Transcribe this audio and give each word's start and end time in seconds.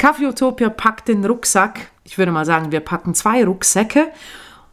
Kaffeeutopia 0.00 0.70
packt 0.70 1.08
den 1.08 1.22
Rucksack. 1.26 1.90
Ich 2.04 2.16
würde 2.16 2.32
mal 2.32 2.46
sagen, 2.46 2.72
wir 2.72 2.80
packen 2.80 3.14
zwei 3.14 3.44
Rucksäcke. 3.44 4.10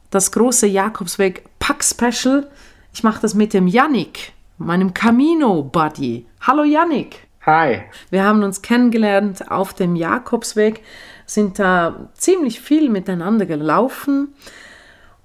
Das 0.09 0.31
große 0.31 0.67
Jakobsweg 0.67 1.43
Pack 1.59 1.83
Special. 1.83 2.49
Ich 2.93 3.03
mache 3.03 3.21
das 3.21 3.33
mit 3.33 3.53
dem 3.53 3.67
Yannick, 3.67 4.31
meinem 4.57 4.93
Camino-Buddy. 4.93 6.25
Hallo 6.39 6.63
Yannick. 6.63 7.27
Hi. 7.45 7.81
Wir 8.09 8.23
haben 8.23 8.41
uns 8.41 8.61
kennengelernt 8.61 9.51
auf 9.51 9.73
dem 9.73 9.97
Jakobsweg, 9.97 10.79
sind 11.25 11.59
da 11.59 12.09
ziemlich 12.13 12.61
viel 12.61 12.89
miteinander 12.89 13.45
gelaufen 13.45 14.33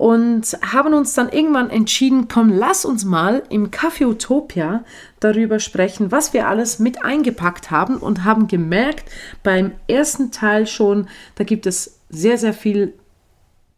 und 0.03 0.59
haben 0.63 0.95
uns 0.95 1.15
dann 1.15 1.29
irgendwann 1.29 1.71
entschieden, 1.71 2.27
komm, 2.27 2.49
lass 2.49 2.85
uns 2.85 3.05
mal 3.05 3.45
im 3.51 3.71
Café 3.71 4.05
Utopia 4.05 4.83
darüber 5.21 5.61
sprechen, 5.61 6.11
was 6.11 6.33
wir 6.33 6.49
alles 6.49 6.81
mit 6.81 7.05
eingepackt 7.05 7.71
haben 7.71 7.99
und 7.99 8.25
haben 8.25 8.49
gemerkt, 8.49 9.09
beim 9.45 9.71
ersten 9.87 10.33
Teil 10.33 10.67
schon, 10.67 11.09
da 11.37 11.45
gibt 11.45 11.67
es 11.67 12.01
sehr, 12.11 12.37
sehr 12.37 12.53
viel 12.53 12.95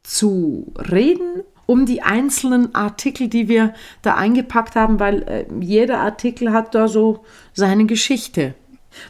zu 0.03 0.73
reden 0.79 1.43
um 1.67 1.85
die 1.85 2.01
einzelnen 2.01 2.75
Artikel, 2.75 3.29
die 3.29 3.49
wir 3.49 3.75
da 4.01 4.15
eingepackt 4.15 4.77
haben, 4.77 5.01
weil 5.01 5.23
äh, 5.25 5.45
jeder 5.61 6.01
Artikel 6.01 6.53
hat 6.53 6.75
da 6.75 6.89
so 6.89 7.25
seine 7.53 7.85
Geschichte. 7.85 8.55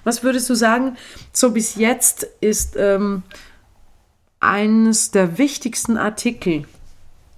Was 0.03 0.25
würdest 0.25 0.51
du 0.51 0.55
sagen, 0.55 0.97
so 1.33 1.53
bis 1.53 1.77
jetzt 1.77 2.27
ist 2.41 2.77
ähm, 2.77 3.23
eines 4.41 5.13
der 5.13 5.39
wichtigsten 5.39 5.97
Artikel 5.97 6.65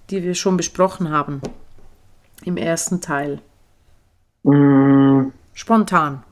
die 0.09 0.23
wir 0.23 0.35
schon 0.35 0.57
besprochen 0.57 1.09
haben 1.09 1.41
im 2.43 2.57
ersten 2.57 3.01
Teil? 3.01 3.41
Mm. 4.43 5.29
Spontan. 5.53 6.23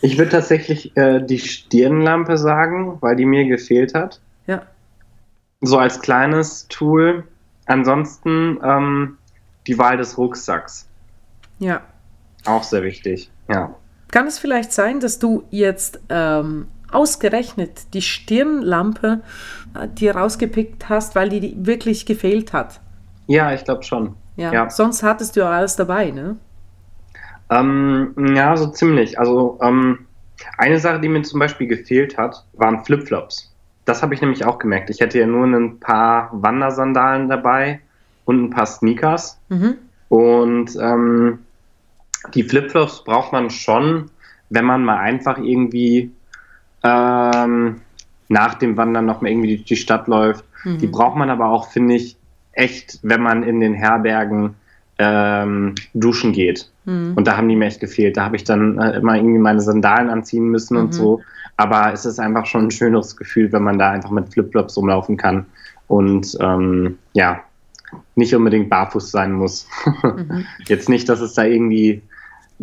Ich 0.00 0.16
würde 0.16 0.30
tatsächlich 0.30 0.96
äh, 0.96 1.20
die 1.20 1.38
Stirnlampe 1.38 2.38
sagen, 2.38 2.96
weil 3.00 3.16
die 3.16 3.26
mir 3.26 3.44
gefehlt 3.46 3.94
hat. 3.94 4.20
Ja. 4.46 4.62
So 5.60 5.78
als 5.78 6.00
kleines 6.00 6.66
Tool. 6.68 7.24
Ansonsten 7.66 8.58
ähm, 8.62 9.18
die 9.66 9.78
Wahl 9.78 9.98
des 9.98 10.16
Rucksacks. 10.16 10.88
Ja. 11.58 11.82
Auch 12.46 12.62
sehr 12.62 12.82
wichtig, 12.82 13.30
ja. 13.48 13.74
Kann 14.10 14.26
es 14.26 14.38
vielleicht 14.38 14.72
sein, 14.72 15.00
dass 15.00 15.18
du 15.18 15.44
jetzt 15.50 16.00
ähm, 16.08 16.68
ausgerechnet 16.90 17.92
die 17.92 18.00
Stirnlampe 18.00 19.20
äh, 19.74 19.86
dir 19.88 20.16
rausgepickt 20.16 20.88
hast, 20.88 21.14
weil 21.14 21.28
die 21.28 21.54
wirklich 21.66 22.06
gefehlt 22.06 22.54
hat? 22.54 22.80
Ja, 23.28 23.52
ich 23.52 23.62
glaube 23.62 23.84
schon. 23.84 24.16
Ja. 24.36 24.52
ja. 24.52 24.70
Sonst 24.70 25.02
hattest 25.02 25.36
du 25.36 25.40
ja 25.40 25.50
alles 25.50 25.76
dabei, 25.76 26.10
ne? 26.10 26.36
Ähm, 27.50 28.14
ja, 28.34 28.56
so 28.56 28.66
ziemlich. 28.68 29.18
Also 29.18 29.58
ähm, 29.62 30.06
eine 30.56 30.78
Sache, 30.78 31.00
die 31.00 31.08
mir 31.08 31.22
zum 31.22 31.38
Beispiel 31.38 31.66
gefehlt 31.66 32.18
hat, 32.18 32.44
waren 32.54 32.84
Flipflops. 32.84 33.54
Das 33.84 34.02
habe 34.02 34.14
ich 34.14 34.20
nämlich 34.20 34.44
auch 34.44 34.58
gemerkt. 34.58 34.90
Ich 34.90 35.00
hätte 35.00 35.18
ja 35.18 35.26
nur 35.26 35.46
ein 35.46 35.78
paar 35.80 36.30
Wandersandalen 36.32 37.28
dabei 37.28 37.80
und 38.24 38.44
ein 38.44 38.50
paar 38.50 38.66
Sneakers. 38.66 39.38
Mhm. 39.48 39.76
Und 40.08 40.76
ähm, 40.80 41.40
die 42.34 42.42
Flipflops 42.42 43.04
braucht 43.04 43.32
man 43.32 43.50
schon, 43.50 44.10
wenn 44.50 44.64
man 44.64 44.84
mal 44.84 44.98
einfach 44.98 45.38
irgendwie 45.38 46.12
ähm, 46.82 47.80
nach 48.28 48.54
dem 48.54 48.76
Wandern 48.76 49.06
noch 49.06 49.20
mal 49.20 49.30
irgendwie 49.30 49.56
durch 49.56 49.66
die 49.66 49.76
Stadt 49.76 50.06
läuft. 50.06 50.44
Mhm. 50.64 50.78
Die 50.78 50.86
braucht 50.86 51.16
man 51.16 51.30
aber 51.30 51.46
auch, 51.46 51.70
finde 51.70 51.94
ich, 51.94 52.17
echt, 52.52 52.98
wenn 53.02 53.22
man 53.22 53.42
in 53.42 53.60
den 53.60 53.74
Herbergen 53.74 54.54
ähm, 54.98 55.74
duschen 55.94 56.32
geht. 56.32 56.70
Mhm. 56.84 57.12
Und 57.14 57.26
da 57.26 57.36
haben 57.36 57.48
die 57.48 57.56
mir 57.56 57.66
echt 57.66 57.80
gefehlt. 57.80 58.16
Da 58.16 58.24
habe 58.24 58.36
ich 58.36 58.44
dann 58.44 58.78
äh, 58.78 58.98
immer 58.98 59.16
irgendwie 59.16 59.38
meine 59.38 59.60
Sandalen 59.60 60.10
anziehen 60.10 60.48
müssen 60.48 60.76
mhm. 60.76 60.84
und 60.84 60.92
so. 60.92 61.22
Aber 61.56 61.92
es 61.92 62.04
ist 62.04 62.18
einfach 62.18 62.46
schon 62.46 62.66
ein 62.66 62.70
schöneres 62.70 63.16
Gefühl, 63.16 63.52
wenn 63.52 63.62
man 63.62 63.78
da 63.78 63.90
einfach 63.90 64.10
mit 64.10 64.32
Flipflops 64.32 64.76
rumlaufen 64.76 65.16
kann 65.16 65.46
und 65.88 66.36
ähm, 66.40 66.98
ja, 67.14 67.40
nicht 68.14 68.34
unbedingt 68.34 68.68
barfuß 68.70 69.10
sein 69.10 69.32
muss. 69.32 69.66
Mhm. 70.02 70.46
Jetzt 70.66 70.88
nicht, 70.88 71.08
dass 71.08 71.20
es 71.20 71.34
da 71.34 71.44
irgendwie 71.44 72.02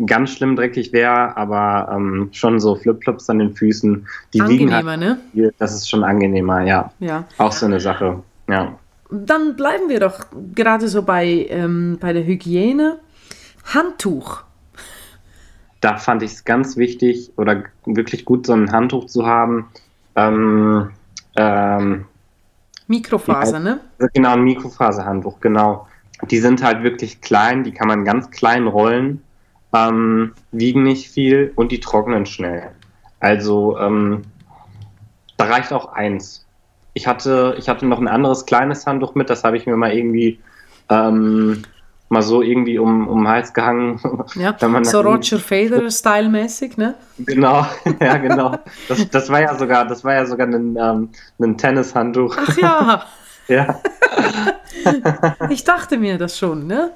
ganz 0.04 0.30
schlimm 0.30 0.56
dreckig 0.56 0.92
wäre, 0.92 1.36
aber 1.36 1.90
ähm, 1.94 2.28
schon 2.32 2.60
so 2.60 2.76
Flipflops 2.76 3.28
an 3.30 3.38
den 3.38 3.54
Füßen. 3.54 4.06
Die 4.34 4.40
angenehmer, 4.40 4.90
halt, 4.90 5.00
ne? 5.00 5.52
Das 5.58 5.74
ist 5.74 5.88
schon 5.88 6.04
angenehmer, 6.04 6.62
ja. 6.62 6.92
Ja. 6.98 7.24
Auch 7.38 7.52
so 7.52 7.66
eine 7.66 7.80
Sache, 7.80 8.22
ja. 8.48 8.78
Dann 9.10 9.56
bleiben 9.56 9.88
wir 9.88 10.00
doch 10.00 10.26
gerade 10.54 10.88
so 10.88 11.02
bei, 11.02 11.46
ähm, 11.48 11.98
bei 12.00 12.12
der 12.12 12.24
Hygiene. 12.24 12.98
Handtuch. 13.64 14.42
Da 15.80 15.96
fand 15.96 16.22
ich 16.22 16.32
es 16.32 16.44
ganz 16.44 16.76
wichtig 16.76 17.32
oder 17.36 17.64
wirklich 17.84 18.24
gut, 18.24 18.46
so 18.46 18.52
ein 18.52 18.72
Handtuch 18.72 19.06
zu 19.06 19.26
haben. 19.26 19.68
Ähm, 20.14 20.90
ähm, 21.36 22.06
Mikrofaser, 22.86 23.58
ja, 23.58 23.60
ne? 23.60 23.80
Genau, 24.14 24.32
ein 24.32 24.44
Mikrofaserhandtuch, 24.44 25.40
genau. 25.40 25.86
Die 26.30 26.38
sind 26.38 26.62
halt 26.62 26.82
wirklich 26.82 27.20
klein, 27.20 27.64
die 27.64 27.72
kann 27.72 27.88
man 27.88 28.04
ganz 28.04 28.30
klein 28.30 28.66
rollen, 28.66 29.22
ähm, 29.74 30.32
wiegen 30.52 30.84
nicht 30.84 31.10
viel 31.10 31.52
und 31.56 31.72
die 31.72 31.80
trocknen 31.80 32.24
schnell. 32.24 32.70
Also 33.20 33.78
ähm, 33.78 34.22
da 35.36 35.46
reicht 35.46 35.72
auch 35.72 35.92
eins 35.92 36.45
ich 36.96 37.06
hatte, 37.06 37.54
ich 37.58 37.68
hatte 37.68 37.84
noch 37.84 38.00
ein 38.00 38.08
anderes 38.08 38.46
kleines 38.46 38.86
Handtuch 38.86 39.14
mit, 39.14 39.28
das 39.28 39.44
habe 39.44 39.58
ich 39.58 39.66
mir 39.66 39.76
mal 39.76 39.92
irgendwie 39.92 40.40
ähm, 40.88 41.62
mal 42.08 42.22
so 42.22 42.40
irgendwie 42.40 42.78
um, 42.78 43.06
um 43.06 43.18
den 43.18 43.28
Hals 43.28 43.52
gehangen. 43.52 44.00
Ja, 44.34 44.56
so 44.82 45.02
Roger 45.02 45.38
Federer-Style-mäßig, 45.38 46.78
ne? 46.78 46.94
Genau, 47.18 47.66
ja, 48.00 48.16
genau. 48.16 48.56
Das, 48.88 49.10
das 49.10 49.28
war 49.30 49.42
ja 49.42 49.58
sogar, 49.58 49.86
das 49.86 50.04
war 50.04 50.14
ja 50.14 50.24
sogar 50.24 50.46
ein, 50.46 50.78
ähm, 50.80 51.10
ein 51.38 51.58
Tennishandtuch. 51.58 52.34
Ach 52.38 52.56
ja. 52.56 53.02
ja. 53.48 53.80
ich 55.50 55.64
dachte 55.64 55.98
mir 55.98 56.16
das 56.16 56.38
schon, 56.38 56.66
ne? 56.66 56.92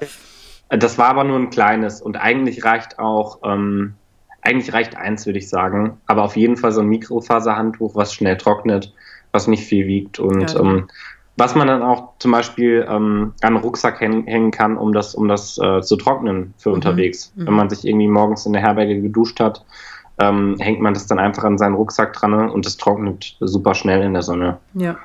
Das 0.69 0.97
war 0.97 1.09
aber 1.09 1.25
nur 1.25 1.37
ein 1.37 1.51
kleines 1.51 2.01
und 2.01 2.17
eigentlich 2.17 2.65
reicht 2.65 2.97
auch, 2.97 3.37
ähm, 3.43 3.93
eigentlich 4.41 4.73
reicht 4.73 4.97
eins, 4.97 5.27
würde 5.27 5.37
ich 5.37 5.47
sagen. 5.47 6.01
Aber 6.07 6.23
auf 6.23 6.35
jeden 6.35 6.57
Fall 6.57 6.71
so 6.71 6.81
ein 6.81 6.87
Mikrofaserhandtuch, 6.87 7.93
was 7.93 8.15
schnell 8.15 8.37
trocknet 8.37 8.91
was 9.31 9.47
nicht 9.47 9.63
viel 9.63 9.87
wiegt 9.87 10.19
und 10.19 10.53
ja. 10.53 10.59
ähm, 10.59 10.87
was 11.37 11.55
man 11.55 11.67
dann 11.67 11.81
auch 11.81 12.09
zum 12.19 12.31
Beispiel 12.31 12.85
ähm, 12.87 13.33
an 13.41 13.55
Rucksack 13.55 13.99
hängen 14.01 14.51
kann, 14.51 14.77
um 14.77 14.93
das, 14.93 15.15
um 15.15 15.27
das 15.27 15.57
äh, 15.57 15.81
zu 15.81 15.95
trocknen 15.95 16.53
für 16.57 16.69
mhm. 16.69 16.75
unterwegs. 16.75 17.31
Mhm. 17.35 17.47
Wenn 17.47 17.53
man 17.53 17.69
sich 17.69 17.87
irgendwie 17.87 18.07
morgens 18.07 18.45
in 18.45 18.53
der 18.53 18.61
Herberge 18.61 19.01
geduscht 19.01 19.39
hat, 19.39 19.65
ähm, 20.19 20.57
hängt 20.59 20.81
man 20.81 20.93
das 20.93 21.07
dann 21.07 21.19
einfach 21.19 21.43
an 21.43 21.57
seinen 21.57 21.75
Rucksack 21.75 22.13
dran 22.13 22.31
ne? 22.31 22.51
und 22.51 22.65
das 22.65 22.77
trocknet 22.77 23.37
super 23.39 23.73
schnell 23.73 24.03
in 24.03 24.13
der 24.13 24.21
Sonne. 24.21 24.57
Ja. 24.73 24.97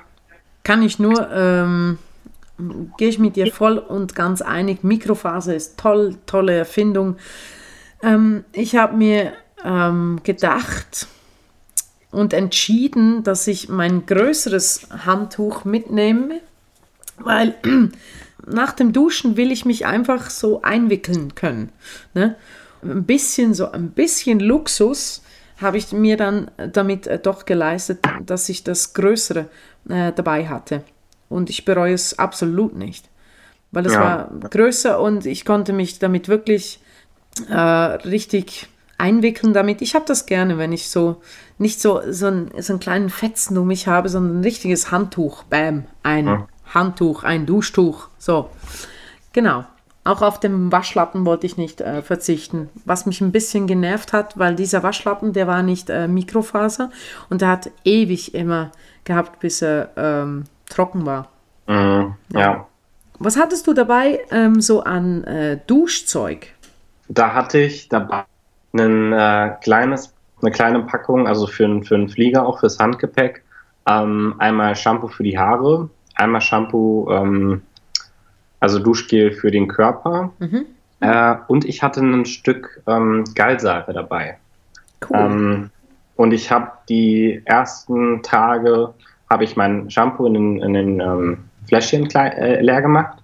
Kann 0.62 0.82
ich 0.82 0.98
nur, 0.98 1.30
ähm, 1.32 1.98
gehe 2.98 3.08
ich 3.08 3.18
mit 3.18 3.36
dir 3.36 3.52
voll 3.52 3.78
und 3.78 4.14
ganz 4.14 4.42
einig. 4.42 4.82
Mikrofaser 4.82 5.54
ist 5.54 5.78
toll, 5.78 6.16
tolle 6.26 6.54
Erfindung. 6.54 7.16
Ähm, 8.02 8.44
ich 8.52 8.76
habe 8.76 8.96
mir 8.96 9.32
ähm, 9.64 10.20
gedacht, 10.24 11.06
und 12.16 12.32
entschieden, 12.32 13.24
dass 13.24 13.46
ich 13.46 13.68
mein 13.68 14.06
größeres 14.06 14.88
Handtuch 15.04 15.66
mitnehme, 15.66 16.40
weil 17.18 17.54
nach 18.46 18.72
dem 18.72 18.94
Duschen 18.94 19.36
will 19.36 19.52
ich 19.52 19.66
mich 19.66 19.84
einfach 19.84 20.30
so 20.30 20.62
einwickeln 20.62 21.34
können. 21.34 21.72
Ne? 22.14 22.36
Ein 22.82 23.04
bisschen 23.04 23.52
so 23.52 23.70
ein 23.70 23.90
bisschen 23.90 24.40
Luxus 24.40 25.22
habe 25.58 25.76
ich 25.76 25.92
mir 25.92 26.16
dann 26.16 26.50
damit 26.72 27.06
äh, 27.06 27.18
doch 27.18 27.44
geleistet, 27.44 27.98
dass 28.24 28.48
ich 28.48 28.64
das 28.64 28.94
Größere 28.94 29.50
äh, 29.90 30.10
dabei 30.12 30.48
hatte. 30.48 30.84
Und 31.28 31.50
ich 31.50 31.66
bereue 31.66 31.92
es 31.92 32.18
absolut 32.18 32.76
nicht, 32.76 33.10
weil 33.72 33.84
es 33.84 33.92
ja. 33.92 34.00
war 34.00 34.30
größer 34.48 34.98
und 34.98 35.26
ich 35.26 35.44
konnte 35.44 35.74
mich 35.74 35.98
damit 35.98 36.28
wirklich 36.28 36.80
äh, 37.50 37.54
richtig 37.54 38.68
einwickeln 38.98 39.52
damit. 39.52 39.82
Ich 39.82 39.94
habe 39.94 40.04
das 40.06 40.26
gerne, 40.26 40.58
wenn 40.58 40.72
ich 40.72 40.88
so 40.88 41.20
nicht 41.58 41.80
so, 41.80 42.00
so, 42.10 42.26
ein, 42.26 42.50
so 42.58 42.72
einen 42.72 42.80
kleinen 42.80 43.10
Fetzen 43.10 43.56
um 43.58 43.66
mich 43.66 43.86
habe, 43.86 44.08
sondern 44.08 44.40
ein 44.40 44.44
richtiges 44.44 44.90
Handtuch. 44.90 45.44
Bam, 45.44 45.84
ein 46.02 46.26
ja. 46.26 46.48
Handtuch, 46.72 47.24
ein 47.24 47.46
Duschtuch. 47.46 48.08
So, 48.18 48.50
genau. 49.32 49.64
Auch 50.04 50.22
auf 50.22 50.38
dem 50.38 50.70
Waschlappen 50.70 51.26
wollte 51.26 51.46
ich 51.46 51.56
nicht 51.56 51.80
äh, 51.80 52.00
verzichten. 52.00 52.68
Was 52.84 53.06
mich 53.06 53.20
ein 53.20 53.32
bisschen 53.32 53.66
genervt 53.66 54.12
hat, 54.12 54.38
weil 54.38 54.54
dieser 54.54 54.84
Waschlappen, 54.84 55.32
der 55.32 55.48
war 55.48 55.64
nicht 55.64 55.90
äh, 55.90 56.06
Mikrofaser 56.06 56.90
und 57.28 57.40
der 57.40 57.48
hat 57.48 57.70
ewig 57.84 58.32
immer 58.32 58.70
gehabt, 59.02 59.40
bis 59.40 59.62
er 59.62 59.90
ähm, 59.96 60.44
trocken 60.68 61.06
war. 61.06 61.28
Mhm, 61.66 62.14
ja. 62.32 62.68
Was 63.18 63.36
hattest 63.36 63.66
du 63.66 63.72
dabei 63.72 64.20
ähm, 64.30 64.60
so 64.60 64.84
an 64.84 65.24
äh, 65.24 65.58
Duschzeug? 65.66 66.52
Da 67.08 67.34
hatte 67.34 67.58
ich 67.58 67.88
dabei 67.88 68.24
ein 68.78 69.12
äh, 69.12 69.52
kleines, 69.62 70.14
eine 70.42 70.50
kleine 70.50 70.80
Packung, 70.80 71.26
also 71.26 71.46
für, 71.46 71.82
für 71.82 71.94
einen 71.94 72.08
Flieger, 72.08 72.46
auch 72.46 72.60
fürs 72.60 72.78
Handgepäck. 72.78 73.42
Ähm, 73.88 74.34
einmal 74.38 74.74
Shampoo 74.74 75.08
für 75.08 75.22
die 75.22 75.38
Haare, 75.38 75.88
einmal 76.14 76.40
Shampoo, 76.40 77.10
ähm, 77.10 77.62
also 78.60 78.78
Duschgel 78.78 79.32
für 79.32 79.50
den 79.50 79.68
Körper. 79.68 80.32
Mhm. 80.38 80.66
Äh, 81.00 81.36
und 81.46 81.64
ich 81.64 81.82
hatte 81.82 82.00
ein 82.00 82.24
Stück 82.24 82.82
ähm, 82.86 83.24
Gallseife 83.34 83.92
dabei. 83.92 84.38
Cool. 85.08 85.18
Ähm, 85.18 85.70
Und 86.16 86.32
ich 86.32 86.50
habe 86.50 86.72
die 86.88 87.42
ersten 87.44 88.22
Tage, 88.22 88.94
habe 89.28 89.44
ich 89.44 89.54
mein 89.56 89.90
Shampoo 89.90 90.26
in 90.26 90.34
den, 90.34 90.62
in 90.62 90.72
den 90.72 91.00
ähm, 91.00 91.38
Fläschchen 91.68 92.08
äh, 92.14 92.62
leer 92.62 92.80
gemacht. 92.80 93.18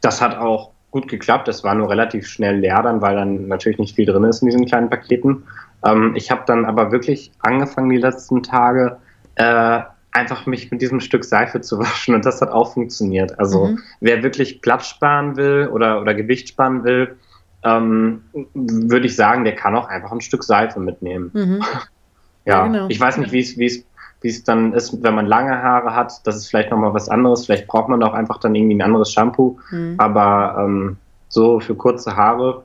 Das 0.00 0.20
hat 0.20 0.36
auch 0.36 0.72
gut 0.90 1.08
geklappt. 1.08 1.48
Es 1.48 1.64
war 1.64 1.74
nur 1.74 1.90
relativ 1.90 2.26
schnell 2.26 2.58
leer 2.58 2.82
dann, 2.82 3.00
weil 3.02 3.16
dann 3.16 3.48
natürlich 3.48 3.78
nicht 3.78 3.96
viel 3.96 4.06
drin 4.06 4.24
ist 4.24 4.42
in 4.42 4.48
diesen 4.48 4.66
kleinen 4.66 4.90
Paketen. 4.90 5.44
Ähm, 5.84 6.14
ich 6.16 6.30
habe 6.30 6.42
dann 6.46 6.64
aber 6.64 6.92
wirklich 6.92 7.32
angefangen, 7.40 7.90
die 7.90 7.98
letzten 7.98 8.42
Tage 8.42 8.98
äh, 9.36 9.80
einfach 10.12 10.46
mich 10.46 10.70
mit 10.70 10.80
diesem 10.80 11.00
Stück 11.00 11.24
Seife 11.24 11.60
zu 11.60 11.78
waschen 11.80 12.14
und 12.14 12.24
das 12.24 12.40
hat 12.40 12.50
auch 12.50 12.72
funktioniert. 12.72 13.38
Also 13.38 13.66
mhm. 13.66 13.82
wer 14.00 14.22
wirklich 14.22 14.62
Platz 14.62 14.88
sparen 14.88 15.36
will 15.36 15.68
oder, 15.72 16.00
oder 16.00 16.14
Gewicht 16.14 16.48
sparen 16.48 16.84
will, 16.84 17.16
ähm, 17.62 18.22
würde 18.54 19.06
ich 19.06 19.16
sagen, 19.16 19.44
der 19.44 19.54
kann 19.54 19.74
auch 19.76 19.88
einfach 19.88 20.12
ein 20.12 20.20
Stück 20.20 20.44
Seife 20.44 20.80
mitnehmen. 20.80 21.30
Mhm. 21.32 21.62
ja, 22.44 22.54
ja 22.54 22.66
genau. 22.66 22.86
ich 22.88 22.98
weiß 22.98 23.18
nicht, 23.18 23.32
wie 23.32 23.40
es 23.40 23.84
wie 24.20 24.28
es 24.28 24.44
dann 24.44 24.72
ist, 24.72 25.02
wenn 25.02 25.14
man 25.14 25.26
lange 25.26 25.62
Haare 25.62 25.94
hat. 25.94 26.26
Das 26.26 26.36
ist 26.36 26.48
vielleicht 26.48 26.70
nochmal 26.70 26.94
was 26.94 27.08
anderes. 27.08 27.46
Vielleicht 27.46 27.66
braucht 27.66 27.88
man 27.88 28.02
auch 28.02 28.14
einfach 28.14 28.38
dann 28.38 28.54
irgendwie 28.54 28.76
ein 28.76 28.82
anderes 28.82 29.12
Shampoo. 29.12 29.58
Mhm. 29.70 29.94
Aber 29.98 30.56
ähm, 30.58 30.96
so 31.28 31.60
für 31.60 31.74
kurze 31.74 32.16
Haare 32.16 32.62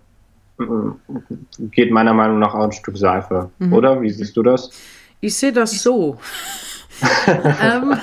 geht 1.71 1.92
meiner 1.92 2.13
Meinung 2.13 2.39
nach 2.39 2.53
auch 2.53 2.63
ein 2.63 2.71
Stück 2.71 2.98
Seife. 2.98 3.50
Mhm. 3.59 3.74
Oder? 3.74 4.01
Wie 4.01 4.09
siehst 4.09 4.36
du 4.38 4.44
das? 4.44 4.71
Ich 5.19 5.36
sehe 5.36 5.51
das 5.51 5.71
so. 5.81 6.18
ähm, 7.27 7.95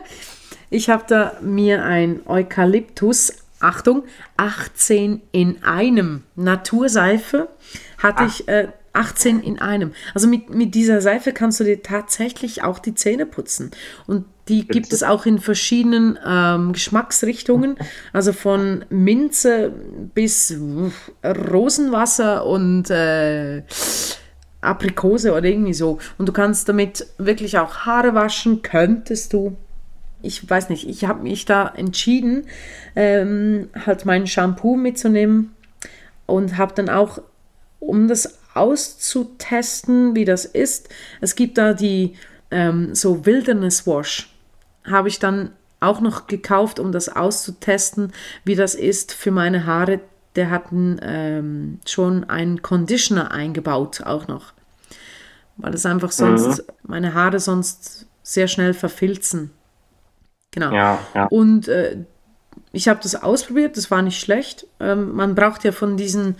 ich 0.70 0.90
habe 0.90 1.04
da 1.06 1.32
mir 1.40 1.84
ein 1.84 2.20
Eukalyptus, 2.26 3.32
Achtung, 3.60 4.04
18 4.36 5.22
in 5.32 5.62
einem 5.64 6.22
Naturseife 6.36 7.48
hatte 7.98 8.22
Ach. 8.22 8.26
ich 8.26 8.48
äh, 8.48 8.68
18 8.98 9.40
in 9.40 9.60
einem. 9.60 9.92
Also 10.14 10.26
mit, 10.26 10.50
mit 10.50 10.74
dieser 10.74 11.00
Seife 11.00 11.32
kannst 11.32 11.60
du 11.60 11.64
dir 11.64 11.82
tatsächlich 11.82 12.62
auch 12.62 12.78
die 12.78 12.94
Zähne 12.94 13.26
putzen. 13.26 13.70
Und 14.06 14.24
die 14.48 14.66
gibt 14.66 14.92
es 14.92 15.02
auch 15.02 15.26
in 15.26 15.38
verschiedenen 15.38 16.18
ähm, 16.26 16.72
Geschmacksrichtungen, 16.72 17.76
also 18.12 18.32
von 18.32 18.84
Minze 18.90 19.72
bis 20.14 20.54
Rosenwasser 21.24 22.44
und 22.46 22.90
äh, 22.90 23.62
Aprikose 24.60 25.32
oder 25.32 25.44
irgendwie 25.44 25.74
so. 25.74 25.98
Und 26.16 26.28
du 26.28 26.32
kannst 26.32 26.68
damit 26.68 27.06
wirklich 27.18 27.58
auch 27.58 27.86
Haare 27.86 28.14
waschen, 28.14 28.62
könntest 28.62 29.32
du. 29.32 29.56
Ich 30.20 30.48
weiß 30.48 30.68
nicht, 30.70 30.88
ich 30.88 31.04
habe 31.04 31.22
mich 31.22 31.44
da 31.44 31.68
entschieden, 31.68 32.46
ähm, 32.96 33.68
halt 33.86 34.04
mein 34.04 34.26
Shampoo 34.26 34.74
mitzunehmen 34.74 35.54
und 36.26 36.58
habe 36.58 36.74
dann 36.74 36.88
auch, 36.88 37.22
um 37.78 38.08
das 38.08 38.38
auszutesten, 38.58 40.14
wie 40.14 40.24
das 40.24 40.44
ist, 40.44 40.88
es 41.20 41.34
gibt 41.34 41.58
da 41.58 41.72
die 41.72 42.14
ähm, 42.50 42.94
so 42.94 43.26
Wilderness 43.26 43.86
Wash 43.86 44.30
habe 44.84 45.08
ich 45.08 45.18
dann 45.18 45.50
auch 45.80 46.00
noch 46.00 46.26
gekauft, 46.26 46.80
um 46.80 46.92
das 46.92 47.08
auszutesten, 47.08 48.12
wie 48.44 48.56
das 48.56 48.74
ist 48.74 49.12
für 49.12 49.30
meine 49.30 49.66
Haare. 49.66 50.00
Der 50.34 50.50
hat 50.50 50.64
ähm, 50.72 51.80
schon 51.86 52.24
einen 52.24 52.62
Conditioner 52.62 53.30
eingebaut, 53.30 54.02
auch 54.02 54.28
noch. 54.28 54.52
Weil 55.56 55.74
es 55.74 55.86
einfach 55.86 56.12
sonst, 56.12 56.58
mhm. 56.58 56.72
meine 56.84 57.14
Haare 57.14 57.40
sonst 57.40 58.06
sehr 58.22 58.48
schnell 58.48 58.74
verfilzen. 58.74 59.50
Genau. 60.50 60.72
Ja, 60.72 60.98
ja. 61.14 61.26
Und 61.26 61.68
äh, 61.68 62.04
ich 62.72 62.88
habe 62.88 63.00
das 63.02 63.14
ausprobiert, 63.14 63.76
das 63.76 63.90
war 63.90 64.02
nicht 64.02 64.20
schlecht. 64.20 64.66
Ähm, 64.80 65.14
man 65.14 65.34
braucht 65.34 65.64
ja 65.64 65.72
von 65.72 65.96
diesen 65.96 66.36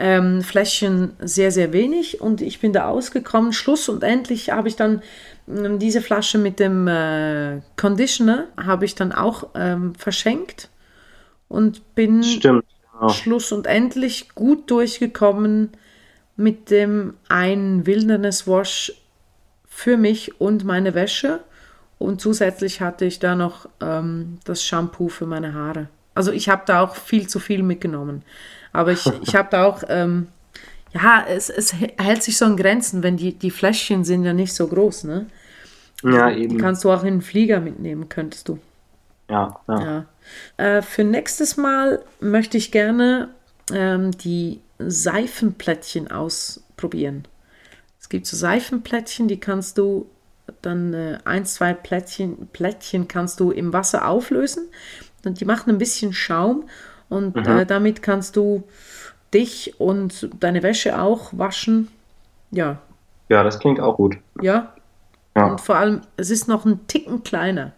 ähm, 0.00 0.40
Fläschchen 0.42 1.12
sehr, 1.20 1.52
sehr 1.52 1.74
wenig 1.74 2.22
und 2.22 2.40
ich 2.40 2.58
bin 2.58 2.72
da 2.72 2.88
ausgekommen. 2.88 3.52
Schluss 3.52 3.88
und 3.90 4.02
endlich 4.02 4.50
habe 4.50 4.68
ich 4.68 4.76
dann 4.76 5.02
ähm, 5.46 5.78
diese 5.78 6.00
Flasche 6.00 6.38
mit 6.38 6.58
dem 6.58 6.88
äh, 6.88 7.60
Conditioner 7.76 8.46
habe 8.56 8.86
ich 8.86 8.94
dann 8.94 9.12
auch 9.12 9.48
ähm, 9.54 9.94
verschenkt 9.94 10.70
und 11.48 11.94
bin 11.94 12.22
Stimmt, 12.22 12.64
genau. 12.92 13.10
Schluss 13.10 13.52
und 13.52 13.66
endlich 13.66 14.34
gut 14.34 14.70
durchgekommen 14.70 15.70
mit 16.34 16.70
dem 16.70 17.14
einen 17.28 17.86
Wilderness 17.86 18.46
Wash 18.46 18.94
für 19.68 19.98
mich 19.98 20.40
und 20.40 20.64
meine 20.64 20.94
Wäsche. 20.94 21.40
Und 21.98 22.22
zusätzlich 22.22 22.80
hatte 22.80 23.04
ich 23.04 23.18
da 23.18 23.34
noch 23.34 23.68
ähm, 23.82 24.38
das 24.44 24.64
Shampoo 24.64 25.10
für 25.10 25.26
meine 25.26 25.52
Haare. 25.52 25.88
Also 26.14 26.32
ich 26.32 26.48
habe 26.48 26.62
da 26.64 26.82
auch 26.82 26.96
viel 26.96 27.28
zu 27.28 27.38
viel 27.38 27.62
mitgenommen. 27.62 28.22
Aber 28.72 28.92
ich, 28.92 29.06
ich 29.22 29.34
habe 29.34 29.48
da 29.50 29.64
auch 29.64 29.82
ähm, 29.88 30.28
ja, 30.92 31.24
es, 31.28 31.50
es 31.50 31.72
hält 31.72 32.22
sich 32.22 32.36
so 32.36 32.44
in 32.46 32.56
Grenzen, 32.56 33.02
wenn 33.02 33.16
die, 33.16 33.34
die 33.34 33.50
Fläschchen 33.50 34.04
sind 34.04 34.24
ja 34.24 34.32
nicht 34.32 34.54
so 34.54 34.66
groß, 34.66 35.04
ne? 35.04 35.26
Ja, 36.02 36.30
eben. 36.30 36.56
Die 36.56 36.56
kannst 36.56 36.82
du 36.84 36.90
auch 36.90 37.02
in 37.02 37.14
den 37.14 37.22
Flieger 37.22 37.60
mitnehmen, 37.60 38.08
könntest 38.08 38.48
du. 38.48 38.58
Ja, 39.28 39.60
ja. 39.68 40.06
ja. 40.56 40.76
Äh, 40.78 40.82
für 40.82 41.04
nächstes 41.04 41.56
Mal 41.56 42.02
möchte 42.20 42.56
ich 42.56 42.72
gerne 42.72 43.28
ähm, 43.72 44.10
die 44.12 44.60
Seifenplättchen 44.78 46.10
ausprobieren. 46.10 47.28
Es 48.00 48.08
gibt 48.08 48.26
so 48.26 48.36
Seifenplättchen, 48.36 49.28
die 49.28 49.38
kannst 49.38 49.78
du 49.78 50.10
dann 50.62 50.94
äh, 50.94 51.18
ein, 51.24 51.44
zwei 51.44 51.74
Plättchen, 51.74 52.48
Plättchen 52.48 53.06
kannst 53.06 53.38
du 53.38 53.52
im 53.52 53.72
Wasser 53.72 54.08
auflösen 54.08 54.68
und 55.24 55.40
die 55.40 55.44
machen 55.44 55.70
ein 55.70 55.78
bisschen 55.78 56.12
Schaum 56.12 56.64
und 57.10 57.36
mhm. 57.36 57.58
äh, 57.58 57.66
damit 57.66 58.02
kannst 58.02 58.36
du 58.36 58.62
dich 59.34 59.78
und 59.78 60.30
deine 60.40 60.62
Wäsche 60.62 61.00
auch 61.00 61.32
waschen. 61.32 61.88
Ja. 62.50 62.78
Ja, 63.28 63.44
das 63.44 63.58
klingt 63.58 63.80
auch 63.80 63.96
gut. 63.96 64.16
Ja. 64.40 64.72
ja. 65.36 65.44
Und 65.44 65.60
vor 65.60 65.76
allem, 65.76 66.00
es 66.16 66.30
ist 66.30 66.48
noch 66.48 66.64
ein 66.64 66.86
Ticken 66.86 67.22
kleiner. 67.22 67.72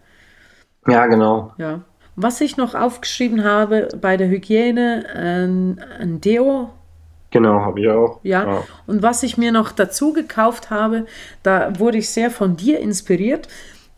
Ja, 0.86 1.06
genau. 1.06 1.52
Ja. 1.58 1.80
Was 2.14 2.40
ich 2.40 2.56
noch 2.56 2.74
aufgeschrieben 2.74 3.44
habe 3.44 3.88
bei 4.00 4.16
der 4.16 4.28
Hygiene, 4.28 5.04
ein, 5.14 5.82
ein 5.98 6.20
Deo. 6.20 6.70
Genau, 7.30 7.60
habe 7.60 7.80
ich 7.80 7.88
auch. 7.88 8.20
Ja. 8.22 8.44
ja. 8.44 8.64
Und 8.86 9.02
was 9.02 9.22
ich 9.22 9.38
mir 9.38 9.52
noch 9.52 9.72
dazu 9.72 10.12
gekauft 10.12 10.70
habe, 10.70 11.06
da 11.42 11.78
wurde 11.78 11.98
ich 11.98 12.10
sehr 12.10 12.30
von 12.30 12.56
dir 12.56 12.80
inspiriert, 12.80 13.48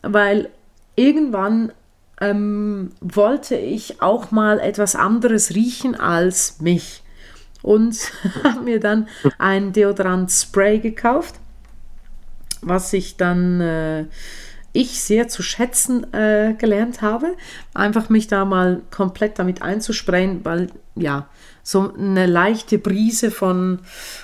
weil 0.01 0.49
irgendwann 0.95 1.73
ähm, 2.21 2.91
wollte 3.01 3.55
ich 3.55 4.01
auch 4.01 4.31
mal 4.31 4.59
etwas 4.59 4.95
anderes 4.95 5.55
riechen 5.55 5.95
als 5.95 6.61
mich 6.61 7.03
und 7.61 7.97
habe 8.43 8.61
mir 8.61 8.79
dann 8.79 9.07
ein 9.37 9.73
Deodorant-Spray 9.73 10.79
gekauft, 10.79 11.35
was 12.61 12.93
ich 12.93 13.17
dann 13.17 13.61
äh, 13.61 14.05
ich 14.75 15.01
sehr 15.01 15.27
zu 15.29 15.41
schätzen 15.41 16.13
äh, 16.13 16.53
gelernt 16.57 17.01
habe. 17.01 17.35
Einfach 17.73 18.09
mich 18.09 18.27
da 18.27 18.43
mal 18.43 18.81
komplett 18.91 19.39
damit 19.39 19.61
einzusprayen, 19.61 20.43
weil 20.43 20.67
ja, 20.95 21.27
so 21.63 21.93
eine 21.93 22.25
leichte 22.25 22.77
Brise 22.77 23.31
von 23.31 23.79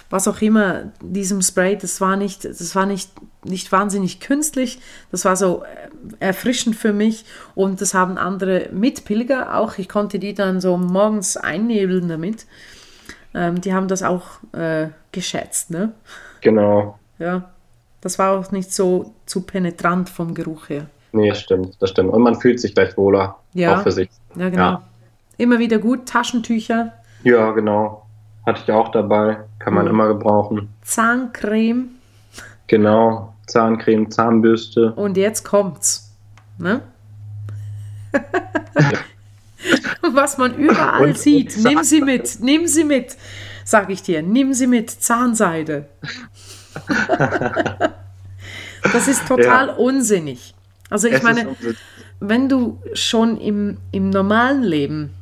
was 0.09 0.27
auch 0.27 0.41
immer 0.41 0.91
diesem 1.01 1.41
Spray, 1.41 1.77
das 1.77 2.01
war 2.01 2.17
nicht, 2.17 2.45
das 2.45 2.75
war 2.75 2.85
nicht, 2.85 3.11
nicht 3.43 3.71
wahnsinnig 3.71 4.19
künstlich, 4.19 4.79
das 5.11 5.25
war 5.25 5.35
so 5.35 5.63
äh, 5.63 6.25
erfrischend 6.25 6.75
für 6.75 6.93
mich 6.93 7.25
und 7.55 7.81
das 7.81 7.93
haben 7.93 8.17
andere 8.17 8.69
Mitpilger 8.71 9.57
auch. 9.57 9.77
Ich 9.77 9.89
konnte 9.89 10.19
die 10.19 10.33
dann 10.33 10.61
so 10.61 10.77
morgens 10.77 11.37
einnebeln 11.37 12.07
damit 12.07 12.45
ähm, 13.33 13.61
die 13.61 13.73
haben 13.73 13.87
das 13.87 14.03
auch 14.03 14.23
äh, 14.53 14.87
geschätzt, 15.11 15.71
ne? 15.71 15.93
Genau. 16.41 16.97
Ja. 17.19 17.49
Das 18.01 18.17
war 18.17 18.37
auch 18.37 18.51
nicht 18.51 18.73
so 18.73 19.13
zu 19.25 19.41
penetrant 19.41 20.09
vom 20.09 20.33
Geruch 20.33 20.69
her. 20.69 20.87
Nee, 21.11 21.29
das 21.29 21.41
stimmt, 21.41 21.75
das 21.79 21.91
stimmt. 21.91 22.11
Und 22.11 22.21
man 22.21 22.35
fühlt 22.35 22.59
sich 22.59 22.73
gleich 22.73 22.97
wohler. 22.97 23.37
Ja. 23.53 23.77
Auch 23.77 23.83
für 23.83 23.91
sich. 23.91 24.09
Ja, 24.35 24.49
genau. 24.49 24.63
Ja. 24.63 24.83
Immer 25.37 25.59
wieder 25.59 25.77
gut. 25.77 26.07
Taschentücher. 26.07 26.93
Ja, 27.23 27.51
genau. 27.51 28.05
Hatte 28.45 28.61
ich 28.63 28.71
auch 28.71 28.89
dabei. 28.89 29.37
Kann 29.59 29.73
man 29.73 29.85
mhm. 29.85 29.91
immer 29.91 30.07
gebrauchen. 30.07 30.69
Zahncreme. 30.81 31.89
Genau. 32.67 33.30
Zahncreme, 33.51 34.09
Zahnbürste. 34.09 34.93
Und 34.93 35.17
jetzt 35.17 35.43
kommt's. 35.43 36.15
Ne? 36.57 36.81
was 40.13 40.37
man 40.37 40.55
überall 40.55 41.09
und, 41.09 41.17
sieht. 41.17 41.55
Und 41.57 41.63
nimm 41.63 41.83
sie 41.83 42.01
mit, 42.01 42.37
nimm 42.41 42.67
sie 42.67 42.83
mit, 42.83 43.17
sag 43.63 43.89
ich 43.89 44.01
dir. 44.01 44.21
Nimm 44.21 44.53
sie 44.53 44.67
mit, 44.67 44.89
Zahnseide. 44.89 45.89
das 48.93 49.07
ist 49.07 49.27
total 49.27 49.67
ja. 49.67 49.73
unsinnig. 49.73 50.53
Also 50.89 51.07
ich 51.07 51.15
es 51.15 51.23
meine, 51.23 51.55
wenn 52.19 52.49
du 52.49 52.81
schon 52.93 53.39
im, 53.39 53.77
im 53.91 54.09
normalen 54.09 54.63
Leben 54.63 55.13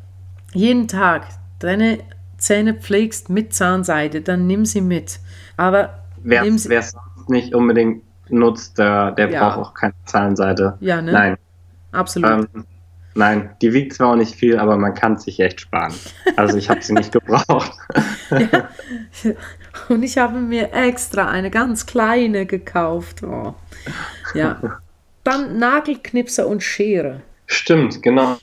jeden 0.53 0.87
Tag 0.87 1.27
deine 1.59 1.99
Zähne 2.37 2.73
pflegst 2.73 3.29
mit 3.29 3.53
Zahnseide, 3.53 4.21
dann 4.21 4.47
nimm 4.47 4.65
sie 4.65 4.81
mit. 4.81 5.19
Aber 5.57 6.03
wer 6.21 6.43
es 6.43 6.95
nicht 7.27 7.53
unbedingt 7.53 8.03
nutzt, 8.31 8.77
der, 8.77 9.11
der 9.11 9.29
ja. 9.29 9.49
braucht 9.49 9.57
auch 9.59 9.73
keine 9.73 9.93
Zahnseide. 10.05 10.77
Ja, 10.79 11.01
ne? 11.01 11.11
Nein. 11.11 11.37
Absolut. 11.91 12.49
Ähm, 12.53 12.65
Nein, 13.15 13.49
die 13.61 13.73
wiegt 13.73 13.93
zwar 13.93 14.11
auch 14.11 14.15
nicht 14.15 14.35
viel, 14.35 14.57
aber 14.57 14.77
man 14.77 14.93
kann 14.93 15.17
sich 15.17 15.39
echt 15.39 15.61
sparen. 15.61 15.93
Also 16.37 16.57
ich 16.57 16.69
habe 16.69 16.81
sie 16.81 16.93
nicht 16.93 17.11
gebraucht. 17.13 17.73
Ja. 18.29 18.69
Und 19.89 20.03
ich 20.03 20.17
habe 20.17 20.39
mir 20.39 20.71
extra 20.73 21.29
eine 21.29 21.49
ganz 21.49 21.85
kleine 21.85 22.45
gekauft. 22.45 23.23
Oh. 23.23 23.55
Ja. 24.33 24.79
Dann 25.23 25.57
Nagelknipser 25.57 26.47
und 26.47 26.63
Schere. 26.63 27.21
Stimmt, 27.47 28.01
genau. 28.01 28.37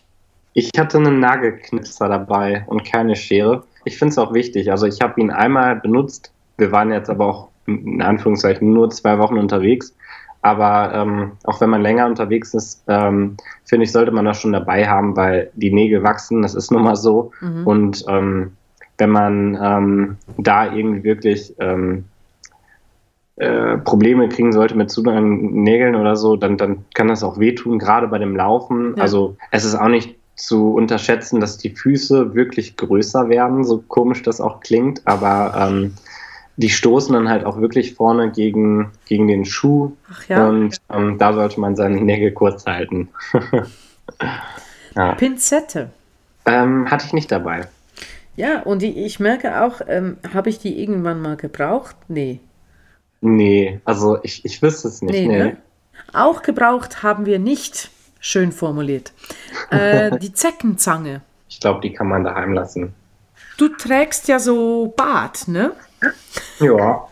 Ich 0.53 0.71
hatte 0.77 0.99
einen 0.99 1.21
Nagelknipser 1.21 2.09
dabei 2.09 2.65
und 2.67 2.85
keine 2.85 3.17
Schere. 3.17 3.65
Ich 3.85 3.99
finde 3.99 4.13
es 4.13 4.19
auch 4.19 4.35
wichtig. 4.35 4.71
Also 4.71 4.87
ich 4.87 5.01
habe 5.01 5.21
ihn 5.21 5.31
einmal 5.31 5.77
benutzt. 5.77 6.33
Wir 6.59 6.73
waren 6.73 6.93
jetzt 6.93 7.09
aber 7.09 7.27
auch 7.27 7.49
in 7.67 8.03
Anführungszeichen 8.03 8.73
nur 8.73 8.91
zwei 8.91 9.19
Wochen 9.19 9.39
unterwegs. 9.39 9.95
Aber 10.43 10.95
ähm, 10.95 11.33
auch 11.45 11.61
wenn 11.61 11.71
man 11.71 11.83
länger 11.83 12.07
unterwegs 12.07 12.55
ist, 12.55 12.85
ähm, 12.87 13.37
finde 13.65 13.85
ich, 13.85 13.93
sollte 13.93 14.13
man 14.13 14.25
das 14.25 14.41
schon 14.41 14.53
dabei 14.53 14.87
haben, 14.87 15.17
weil 15.17 15.51
die 15.55 15.73
Nägel 15.73 16.03
wachsen, 16.05 16.43
das 16.43 16.55
ist 16.55 16.71
nun 16.71 16.85
mal 16.85 16.95
so. 16.95 17.33
Mhm. 17.41 17.67
Und 17.67 18.05
ähm, 18.09 18.53
wenn 18.99 19.11
man 19.11 19.59
ähm, 19.61 20.17
da 20.39 20.73
irgendwie 20.73 21.03
wirklich 21.03 21.55
ähm, 21.59 22.05
äh, 23.37 23.77
Probleme 23.79 24.29
kriegen 24.29 24.53
sollte 24.53 24.77
mit 24.77 24.91
zu 24.91 25.03
langen 25.03 25.63
Nägeln 25.63 25.97
oder 25.97 26.17
so, 26.17 26.37
dann, 26.37 26.57
dann 26.57 26.85
kann 26.95 27.09
das 27.09 27.23
auch 27.23 27.39
wehtun, 27.39 27.79
gerade 27.79 28.09
bei 28.09 28.19
dem 28.19 28.37
Laufen. 28.37 28.95
Ja. 28.97 29.03
Also 29.03 29.37
es 29.51 29.65
ist 29.65 29.75
auch 29.75 29.89
nicht 29.89 30.17
zu 30.37 30.75
unterschätzen, 30.75 31.41
dass 31.41 31.59
die 31.59 31.71
Füße 31.71 32.35
wirklich 32.35 32.77
größer 32.77 33.29
werden, 33.29 33.65
so 33.65 33.83
komisch 33.89 34.23
das 34.23 34.41
auch 34.41 34.61
klingt, 34.61 35.07
aber 35.07 35.55
ähm, 35.59 35.95
die 36.57 36.71
stoßen 36.71 37.13
dann 37.13 37.29
halt 37.29 37.45
auch 37.45 37.61
wirklich 37.61 37.95
vorne 37.95 38.31
gegen, 38.31 38.91
gegen 39.07 39.29
den 39.29 39.45
Schuh. 39.45 39.93
Ja. 40.29 40.49
Und 40.49 40.81
ähm, 40.91 41.19
da 41.19 41.33
sollte 41.33 41.61
man 41.61 41.77
seine 41.77 42.01
Nägel 42.01 42.33
kurz 42.33 42.65
halten. 42.65 43.09
ja. 44.97 45.15
Pinzette. 45.15 45.91
Ähm, 46.47 46.91
hatte 46.91 47.07
ich 47.07 47.13
nicht 47.13 47.31
dabei. 47.31 47.69
Ja, 48.37 48.63
und 48.63 48.83
die, 48.83 49.05
ich 49.05 49.21
merke 49.21 49.63
auch, 49.63 49.81
ähm, 49.87 50.19
habe 50.33 50.49
ich 50.49 50.59
die 50.59 50.81
irgendwann 50.81 51.21
mal 51.21 51.37
gebraucht? 51.37 51.97
Nee. 52.09 52.41
Nee, 53.21 53.81
also 53.85 54.19
ich, 54.23 54.45
ich 54.45 54.61
wüsste 54.63 54.89
es 54.89 55.03
nicht. 55.03 55.13
Nee, 55.13 55.27
nee. 55.27 55.39
Ne? 55.39 55.57
Auch 56.13 56.43
gebraucht 56.43 57.03
haben 57.03 57.27
wir 57.27 57.39
nicht, 57.39 57.91
schön 58.21 58.53
formuliert. 58.53 59.13
Äh, 59.71 60.17
die 60.19 60.33
Zeckenzange. 60.33 61.23
Ich 61.49 61.59
glaube, 61.59 61.81
die 61.81 61.93
kann 61.93 62.07
man 62.07 62.23
daheim 62.23 62.53
lassen. 62.53 62.95
Du 63.59 63.69
trägst 63.69 64.29
ja 64.29 64.39
so 64.39 64.95
Bart, 64.97 65.49
ne? 65.49 65.73
Ja. 66.61 67.07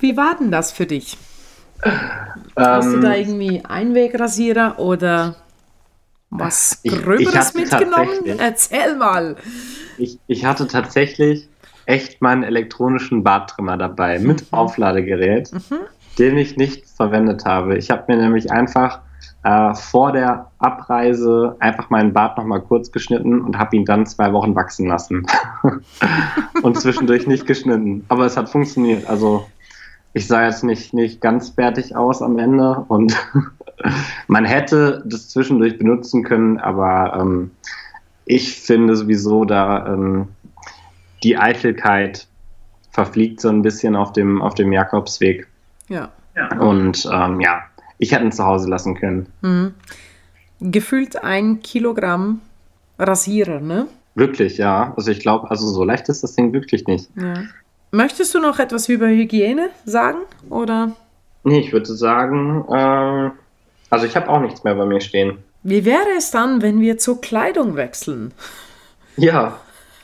Wie 0.00 0.16
war 0.16 0.36
denn 0.36 0.50
das 0.50 0.72
für 0.72 0.86
dich? 0.86 1.16
Hast 2.56 2.92
du 2.92 3.00
da 3.00 3.14
ähm, 3.14 3.20
irgendwie 3.20 3.64
Einwegrasierer 3.64 4.78
oder 4.78 5.36
was 6.30 6.82
Gröberes 6.84 7.54
mitgenommen? 7.54 8.38
Erzähl 8.38 8.96
mal. 8.96 9.36
Ich, 9.98 10.18
ich 10.26 10.44
hatte 10.44 10.66
tatsächlich 10.66 11.48
echt 11.86 12.20
meinen 12.20 12.42
elektronischen 12.42 13.22
Barttrimmer 13.22 13.76
dabei 13.76 14.18
mit 14.18 14.42
mhm. 14.42 14.58
Aufladegerät, 14.58 15.52
mhm. 15.52 15.78
den 16.18 16.36
ich 16.36 16.56
nicht 16.56 16.86
verwendet 16.88 17.44
habe. 17.44 17.76
Ich 17.76 17.90
habe 17.90 18.04
mir 18.08 18.20
nämlich 18.20 18.50
einfach 18.50 19.00
äh, 19.46 19.74
vor 19.76 20.10
der 20.10 20.50
Abreise 20.58 21.54
einfach 21.60 21.88
meinen 21.88 22.12
Bart 22.12 22.36
nochmal 22.36 22.60
kurz 22.60 22.90
geschnitten 22.90 23.40
und 23.40 23.56
habe 23.56 23.76
ihn 23.76 23.84
dann 23.84 24.04
zwei 24.04 24.32
Wochen 24.32 24.56
wachsen 24.56 24.88
lassen. 24.88 25.24
und 26.62 26.80
zwischendurch 26.80 27.28
nicht 27.28 27.46
geschnitten. 27.46 28.04
Aber 28.08 28.26
es 28.26 28.36
hat 28.36 28.48
funktioniert. 28.48 29.08
Also 29.08 29.46
ich 30.14 30.26
sah 30.26 30.44
jetzt 30.46 30.64
nicht, 30.64 30.94
nicht 30.94 31.20
ganz 31.20 31.50
fertig 31.50 31.94
aus 31.94 32.22
am 32.22 32.40
Ende 32.40 32.84
und 32.88 33.16
man 34.26 34.44
hätte 34.44 35.04
das 35.06 35.28
zwischendurch 35.28 35.78
benutzen 35.78 36.24
können, 36.24 36.58
aber 36.58 37.16
ähm, 37.20 37.52
ich 38.24 38.60
finde 38.60 38.96
sowieso 38.96 39.44
da 39.44 39.86
ähm, 39.86 40.26
die 41.22 41.38
Eitelkeit 41.38 42.26
verfliegt 42.90 43.40
so 43.40 43.48
ein 43.48 43.62
bisschen 43.62 43.94
auf 43.94 44.12
dem, 44.12 44.42
auf 44.42 44.54
dem 44.54 44.72
Jakobsweg. 44.72 45.46
Ja. 45.88 46.08
Und 46.58 47.08
ähm, 47.12 47.40
ja, 47.40 47.62
ich 47.98 48.12
hätte 48.12 48.24
ihn 48.24 48.32
zu 48.32 48.44
Hause 48.44 48.68
lassen 48.68 48.94
können. 48.94 49.26
Mhm. 49.42 49.74
Gefühlt 50.60 51.22
ein 51.22 51.60
Kilogramm 51.60 52.40
Rasierer, 52.98 53.60
ne? 53.60 53.88
Wirklich, 54.14 54.56
ja. 54.56 54.94
Also 54.96 55.10
ich 55.10 55.20
glaube, 55.20 55.50
also 55.50 55.66
so 55.68 55.84
leicht 55.84 56.08
ist 56.08 56.22
das 56.22 56.34
Ding 56.34 56.52
wirklich 56.52 56.86
nicht. 56.86 57.10
Ja. 57.16 57.34
Möchtest 57.90 58.34
du 58.34 58.40
noch 58.40 58.58
etwas 58.58 58.88
über 58.88 59.06
Hygiene 59.06 59.70
sagen? 59.84 60.18
Oder? 60.48 60.92
Nee, 61.44 61.60
ich 61.60 61.72
würde 61.72 61.94
sagen, 61.94 62.64
äh, 62.70 63.30
also 63.90 64.06
ich 64.06 64.16
habe 64.16 64.28
auch 64.28 64.40
nichts 64.40 64.64
mehr 64.64 64.74
bei 64.74 64.86
mir 64.86 65.00
stehen. 65.00 65.38
Wie 65.62 65.84
wäre 65.84 66.08
es 66.16 66.30
dann, 66.30 66.62
wenn 66.62 66.80
wir 66.80 66.98
zur 66.98 67.20
Kleidung 67.20 67.76
wechseln? 67.76 68.32
Ja, 69.16 69.58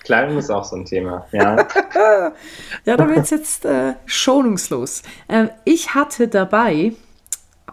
Kleidung 0.04 0.38
ist 0.38 0.50
auch 0.50 0.64
so 0.64 0.76
ein 0.76 0.84
Thema, 0.84 1.26
ja. 1.32 1.56
ja, 2.84 2.96
da 2.96 3.08
wird 3.08 3.20
es 3.20 3.30
jetzt 3.30 3.64
äh, 3.64 3.94
schonungslos. 4.04 5.02
Äh, 5.28 5.48
ich 5.64 5.94
hatte 5.94 6.28
dabei 6.28 6.92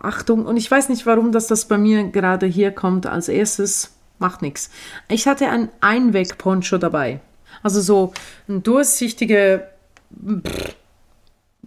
Achtung, 0.01 0.45
und 0.45 0.57
ich 0.57 0.69
weiß 0.69 0.89
nicht, 0.89 1.05
warum 1.05 1.31
das, 1.31 1.47
das 1.47 1.65
bei 1.65 1.77
mir 1.77 2.05
gerade 2.05 2.45
hier 2.45 2.71
kommt 2.71 3.05
als 3.05 3.27
erstes, 3.27 3.97
macht 4.17 4.41
nichts. 4.41 4.69
Ich 5.07 5.27
hatte 5.27 5.49
ein 5.49 5.69
Einweg-Poncho 5.81 6.77
dabei. 6.77 7.19
Also 7.63 7.81
so 7.81 8.13
eine 8.47 8.59
durchsichtige 8.59 9.67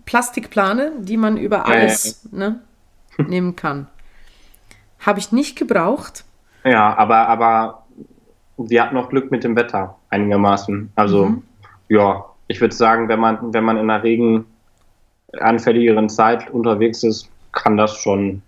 Plastikplane, 0.04 0.92
die 0.98 1.16
man 1.16 1.36
über 1.36 1.66
alles. 1.66 2.28
Ne, 2.32 2.60
nehmen 3.18 3.56
kann. 3.56 3.86
Habe 5.00 5.18
ich 5.18 5.32
nicht 5.32 5.56
gebraucht. 5.56 6.24
Ja, 6.64 6.96
aber, 6.96 7.28
aber 7.28 7.84
wir 8.56 8.82
hatten 8.82 8.94
noch 8.94 9.08
Glück 9.08 9.30
mit 9.30 9.44
dem 9.44 9.56
Wetter 9.56 9.96
einigermaßen. 10.10 10.92
Also 10.94 11.26
mhm. 11.26 11.42
ja, 11.88 12.24
ich 12.48 12.60
würde 12.60 12.74
sagen, 12.74 13.08
wenn 13.08 13.20
man, 13.20 13.52
wenn 13.52 13.64
man 13.64 13.76
in 13.76 13.90
einer 13.90 14.02
regenanfälligeren 14.02 16.08
Zeit 16.08 16.50
unterwegs 16.50 17.02
ist, 17.02 17.28
kann 17.52 17.76
das 17.76 17.96
schon 17.96 18.42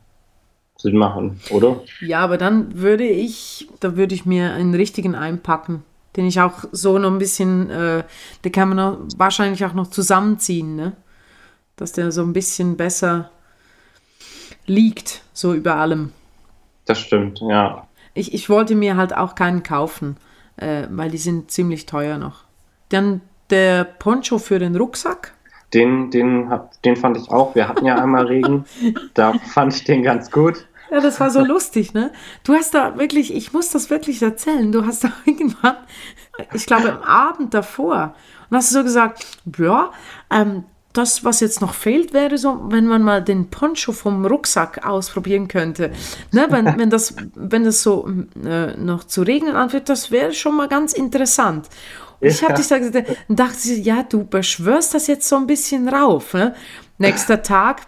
Sinn 0.76 0.96
machen, 0.96 1.40
oder? 1.50 1.80
Ja, 2.00 2.20
aber 2.20 2.36
dann 2.36 2.80
würde 2.80 3.04
ich, 3.04 3.68
da 3.80 3.96
würde 3.96 4.14
ich 4.14 4.26
mir 4.26 4.52
einen 4.52 4.74
richtigen 4.74 5.14
einpacken, 5.14 5.84
den 6.16 6.26
ich 6.26 6.40
auch 6.40 6.64
so 6.72 6.98
noch 6.98 7.10
ein 7.10 7.18
bisschen, 7.18 7.70
äh, 7.70 8.04
den 8.44 8.52
kann 8.52 8.70
man 8.70 8.80
auch 8.80 8.98
wahrscheinlich 9.16 9.64
auch 9.64 9.74
noch 9.74 9.88
zusammenziehen, 9.88 10.76
ne? 10.76 10.92
Dass 11.76 11.92
der 11.92 12.12
so 12.12 12.22
ein 12.22 12.32
bisschen 12.32 12.76
besser 12.76 13.30
liegt, 14.66 15.22
so 15.32 15.54
über 15.54 15.76
allem. 15.76 16.12
Das 16.86 17.00
stimmt, 17.00 17.40
ja. 17.40 17.88
Ich, 18.14 18.32
ich 18.32 18.48
wollte 18.48 18.74
mir 18.74 18.96
halt 18.96 19.16
auch 19.16 19.34
keinen 19.34 19.62
kaufen, 19.62 20.16
äh, 20.56 20.86
weil 20.90 21.10
die 21.10 21.18
sind 21.18 21.50
ziemlich 21.50 21.86
teuer 21.86 22.18
noch. 22.18 22.44
Dann 22.90 23.20
der 23.50 23.84
Poncho 23.84 24.38
für 24.38 24.58
den 24.58 24.76
Rucksack 24.76 25.34
den, 25.72 26.10
den, 26.10 26.52
den 26.84 26.96
fand 26.96 27.16
ich 27.16 27.30
auch. 27.30 27.54
Wir 27.54 27.68
hatten 27.68 27.86
ja 27.86 27.96
einmal 27.96 28.26
Regen. 28.26 28.64
Da 29.14 29.32
fand 29.32 29.74
ich 29.74 29.84
den 29.84 30.02
ganz 30.02 30.30
gut. 30.30 30.66
Ja, 30.90 31.00
das 31.00 31.18
war 31.18 31.30
so 31.30 31.40
lustig, 31.44 31.94
ne? 31.94 32.12
Du 32.44 32.54
hast 32.54 32.74
da 32.74 32.98
wirklich, 32.98 33.34
ich 33.34 33.52
muss 33.52 33.70
das 33.70 33.90
wirklich 33.90 34.22
erzählen, 34.22 34.70
du 34.70 34.86
hast 34.86 35.04
da 35.04 35.12
irgendwann, 35.24 35.76
ich 36.52 36.66
glaube 36.66 36.92
am 36.92 37.02
Abend 37.02 37.54
davor, 37.54 38.14
und 38.48 38.56
hast 38.56 38.70
so 38.70 38.84
gesagt, 38.84 39.26
ja, 39.58 39.90
ähm, 40.30 40.64
das, 40.94 41.24
was 41.24 41.40
jetzt 41.40 41.60
noch 41.60 41.74
fehlt, 41.74 42.12
wäre 42.12 42.38
so, 42.38 42.60
wenn 42.68 42.86
man 42.86 43.02
mal 43.02 43.20
den 43.20 43.50
Poncho 43.50 43.90
vom 43.90 44.24
Rucksack 44.24 44.86
ausprobieren 44.86 45.48
könnte. 45.48 45.90
Ne, 46.30 46.46
wenn, 46.50 46.78
wenn, 46.78 46.88
das, 46.88 47.16
wenn 47.34 47.64
das 47.64 47.82
so 47.82 48.08
äh, 48.44 48.76
noch 48.76 49.02
zu 49.02 49.22
regnen 49.22 49.56
anfängt, 49.56 49.88
das 49.88 50.12
wäre 50.12 50.32
schon 50.32 50.56
mal 50.56 50.68
ganz 50.68 50.92
interessant. 50.92 51.68
Ich 52.20 52.42
habe 52.42 52.54
dich 52.54 52.68
da 52.68 52.78
gesagt, 52.78 53.16
dachte 53.28 53.72
ja, 53.72 54.02
du 54.02 54.24
beschwörst 54.24 54.94
das 54.94 55.06
jetzt 55.06 55.28
so 55.28 55.36
ein 55.36 55.46
bisschen 55.46 55.88
rauf. 55.88 56.34
Ne? 56.34 56.54
Nächster 56.98 57.42
Tag, 57.42 57.82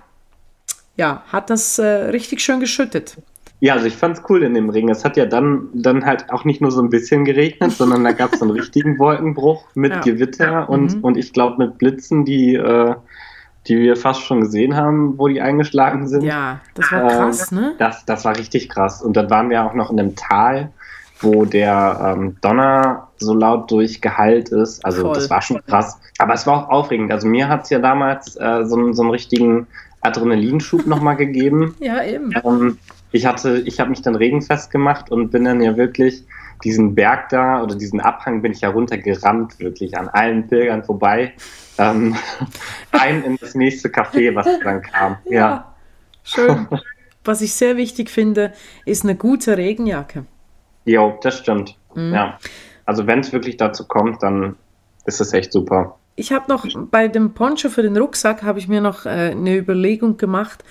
ja, 0.96 1.22
hat 1.28 1.50
das 1.50 1.78
äh, 1.78 1.86
richtig 1.86 2.40
schön 2.40 2.60
geschüttet. 2.60 3.16
Ja, 3.60 3.74
also 3.74 3.86
ich 3.86 3.96
fand 3.96 4.18
es 4.18 4.24
cool 4.28 4.42
in 4.42 4.52
dem 4.54 4.68
Ring. 4.68 4.90
Es 4.90 5.04
hat 5.04 5.16
ja 5.16 5.24
dann, 5.24 5.68
dann 5.72 6.04
halt 6.04 6.30
auch 6.30 6.44
nicht 6.44 6.60
nur 6.60 6.70
so 6.70 6.82
ein 6.82 6.90
bisschen 6.90 7.24
geregnet, 7.24 7.72
sondern 7.72 8.04
da 8.04 8.12
gab 8.12 8.34
es 8.34 8.42
einen 8.42 8.50
richtigen 8.50 8.98
Wolkenbruch 8.98 9.64
mit 9.74 9.92
ja. 9.92 10.00
Gewitter 10.00 10.68
und, 10.68 10.96
mhm. 10.96 11.04
und 11.04 11.16
ich 11.16 11.32
glaube 11.32 11.56
mit 11.64 11.78
Blitzen, 11.78 12.26
die, 12.26 12.54
äh, 12.54 12.94
die 13.66 13.78
wir 13.78 13.96
fast 13.96 14.22
schon 14.22 14.42
gesehen 14.42 14.76
haben, 14.76 15.18
wo 15.18 15.28
die 15.28 15.40
eingeschlagen 15.40 16.06
sind. 16.06 16.22
Ja, 16.22 16.60
das 16.74 16.92
war 16.92 17.08
krass, 17.08 17.50
äh, 17.50 17.54
ne? 17.54 17.74
Das, 17.78 18.04
das 18.04 18.26
war 18.26 18.36
richtig 18.36 18.68
krass. 18.68 19.02
Und 19.02 19.16
dann 19.16 19.30
waren 19.30 19.48
wir 19.48 19.64
auch 19.64 19.74
noch 19.74 19.90
in 19.90 19.98
einem 19.98 20.14
Tal 20.16 20.70
wo 21.20 21.44
der 21.44 22.16
ähm, 22.16 22.36
Donner 22.40 23.08
so 23.16 23.34
laut 23.34 23.70
durchgeheilt 23.70 24.50
ist. 24.50 24.84
Also 24.84 25.02
Voll. 25.02 25.14
das 25.14 25.30
war 25.30 25.42
schon 25.42 25.64
krass. 25.66 25.98
Aber 26.18 26.34
es 26.34 26.46
war 26.46 26.64
auch 26.64 26.68
aufregend. 26.68 27.10
Also 27.10 27.26
mir 27.26 27.48
hat 27.48 27.64
es 27.64 27.70
ja 27.70 27.78
damals 27.78 28.36
äh, 28.36 28.64
so, 28.64 28.92
so 28.92 29.02
einen 29.02 29.10
richtigen 29.10 29.66
Adrenalinschub 30.02 30.86
nochmal 30.86 31.16
gegeben. 31.16 31.74
Ja, 31.80 32.02
eben. 32.02 32.32
Ähm, 32.44 32.78
ich 33.12 33.26
hatte, 33.26 33.58
ich 33.58 33.80
habe 33.80 33.90
mich 33.90 34.02
dann 34.02 34.14
regenfest 34.14 34.70
gemacht 34.70 35.10
und 35.10 35.30
bin 35.30 35.44
dann 35.44 35.60
ja 35.62 35.76
wirklich 35.76 36.24
diesen 36.64 36.94
Berg 36.94 37.28
da 37.30 37.62
oder 37.62 37.74
diesen 37.74 38.00
Abhang 38.00 38.42
bin 38.42 38.52
ich 38.52 38.62
ja 38.62 38.70
runtergerannt, 38.70 39.58
wirklich 39.58 39.96
an 39.96 40.08
allen 40.08 40.48
Pilgern 40.48 40.84
vorbei. 40.84 41.32
Ähm, 41.78 42.16
ein 42.92 43.22
in 43.22 43.36
das 43.36 43.54
nächste 43.54 43.88
Café, 43.88 44.34
was 44.34 44.46
dann 44.62 44.82
kam. 44.82 45.16
Ja, 45.26 45.32
ja. 45.32 45.74
schön. 46.24 46.66
Was 47.24 47.40
ich 47.40 47.54
sehr 47.54 47.76
wichtig 47.76 48.08
finde, 48.08 48.52
ist 48.84 49.02
eine 49.02 49.16
gute 49.16 49.56
Regenjacke. 49.56 50.26
Jo, 50.86 51.18
das 51.22 51.38
stimmt. 51.38 51.76
Mhm. 51.94 52.14
Ja. 52.14 52.38
Also 52.86 53.06
wenn 53.06 53.20
es 53.20 53.32
wirklich 53.32 53.58
dazu 53.58 53.86
kommt, 53.86 54.22
dann 54.22 54.56
ist 55.04 55.20
es 55.20 55.32
echt 55.32 55.52
super. 55.52 55.98
Ich 56.14 56.32
habe 56.32 56.46
noch 56.48 56.64
bei 56.90 57.08
dem 57.08 57.34
Poncho 57.34 57.68
für 57.68 57.82
den 57.82 57.96
Rucksack 57.96 58.42
habe 58.42 58.58
ich 58.58 58.68
mir 58.68 58.80
noch 58.80 59.04
äh, 59.04 59.32
eine 59.32 59.56
Überlegung 59.56 60.16
gemacht. 60.16 60.64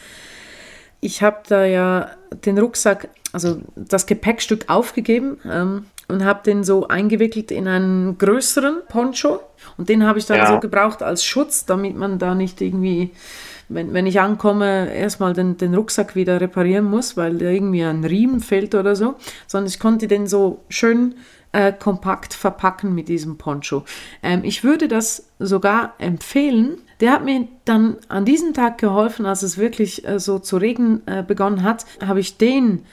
Ich 1.02 1.22
habe 1.22 1.42
da 1.48 1.66
ja 1.66 2.10
den 2.46 2.58
Rucksack, 2.58 3.10
also 3.32 3.62
das 3.76 4.08
Gepäckstück 4.08 4.70
aufgegeben 4.70 5.38
ähm, 5.46 5.86
und 6.08 6.26
habe 6.26 6.42
den 6.44 6.64
so 6.64 6.88
eingewickelt 6.88 7.52
in 7.52 7.68
einen 7.68 8.18
größeren 8.18 8.82
Poncho. 8.88 9.40
Und 9.78 9.90
den 9.90 10.06
habe 10.06 10.18
ich 10.18 10.26
dann 10.26 10.38
ja. 10.38 10.48
so 10.48 10.60
gebraucht 10.60 11.04
als 11.04 11.24
Schutz, 11.24 11.66
damit 11.66 11.96
man 11.96 12.18
da 12.18 12.34
nicht 12.34 12.62
irgendwie, 12.62 13.12
wenn, 13.70 13.94
wenn 13.94 14.06
ich 14.06 14.20
ankomme, 14.20 14.94
erstmal 14.94 15.34
den, 15.34 15.58
den 15.58 15.74
Rucksack 15.74 16.16
wieder 16.16 16.40
reparieren 16.40 16.86
muss, 16.86 17.18
weil 17.18 17.38
da 17.38 17.46
irgendwie 17.46 17.84
ein 17.84 18.04
Riemen 18.04 18.40
fehlt 18.40 18.76
oder 18.76 18.96
so. 18.96 19.16
Sondern 19.48 19.68
ich 19.68 19.80
konnte 19.80 20.08
den 20.08 20.28
so 20.28 20.64
schön 20.70 21.16
äh, 21.52 21.72
kompakt 21.72 22.34
verpacken 22.34 22.94
mit 22.94 23.08
diesem 23.08 23.38
Poncho. 23.38 23.86
Ähm, 24.22 24.42
ich 24.44 24.64
würde 24.64 24.88
das 24.88 25.30
sogar 25.40 25.94
empfehlen. 26.00 26.78
Der 27.00 27.14
hat 27.14 27.24
mir 27.24 27.48
dann 27.64 27.98
an 28.10 28.26
diesem 28.26 28.54
Tag 28.54 28.78
geholfen, 28.78 29.26
als 29.26 29.42
es 29.42 29.58
wirklich 29.58 30.08
äh, 30.08 30.20
so 30.20 30.40
zu 30.40 30.58
regnen 30.58 31.02
äh, 31.08 31.24
begonnen 31.24 31.64
hat, 31.64 31.86
habe 32.06 32.20
ich 32.20 32.38
den 32.38 32.84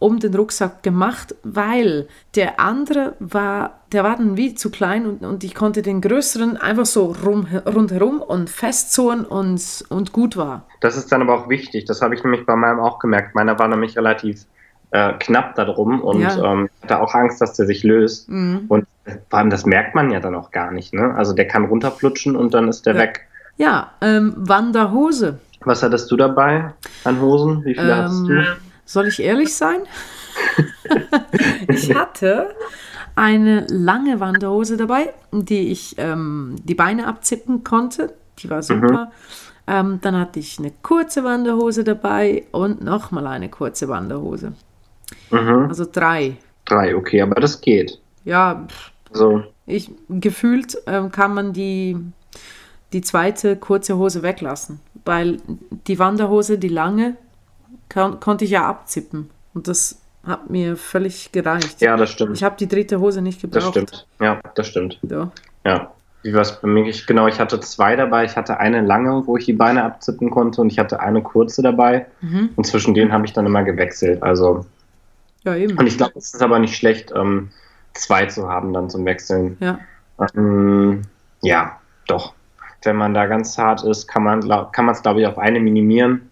um 0.00 0.18
den 0.18 0.34
Rucksack 0.34 0.82
gemacht, 0.82 1.36
weil 1.44 2.08
der 2.34 2.58
andere 2.58 3.14
war, 3.20 3.80
der 3.92 4.02
war 4.02 4.16
dann 4.16 4.36
wie 4.36 4.54
zu 4.54 4.70
klein 4.70 5.06
und, 5.06 5.22
und 5.22 5.44
ich 5.44 5.54
konnte 5.54 5.82
den 5.82 6.00
größeren 6.00 6.56
einfach 6.56 6.86
so 6.86 7.14
rum, 7.24 7.46
rundherum 7.66 8.20
und 8.20 8.50
festzurren 8.50 9.24
und, 9.24 9.84
und 9.90 10.12
gut 10.12 10.36
war. 10.36 10.66
Das 10.80 10.96
ist 10.96 11.12
dann 11.12 11.22
aber 11.22 11.34
auch 11.34 11.48
wichtig, 11.48 11.84
das 11.84 12.00
habe 12.02 12.14
ich 12.14 12.24
nämlich 12.24 12.46
bei 12.46 12.56
meinem 12.56 12.80
auch 12.80 12.98
gemerkt. 12.98 13.34
Meiner 13.34 13.58
war 13.58 13.68
nämlich 13.68 13.96
relativ 13.96 14.46
äh, 14.90 15.12
knapp 15.18 15.54
darum 15.54 16.00
und 16.00 16.22
ja. 16.22 16.52
ähm, 16.52 16.70
hatte 16.82 17.00
auch 17.00 17.14
Angst, 17.14 17.42
dass 17.42 17.52
der 17.52 17.66
sich 17.66 17.84
löst. 17.84 18.28
Mhm. 18.30 18.64
Und 18.68 18.86
vor 19.28 19.38
allem, 19.38 19.50
das 19.50 19.66
merkt 19.66 19.94
man 19.94 20.10
ja 20.10 20.20
dann 20.20 20.34
auch 20.34 20.50
gar 20.50 20.72
nicht. 20.72 20.94
Ne? 20.94 21.14
Also 21.14 21.34
der 21.34 21.46
kann 21.46 21.66
runterflutschen 21.66 22.36
und 22.36 22.54
dann 22.54 22.68
ist 22.68 22.86
der 22.86 22.94
ja. 22.94 23.00
weg. 23.00 23.26
Ja, 23.58 23.90
ähm, 24.00 24.32
Wanderhose. 24.36 25.38
Was 25.62 25.82
hattest 25.82 26.10
du 26.10 26.16
dabei 26.16 26.72
an 27.04 27.20
Hosen? 27.20 27.62
Wie 27.66 27.74
viele 27.74 27.92
ähm, 27.92 27.98
hast 27.98 28.26
du? 28.26 28.42
Soll 28.90 29.06
ich 29.06 29.22
ehrlich 29.22 29.54
sein? 29.54 29.82
ich 31.68 31.94
hatte 31.94 32.56
eine 33.14 33.64
lange 33.68 34.18
Wanderhose 34.18 34.76
dabei, 34.76 35.14
die 35.30 35.70
ich 35.70 35.94
ähm, 35.96 36.56
die 36.64 36.74
Beine 36.74 37.06
abzippen 37.06 37.62
konnte. 37.62 38.12
Die 38.40 38.50
war 38.50 38.64
super. 38.64 39.04
Mhm. 39.04 39.10
Ähm, 39.68 39.98
dann 40.02 40.18
hatte 40.18 40.40
ich 40.40 40.58
eine 40.58 40.72
kurze 40.82 41.22
Wanderhose 41.22 41.84
dabei 41.84 42.46
und 42.50 42.82
nochmal 42.82 43.28
eine 43.28 43.48
kurze 43.48 43.86
Wanderhose. 43.86 44.54
Mhm. 45.30 45.66
Also 45.68 45.86
drei. 45.90 46.38
Drei, 46.64 46.96
okay, 46.96 47.22
aber 47.22 47.40
das 47.40 47.60
geht. 47.60 48.00
Ja, 48.24 48.66
so. 49.12 49.44
ich, 49.66 49.88
gefühlt 50.08 50.76
ähm, 50.88 51.12
kann 51.12 51.32
man 51.32 51.52
die, 51.52 51.96
die 52.92 53.02
zweite 53.02 53.54
kurze 53.54 53.98
Hose 53.98 54.24
weglassen, 54.24 54.80
weil 55.04 55.36
die 55.86 56.00
Wanderhose, 56.00 56.58
die 56.58 56.66
lange, 56.66 57.16
kann, 57.90 58.18
konnte 58.20 58.46
ich 58.46 58.52
ja 58.52 58.66
abzippen 58.66 59.28
und 59.52 59.68
das 59.68 60.00
hat 60.24 60.48
mir 60.48 60.76
völlig 60.76 61.32
gereicht. 61.32 61.80
Ja, 61.80 61.96
das 61.96 62.10
stimmt. 62.10 62.36
Ich 62.36 62.42
habe 62.42 62.56
die 62.58 62.68
dritte 62.68 63.00
Hose 63.00 63.20
nicht 63.20 63.40
gebraucht. 63.40 63.64
Das 63.64 63.70
stimmt, 63.70 64.06
ja, 64.20 64.40
das 64.54 64.66
stimmt. 64.66 64.98
Ja. 65.02 65.30
ja. 65.64 65.90
Wie 66.22 66.34
war 66.34 66.42
es 66.42 66.60
bei 66.60 66.68
mir? 66.68 66.86
Ich, 66.86 67.06
genau, 67.06 67.26
ich 67.28 67.40
hatte 67.40 67.60
zwei 67.60 67.96
dabei. 67.96 68.24
Ich 68.24 68.36
hatte 68.36 68.60
eine 68.60 68.82
lange, 68.82 69.26
wo 69.26 69.38
ich 69.38 69.46
die 69.46 69.54
Beine 69.54 69.84
abzippen 69.84 70.30
konnte 70.30 70.60
und 70.60 70.70
ich 70.70 70.78
hatte 70.78 71.00
eine 71.00 71.22
kurze 71.22 71.62
dabei. 71.62 72.06
Mhm. 72.20 72.50
Und 72.56 72.66
zwischen 72.66 72.92
denen 72.92 73.12
habe 73.12 73.24
ich 73.24 73.32
dann 73.32 73.46
immer 73.46 73.62
gewechselt. 73.62 74.22
Also 74.22 74.66
ja, 75.44 75.56
eben. 75.56 75.78
Und 75.78 75.86
ich 75.86 75.96
glaube, 75.96 76.12
es 76.16 76.34
ist 76.34 76.42
aber 76.42 76.58
nicht 76.58 76.76
schlecht, 76.76 77.12
ähm, 77.16 77.50
zwei 77.94 78.26
zu 78.26 78.48
haben 78.48 78.74
dann 78.74 78.90
zum 78.90 79.06
Wechseln. 79.06 79.56
Ja. 79.60 79.78
Ähm, 80.34 81.02
ja, 81.40 81.78
doch. 82.06 82.34
Wenn 82.82 82.96
man 82.96 83.14
da 83.14 83.26
ganz 83.26 83.56
hart 83.56 83.82
ist, 83.84 84.06
kann 84.06 84.22
man 84.22 84.40
es, 84.90 85.02
glaube 85.02 85.20
ich, 85.20 85.26
auf 85.26 85.38
eine 85.38 85.60
minimieren. 85.60 86.29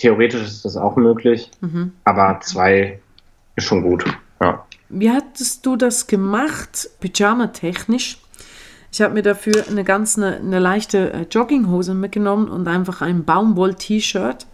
Theoretisch 0.00 0.42
ist 0.42 0.64
das 0.64 0.76
auch 0.76 0.96
möglich, 0.96 1.50
mhm. 1.60 1.92
aber 2.04 2.40
zwei 2.42 3.00
ist 3.56 3.64
schon 3.64 3.82
gut. 3.82 4.04
Ja. 4.40 4.64
Wie 4.88 5.10
hattest 5.10 5.66
du 5.66 5.76
das 5.76 6.06
gemacht, 6.06 6.88
pyjama-technisch? 7.00 8.18
Ich 8.92 9.02
habe 9.02 9.14
mir 9.14 9.22
dafür 9.22 9.64
eine 9.68 9.84
ganz 9.84 10.16
eine, 10.16 10.36
eine 10.36 10.58
leichte 10.58 11.12
äh, 11.12 11.26
Jogginghose 11.30 11.92
mitgenommen 11.94 12.48
und 12.48 12.66
einfach 12.66 13.02
ein 13.02 13.24
Baumwoll-T-Shirt 13.24 14.46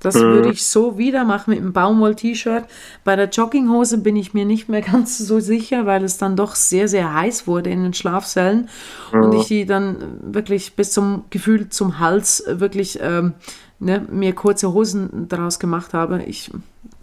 das 0.00 0.14
mhm. 0.14 0.20
würde 0.20 0.50
ich 0.50 0.64
so 0.64 0.98
wieder 0.98 1.24
machen 1.24 1.50
mit 1.50 1.60
einem 1.60 1.72
Baumwoll-T-Shirt. 1.72 2.64
Bei 3.04 3.16
der 3.16 3.28
Jogginghose 3.28 3.98
bin 3.98 4.16
ich 4.16 4.34
mir 4.34 4.46
nicht 4.46 4.68
mehr 4.68 4.80
ganz 4.92 5.18
so 5.18 5.38
sicher, 5.38 5.86
weil 5.86 6.02
es 6.02 6.18
dann 6.18 6.36
doch 6.36 6.54
sehr, 6.54 6.88
sehr 6.88 7.14
heiß 7.14 7.46
wurde 7.46 7.70
in 7.70 7.82
den 7.82 7.94
Schlafzellen 7.94 8.68
mhm. 9.12 9.22
und 9.22 9.34
ich 9.34 9.46
die 9.46 9.66
dann 9.66 9.96
wirklich 10.22 10.74
bis 10.74 10.92
zum 10.92 11.24
Gefühl 11.30 11.68
zum 11.68 11.98
Hals 12.00 12.42
wirklich 12.48 12.98
ähm, 13.02 13.34
ne, 13.80 14.06
mir 14.10 14.34
kurze 14.34 14.72
Hosen 14.72 15.28
daraus 15.28 15.58
gemacht 15.58 15.92
habe. 15.94 16.22
Ich 16.22 16.50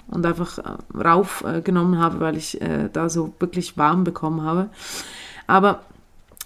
und 0.09 0.25
einfach 0.25 0.57
äh, 0.59 0.97
raufgenommen 0.97 1.95
äh, 1.95 1.97
habe, 1.97 2.19
weil 2.19 2.37
ich 2.37 2.61
äh, 2.61 2.89
da 2.91 3.09
so 3.09 3.33
wirklich 3.39 3.77
warm 3.77 4.03
bekommen 4.03 4.41
habe. 4.41 4.69
Aber 5.47 5.81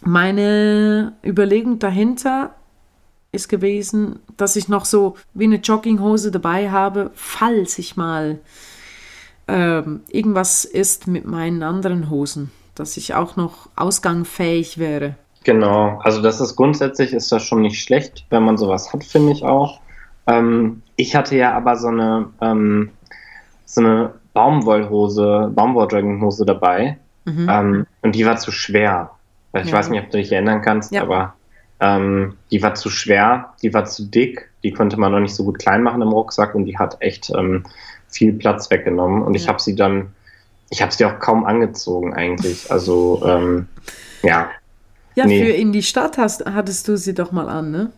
meine 0.01 1.13
Überlegung 1.23 1.79
dahinter 1.79 2.55
ist 3.31 3.49
gewesen, 3.49 4.19
dass 4.35 4.55
ich 4.55 4.67
noch 4.67 4.85
so 4.85 5.15
wie 5.33 5.45
eine 5.45 5.57
Jogginghose 5.57 6.31
dabei 6.31 6.71
habe, 6.71 7.11
falls 7.13 7.77
ich 7.77 7.95
mal 7.95 8.39
ähm, 9.47 10.01
irgendwas 10.09 10.65
ist 10.65 11.07
mit 11.07 11.25
meinen 11.25 11.63
anderen 11.63 12.09
Hosen, 12.09 12.51
dass 12.75 12.97
ich 12.97 13.13
auch 13.13 13.35
noch 13.35 13.69
ausgangfähig 13.75 14.77
wäre. 14.77 15.15
Genau, 15.43 15.99
also 16.03 16.21
das 16.21 16.41
ist 16.41 16.55
grundsätzlich 16.55 17.13
ist 17.13 17.31
das 17.31 17.43
schon 17.43 17.61
nicht 17.61 17.81
schlecht, 17.81 18.25
wenn 18.29 18.43
man 18.43 18.57
sowas 18.57 18.91
hat, 18.93 19.03
finde 19.03 19.31
ich 19.31 19.43
auch. 19.43 19.79
Ähm, 20.31 20.81
ich 20.95 21.15
hatte 21.15 21.35
ja 21.35 21.53
aber 21.53 21.75
so 21.75 21.87
eine 21.87 22.27
ähm, 22.41 22.89
so 23.65 23.81
eine 23.81 24.13
Baumwollhose, 24.33 25.51
Baumwolljogginghose 25.53 26.45
dabei 26.45 26.97
mhm. 27.25 27.47
ähm, 27.49 27.87
und 28.01 28.15
die 28.15 28.25
war 28.25 28.37
zu 28.37 28.51
schwer. 28.51 29.11
Ich 29.53 29.67
ja. 29.67 29.73
weiß 29.73 29.89
nicht, 29.89 30.03
ob 30.03 30.09
du 30.09 30.17
dich 30.17 30.31
erinnern 30.31 30.61
kannst, 30.61 30.91
ja. 30.91 31.01
aber 31.01 31.35
ähm, 31.79 32.37
die 32.51 32.61
war 32.61 32.75
zu 32.75 32.89
schwer, 32.89 33.53
die 33.61 33.73
war 33.73 33.85
zu 33.85 34.05
dick, 34.05 34.49
die 34.63 34.71
konnte 34.71 34.97
man 34.97 35.11
noch 35.11 35.19
nicht 35.19 35.35
so 35.35 35.43
gut 35.43 35.59
klein 35.59 35.83
machen 35.83 36.01
im 36.01 36.09
Rucksack 36.09 36.55
und 36.55 36.65
die 36.65 36.77
hat 36.77 36.97
echt 37.01 37.31
ähm, 37.35 37.65
viel 38.07 38.33
Platz 38.33 38.69
weggenommen. 38.69 39.23
Und 39.23 39.33
ja. 39.33 39.41
ich 39.41 39.47
habe 39.47 39.59
sie 39.59 39.75
dann, 39.75 40.13
ich 40.69 40.81
habe 40.81 40.91
sie 40.91 41.05
auch 41.05 41.19
kaum 41.19 41.43
angezogen 41.43 42.13
eigentlich. 42.13 42.71
Also 42.71 43.21
ähm, 43.25 43.67
ja. 44.21 44.49
Ja, 45.15 45.25
nee. 45.25 45.43
für 45.43 45.51
in 45.51 45.73
die 45.73 45.83
Stadt 45.83 46.17
hast, 46.17 46.45
hattest 46.45 46.87
du 46.87 46.97
sie 46.97 47.13
doch 47.13 47.31
mal 47.31 47.49
an, 47.49 47.71
ne? 47.71 47.91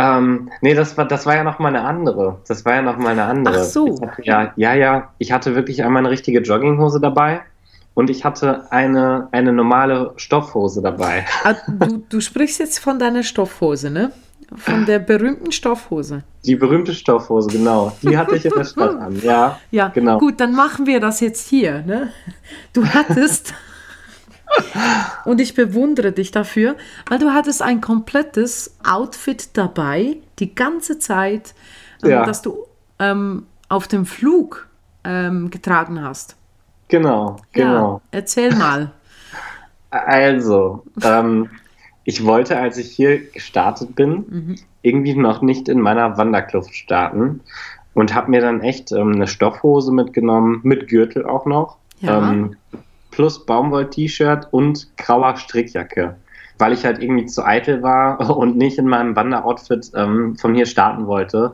Ähm, 0.00 0.50
nee, 0.60 0.74
das 0.74 0.96
war, 0.96 1.06
das 1.06 1.26
war 1.26 1.36
ja 1.36 1.44
noch 1.44 1.58
mal 1.58 1.68
eine 1.68 1.82
andere. 1.82 2.38
Das 2.48 2.64
war 2.64 2.74
ja 2.74 2.82
noch 2.82 2.96
mal 2.96 3.10
eine 3.10 3.24
andere. 3.24 3.60
Ach 3.60 3.64
so. 3.64 4.00
Hatte, 4.00 4.22
ja, 4.24 4.52
ja, 4.56 4.74
ja. 4.74 5.10
Ich 5.18 5.32
hatte 5.32 5.54
wirklich 5.54 5.84
einmal 5.84 6.00
eine 6.00 6.10
richtige 6.10 6.40
Jogginghose 6.40 7.00
dabei 7.00 7.42
und 7.94 8.08
ich 8.08 8.24
hatte 8.24 8.70
eine, 8.72 9.28
eine 9.32 9.52
normale 9.52 10.12
Stoffhose 10.16 10.80
dabei. 10.80 11.26
Ah, 11.44 11.54
du, 11.66 12.02
du 12.08 12.20
sprichst 12.20 12.60
jetzt 12.60 12.78
von 12.78 12.98
deiner 12.98 13.22
Stoffhose, 13.22 13.90
ne? 13.90 14.12
Von 14.56 14.84
der 14.84 14.98
berühmten 14.98 15.52
Stoffhose. 15.52 16.24
Die 16.44 16.56
berühmte 16.56 16.92
Stoffhose, 16.92 17.48
genau. 17.50 17.92
Die 18.02 18.18
hatte 18.18 18.34
ich 18.34 18.44
in 18.44 18.52
der 18.56 18.64
Stadt 18.64 18.96
an, 18.96 19.20
ja. 19.22 19.60
Ja, 19.70 19.88
genau. 19.88 20.18
Gut, 20.18 20.40
dann 20.40 20.54
machen 20.54 20.86
wir 20.86 20.98
das 20.98 21.20
jetzt 21.20 21.48
hier. 21.48 21.82
Ne? 21.82 22.10
Du 22.72 22.84
hattest, 22.84 23.54
und 25.24 25.40
ich 25.40 25.54
bewundere 25.54 26.12
dich 26.12 26.30
dafür, 26.30 26.76
weil 27.08 27.18
du 27.18 27.32
hattest 27.32 27.62
ein 27.62 27.80
komplettes 27.80 28.76
Outfit 28.88 29.56
dabei, 29.56 30.16
die 30.38 30.54
ganze 30.54 30.98
Zeit, 30.98 31.54
ähm, 32.02 32.10
ja. 32.10 32.24
das 32.24 32.42
du 32.42 32.66
ähm, 32.98 33.46
auf 33.68 33.88
dem 33.88 34.06
Flug 34.06 34.68
ähm, 35.04 35.50
getragen 35.50 36.02
hast. 36.02 36.36
Genau, 36.88 37.36
genau. 37.52 37.94
Ja, 37.94 38.18
erzähl 38.18 38.54
mal. 38.54 38.90
Also, 39.90 40.84
ähm, 41.02 41.50
ich 42.04 42.24
wollte, 42.24 42.58
als 42.58 42.78
ich 42.78 42.90
hier 42.90 43.30
gestartet 43.30 43.94
bin, 43.94 44.10
mhm. 44.28 44.56
irgendwie 44.82 45.14
noch 45.14 45.42
nicht 45.42 45.68
in 45.68 45.80
meiner 45.80 46.16
Wanderkluft 46.16 46.74
starten 46.74 47.40
und 47.94 48.14
habe 48.14 48.30
mir 48.30 48.40
dann 48.40 48.60
echt 48.60 48.92
ähm, 48.92 49.12
eine 49.12 49.26
Stoffhose 49.26 49.92
mitgenommen, 49.92 50.60
mit 50.62 50.88
Gürtel 50.88 51.26
auch 51.26 51.46
noch, 51.46 51.76
ja. 52.00 52.30
ähm, 52.30 52.56
plus 53.20 53.44
Baumwoll-T-Shirt 53.44 54.48
und 54.50 54.96
grauer 54.96 55.36
Strickjacke, 55.36 56.16
weil 56.56 56.72
ich 56.72 56.86
halt 56.86 57.02
irgendwie 57.02 57.26
zu 57.26 57.44
eitel 57.44 57.82
war 57.82 58.18
und 58.38 58.56
nicht 58.56 58.78
in 58.78 58.88
meinem 58.88 59.14
Wanderoutfit 59.14 59.92
ähm, 59.94 60.36
von 60.36 60.54
hier 60.54 60.64
starten 60.64 61.06
wollte. 61.06 61.52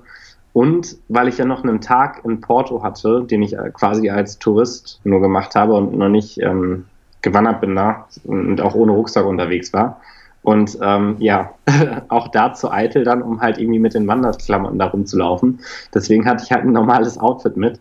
Und 0.52 0.96
weil 1.08 1.26
ich 1.26 1.38
ja 1.38 1.44
noch 1.44 1.64
einen 1.64 1.80
Tag 1.80 2.24
in 2.24 2.40
Porto 2.40 2.84
hatte, 2.84 3.24
den 3.24 3.42
ich 3.42 3.54
äh, 3.54 3.70
quasi 3.72 4.10
als 4.10 4.38
Tourist 4.38 5.00
nur 5.02 5.20
gemacht 5.20 5.56
habe 5.56 5.74
und 5.74 5.98
noch 5.98 6.08
nicht 6.08 6.40
ähm, 6.40 6.84
gewandert 7.20 7.60
bin 7.60 7.74
da 7.74 8.06
und 8.22 8.60
auch 8.60 8.76
ohne 8.76 8.92
Rucksack 8.92 9.26
unterwegs 9.26 9.72
war. 9.72 10.00
Und 10.44 10.78
ähm, 10.80 11.16
ja, 11.18 11.50
auch 12.08 12.28
da 12.28 12.54
zu 12.54 12.70
eitel 12.70 13.02
dann, 13.02 13.22
um 13.22 13.40
halt 13.40 13.58
irgendwie 13.58 13.80
mit 13.80 13.94
den 13.94 14.06
Wanderklamotten 14.06 14.78
da 14.78 14.86
rumzulaufen. 14.86 15.58
Deswegen 15.92 16.26
hatte 16.26 16.44
ich 16.44 16.52
halt 16.52 16.62
ein 16.64 16.70
normales 16.70 17.18
Outfit 17.18 17.56
mit. 17.56 17.80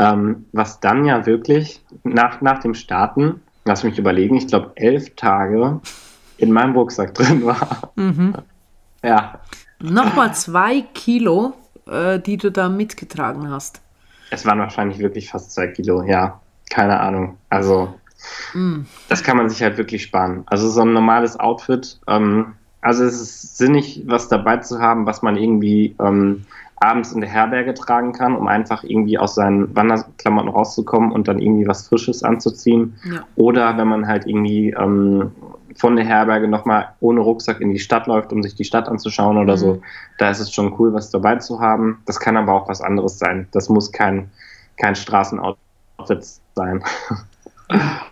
Ähm, 0.00 0.46
was 0.52 0.80
dann 0.80 1.04
ja 1.04 1.26
wirklich 1.26 1.82
nach, 2.04 2.40
nach 2.40 2.58
dem 2.60 2.74
Starten, 2.74 3.40
lass 3.64 3.84
mich 3.84 3.98
überlegen, 3.98 4.36
ich 4.36 4.46
glaube 4.48 4.72
elf 4.76 5.14
Tage 5.14 5.80
in 6.38 6.50
meinem 6.52 6.74
Rucksack 6.74 7.14
drin 7.14 7.44
war. 7.44 7.92
Mhm. 7.96 8.34
Ja, 9.04 9.40
Nochmal 9.82 10.34
zwei 10.34 10.82
Kilo, 10.94 11.54
äh, 11.86 12.18
die 12.18 12.36
du 12.36 12.50
da 12.50 12.68
mitgetragen 12.68 13.48
hast. 13.50 13.80
es 14.30 14.44
waren 14.44 14.58
wahrscheinlich 14.58 14.98
wirklich 14.98 15.30
fast 15.30 15.52
zwei 15.52 15.68
Kilo, 15.68 16.02
ja. 16.02 16.40
Keine 16.70 16.98
Ahnung. 17.00 17.36
Also, 17.48 17.94
Mm. 18.52 18.82
das 19.08 19.22
kann 19.24 19.38
man 19.38 19.48
sich 19.48 19.62
halt 19.62 19.78
wirklich 19.78 20.02
sparen. 20.02 20.42
Also 20.46 20.68
so 20.68 20.82
ein 20.82 20.92
normales 20.92 21.40
Outfit, 21.40 21.98
ähm, 22.06 22.52
also 22.82 23.02
es 23.04 23.18
ist 23.20 23.56
sinnig, 23.56 24.02
was 24.06 24.28
dabei 24.28 24.58
zu 24.58 24.78
haben, 24.78 25.06
was 25.06 25.22
man 25.22 25.36
irgendwie 25.38 25.96
ähm, 25.98 26.44
abends 26.80 27.12
in 27.12 27.20
der 27.20 27.30
Herberge 27.30 27.74
tragen 27.74 28.12
kann, 28.12 28.34
um 28.34 28.48
einfach 28.48 28.82
irgendwie 28.84 29.18
aus 29.18 29.34
seinen 29.34 29.74
Wanderklamotten 29.76 30.50
rauszukommen 30.50 31.12
und 31.12 31.28
dann 31.28 31.38
irgendwie 31.38 31.68
was 31.68 31.86
Frisches 31.86 32.22
anzuziehen. 32.22 32.96
Ja. 33.04 33.22
Oder 33.36 33.76
wenn 33.76 33.86
man 33.88 34.06
halt 34.08 34.26
irgendwie 34.26 34.70
ähm, 34.70 35.30
von 35.76 35.96
der 35.96 36.06
Herberge 36.06 36.48
nochmal 36.48 36.88
ohne 37.00 37.20
Rucksack 37.20 37.60
in 37.60 37.70
die 37.70 37.78
Stadt 37.78 38.06
läuft, 38.06 38.32
um 38.32 38.42
sich 38.42 38.54
die 38.54 38.64
Stadt 38.64 38.88
anzuschauen 38.88 39.36
oder 39.36 39.54
Mhm. 39.54 39.58
so, 39.58 39.82
da 40.18 40.30
ist 40.30 40.40
es 40.40 40.52
schon 40.52 40.74
cool, 40.78 40.92
was 40.94 41.10
dabei 41.10 41.36
zu 41.36 41.60
haben. 41.60 42.02
Das 42.06 42.18
kann 42.18 42.36
aber 42.36 42.54
auch 42.54 42.68
was 42.68 42.80
anderes 42.80 43.18
sein. 43.18 43.46
Das 43.52 43.68
muss 43.68 43.92
kein, 43.92 44.30
kein 44.78 44.94
Straßenoutfit 44.96 45.58
sein. 46.54 46.82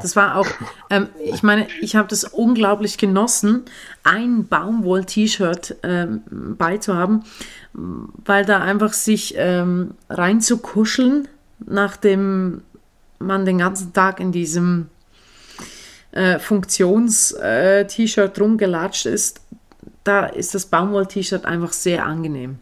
Das 0.00 0.14
war 0.14 0.36
auch, 0.36 0.46
ähm, 0.90 1.08
ich 1.24 1.42
meine, 1.42 1.66
ich 1.80 1.96
habe 1.96 2.08
das 2.08 2.24
unglaublich 2.24 2.98
genossen, 2.98 3.64
ein 4.04 4.46
Baumwoll-T-Shirt 4.46 5.76
ähm, 5.82 6.22
beizuhaben, 6.56 7.24
weil 7.72 8.44
da 8.44 8.60
einfach 8.60 8.92
sich 8.92 9.34
ähm, 9.36 9.94
reinzukuscheln, 10.08 11.26
nachdem 11.66 12.62
man 13.18 13.44
den 13.44 13.58
ganzen 13.58 13.92
Tag 13.92 14.20
in 14.20 14.30
diesem 14.30 14.88
äh, 16.12 16.38
Funktions-T-Shirt 16.38 18.40
rumgelatscht 18.40 19.06
ist, 19.06 19.40
da 20.04 20.26
ist 20.26 20.54
das 20.54 20.66
Baumwoll-T-Shirt 20.66 21.44
einfach 21.44 21.72
sehr 21.72 22.06
angenehm, 22.06 22.60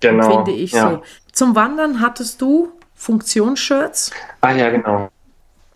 finde 0.00 0.52
ich 0.52 0.72
ja. 0.72 0.90
so. 0.90 1.02
Zum 1.32 1.56
Wandern 1.56 2.00
hattest 2.00 2.40
du 2.40 2.68
Funktionsshirts? 2.94 4.12
Ah 4.40 4.52
ja, 4.52 4.70
genau. 4.70 5.10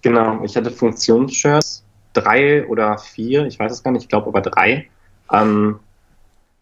Genau, 0.05 0.45
ich 0.45 0.55
hatte 0.55 0.71
Funktionsshirts, 0.71 1.83
drei 2.13 2.67
oder 2.67 2.99
vier, 2.99 3.47
ich 3.47 3.59
weiß 3.59 3.73
es 3.73 3.83
gar 3.83 3.91
nicht, 3.91 4.03
ich 4.03 4.09
glaube 4.11 4.27
aber 4.27 4.43
drei. 4.43 4.87
Ähm, 5.33 5.81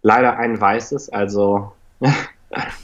leider 0.03 0.39
ein 0.39 0.61
weißes, 0.61 1.09
also 1.09 1.73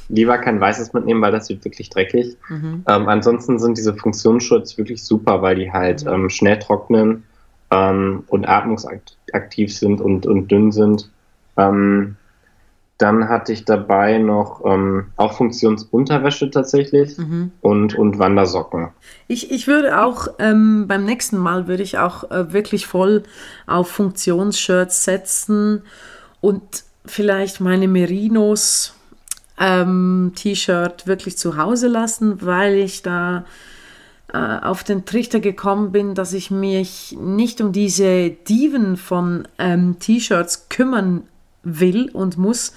lieber 0.08 0.36
kein 0.38 0.60
weißes 0.60 0.94
mitnehmen, 0.94 1.22
weil 1.22 1.30
das 1.30 1.48
wird 1.48 1.64
wirklich 1.64 1.90
dreckig. 1.90 2.36
Mhm. 2.48 2.82
Ähm, 2.88 3.08
ansonsten 3.08 3.60
sind 3.60 3.78
diese 3.78 3.94
Funktionsshirts 3.94 4.76
wirklich 4.76 5.04
super, 5.04 5.42
weil 5.42 5.54
die 5.54 5.72
halt 5.72 6.04
ähm, 6.08 6.28
schnell 6.28 6.58
trocknen 6.58 7.22
ähm, 7.70 8.24
und 8.26 8.48
atmungsaktiv 8.48 9.72
sind 9.72 10.00
und, 10.00 10.26
und 10.26 10.48
dünn 10.48 10.72
sind. 10.72 11.08
Ähm, 11.56 12.16
dann 12.98 13.28
hatte 13.28 13.52
ich 13.52 13.64
dabei 13.64 14.18
noch 14.18 14.64
ähm, 14.64 15.06
auch 15.16 15.32
Funktionsunterwäsche 15.34 16.50
tatsächlich 16.50 17.16
Mhm. 17.16 17.52
und, 17.60 17.94
und 17.94 18.18
Wandersocken. 18.18 18.88
Ich, 19.28 19.50
ich 19.52 19.68
würde 19.68 20.02
auch 20.02 20.26
ähm, 20.40 20.86
beim 20.88 21.04
nächsten 21.04 21.38
Mal 21.38 21.68
würde 21.68 21.84
ich 21.84 21.98
auch 21.98 22.30
äh, 22.30 22.52
wirklich 22.52 22.86
voll 22.86 23.22
auf 23.66 23.88
Funktionsshirts 23.88 25.04
setzen 25.04 25.82
und 26.40 26.62
vielleicht 27.06 27.60
meine 27.60 27.86
Merinos 27.86 28.94
ähm, 29.60 30.32
T-Shirt 30.34 31.06
wirklich 31.06 31.38
zu 31.38 31.56
Hause 31.56 31.88
lassen, 31.88 32.42
weil 32.42 32.74
ich 32.74 33.02
da 33.02 33.44
äh, 34.32 34.38
auf 34.38 34.84
den 34.84 35.04
Trichter 35.04 35.40
gekommen 35.40 35.92
bin, 35.92 36.14
dass 36.14 36.32
ich 36.32 36.50
mich 36.50 37.16
nicht 37.20 37.60
um 37.60 37.72
diese 37.72 38.30
Diven 38.30 38.96
von 38.96 39.46
ähm, 39.58 39.96
T-Shirts 40.00 40.68
kümmern 40.68 41.22
will 41.68 42.10
und 42.12 42.36
muss, 42.38 42.72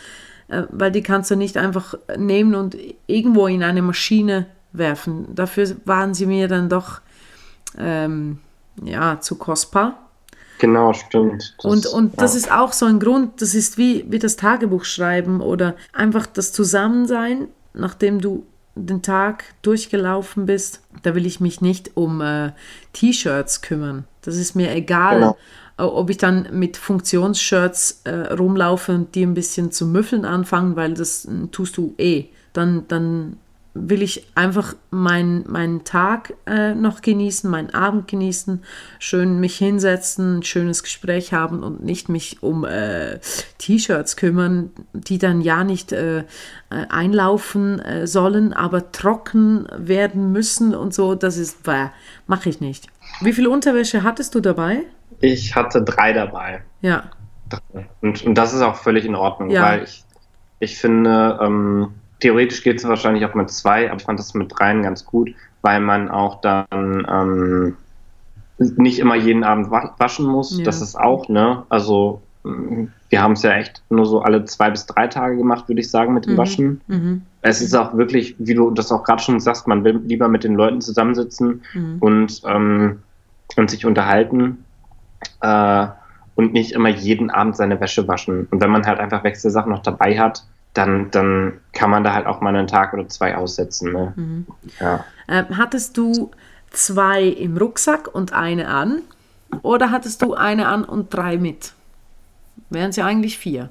äh, 0.48 0.64
weil 0.70 0.92
die 0.92 1.02
kannst 1.04 1.32
du 1.32 1.36
nicht 1.36 1.58
einfach 1.58 1.96
nehmen 2.18 2.56
und 2.56 2.76
irgendwo 3.08 3.48
in 3.48 3.64
eine 3.64 3.82
Maschine 3.82 4.46
werfen. 4.74 5.28
Dafür 5.36 5.76
waren 5.86 6.14
sie 6.14 6.26
mir 6.26 6.48
dann 6.48 6.70
doch 6.70 7.02
ähm, 7.78 8.40
ja, 8.84 9.20
zu 9.20 9.36
kostbar. 9.36 9.98
Genau, 10.60 10.94
stimmt. 10.94 11.56
Das- 11.58 11.66
Und, 11.66 11.86
und 11.88 12.22
das 12.22 12.34
ja. 12.34 12.38
ist 12.40 12.52
auch 12.52 12.72
so 12.74 12.86
ein 12.86 13.00
Grund, 13.00 13.42
das 13.42 13.56
ist 13.56 13.78
wie, 13.78 14.06
wie 14.10 14.20
das 14.20 14.36
Tagebuch 14.36 14.86
schreiben 14.86 15.42
oder 15.42 15.76
einfach 15.94 16.26
das 16.28 16.52
Zusammensein, 16.54 17.48
nachdem 17.74 18.22
du 18.22 18.46
den 18.76 19.02
Tag 19.02 19.44
durchgelaufen 19.64 20.46
bist. 20.46 20.82
Da 21.04 21.16
will 21.16 21.26
ich 21.26 21.40
mich 21.40 21.62
nicht 21.62 21.92
um 21.98 22.22
äh, 22.22 22.52
T-Shirts 22.94 23.62
kümmern. 23.62 24.06
Das 24.22 24.36
ist 24.38 24.56
mir 24.56 24.72
egal, 24.74 25.16
Genau. 25.16 25.38
Äh, 25.82 25.84
ob 25.84 26.10
ich 26.10 26.18
dann 26.18 26.48
mit 26.52 26.78
Funktionsshirts 26.78 28.02
äh, 28.04 28.34
rumlaufe 28.34 28.94
und 28.94 29.16
die 29.16 29.24
ein 29.24 29.34
bisschen 29.34 29.72
zu 29.72 29.86
müffeln 29.88 30.26
anfangen, 30.26 30.76
weil 30.76 30.94
das 30.94 31.26
äh, 31.26 31.48
tust 31.52 31.78
du 31.78 31.94
eh. 31.98 32.26
Dann, 32.54 32.86
dann 32.88 33.38
will 33.74 34.02
ich 34.02 34.28
einfach 34.36 34.76
mein, 34.90 35.46
meinen 35.48 35.86
Tag 35.86 36.34
äh, 36.46 36.76
noch 36.76 37.02
genießen, 37.02 37.50
meinen 37.50 37.74
Abend 37.74 38.08
genießen, 38.10 38.64
schön 39.00 39.40
mich 39.40 39.58
hinsetzen, 39.58 40.40
ein 40.40 40.44
schönes 40.44 40.84
Gespräch 40.84 41.32
haben 41.32 41.64
und 41.64 41.82
nicht 41.82 42.10
mich 42.10 42.44
um 42.44 42.66
äh, 42.66 43.20
T-Shirts 43.60 44.18
kümmern, 44.18 44.72
die 44.92 45.20
dann 45.20 45.40
ja 45.40 45.64
nicht 45.64 45.94
äh, 45.94 46.20
äh, 46.20 46.24
einlaufen 46.90 47.80
äh, 47.80 48.08
sollen, 48.08 48.52
aber 48.52 48.92
trocken 48.92 49.68
werden 49.78 50.34
müssen 50.34 50.76
und 50.76 50.94
so. 50.94 51.16
Das 51.16 51.38
ist, 51.38 51.60
mache 52.28 52.50
ich 52.50 52.60
nicht. 52.60 52.88
Wie 53.22 53.32
viel 53.34 53.48
Unterwäsche 53.48 54.04
hattest 54.04 54.36
du 54.36 54.42
dabei? 54.42 54.84
Ich 55.22 55.56
hatte 55.56 55.84
drei 55.84 56.14
dabei. 56.14 56.62
Ja. 56.82 57.04
Und, 58.02 58.24
und 58.26 58.36
das 58.36 58.54
ist 58.54 58.62
auch 58.62 58.76
völlig 58.76 59.06
in 59.06 59.16
Ordnung, 59.16 59.50
Ja. 59.50 59.62
weil 59.64 59.84
ich, 59.84 60.04
ich 60.60 60.78
finde, 60.78 61.38
ähm, 61.42 61.90
theoretisch 62.20 62.64
geht 62.64 62.78
es 62.78 62.88
wahrscheinlich 62.88 63.26
auch 63.26 63.34
mit 63.34 63.50
zwei, 63.50 63.90
aber 63.90 64.00
ich 64.00 64.06
fand 64.06 64.20
das 64.20 64.34
mit 64.34 64.52
dreien 64.58 64.84
ganz 64.84 65.06
gut, 65.06 65.32
weil 65.62 65.80
man 65.82 66.10
auch 66.10 66.40
dann 66.42 66.66
ähm, 67.10 67.78
nicht 68.58 69.00
immer 69.00 69.16
jeden 69.16 69.44
Abend 69.44 69.70
wa 69.72 69.94
waschen 69.98 70.26
muss. 70.26 70.58
Ja. 70.58 70.64
Das 70.64 70.82
ist 70.82 70.96
auch, 70.96 71.28
ne? 71.30 71.64
Also 71.70 72.22
mm, 72.44 72.86
wir 73.10 73.22
haben 73.22 73.34
es 73.34 73.42
ja 73.44 73.52
echt 73.54 73.82
nur 73.90 74.06
so 74.06 74.22
alle 74.22 74.46
zwei 74.46 74.70
bis 74.70 74.86
drei 74.86 75.08
Tage 75.08 75.36
gemacht, 75.36 75.68
würde 75.68 75.82
ich 75.82 75.90
sagen, 75.90 76.14
mit 76.14 76.26
dem 76.26 76.34
Mhm. 76.34 76.38
Waschen. 76.38 76.82
mhm. 76.88 77.22
Es 77.42 77.60
ist 77.62 77.74
auch 77.76 77.98
wirklich, 77.98 78.36
wie 78.38 78.54
du 78.54 78.70
das 78.70 78.92
auch 78.92 79.04
gerade 79.04 79.22
schon 79.22 79.40
sagst, 79.40 79.68
man 79.68 79.84
will 79.84 80.00
lieber 80.06 80.28
mit 80.30 80.44
den 80.44 80.54
Leuten 80.54 80.80
zusammensitzen 80.80 81.64
Mhm. 81.74 81.98
und, 82.00 82.42
ähm, 82.46 83.00
und 83.58 83.70
sich 83.72 83.86
unterhalten 83.86 84.64
äh, 85.42 85.88
und 86.36 86.54
nicht 86.54 86.72
immer 86.72 86.90
jeden 86.90 87.30
Abend 87.30 87.56
seine 87.56 87.80
Wäsche 87.80 88.08
waschen. 88.08 88.48
Und 88.52 88.62
wenn 88.62 88.70
man 88.70 88.86
halt 88.86 89.00
einfach 89.00 89.24
Wechselsachen 89.24 89.72
noch 89.72 89.82
dabei 89.82 90.18
hat, 90.18 90.44
dann, 90.74 91.12
dann 91.12 91.60
kann 91.74 91.90
man 91.90 92.04
da 92.04 92.14
halt 92.14 92.26
auch 92.26 92.42
mal 92.42 92.56
einen 92.56 92.68
Tag 92.68 92.94
oder 92.94 93.08
zwei 93.10 93.36
aussetzen. 93.36 93.92
Ne? 93.92 94.14
Mhm. 94.16 94.48
Ja. 94.80 95.04
Ähm, 95.28 95.58
hattest 95.58 95.98
du 95.98 96.32
zwei 96.70 97.24
im 97.24 97.58
Rucksack 97.58 98.14
und 98.14 98.34
eine 98.34 98.70
an? 98.70 99.02
Oder 99.64 99.92
hattest 99.92 100.22
du 100.22 100.34
eine 100.34 100.68
an 100.68 100.86
und 100.86 101.14
drei 101.14 101.38
mit? 101.38 101.74
Wären 102.70 102.90
es 102.92 102.96
ja 102.96 103.06
eigentlich 103.06 103.38
vier. 103.38 103.70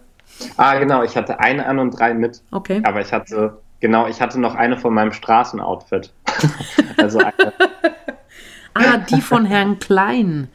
Ah, 0.56 0.78
genau, 0.78 1.02
ich 1.02 1.16
hatte 1.16 1.40
eine 1.40 1.66
an 1.66 1.78
und 1.78 1.98
drei 1.98 2.14
mit, 2.14 2.42
Okay. 2.50 2.80
aber 2.84 3.00
ich 3.00 3.12
hatte, 3.12 3.58
genau, 3.80 4.06
ich 4.06 4.20
hatte 4.20 4.40
noch 4.40 4.54
eine 4.54 4.76
von 4.76 4.92
meinem 4.92 5.12
Straßenoutfit. 5.12 6.12
also 6.98 7.18
eine, 7.18 7.32
Ah, 8.74 8.98
die 8.98 9.20
von 9.20 9.44
Herrn 9.44 9.78
Klein. 9.80 10.48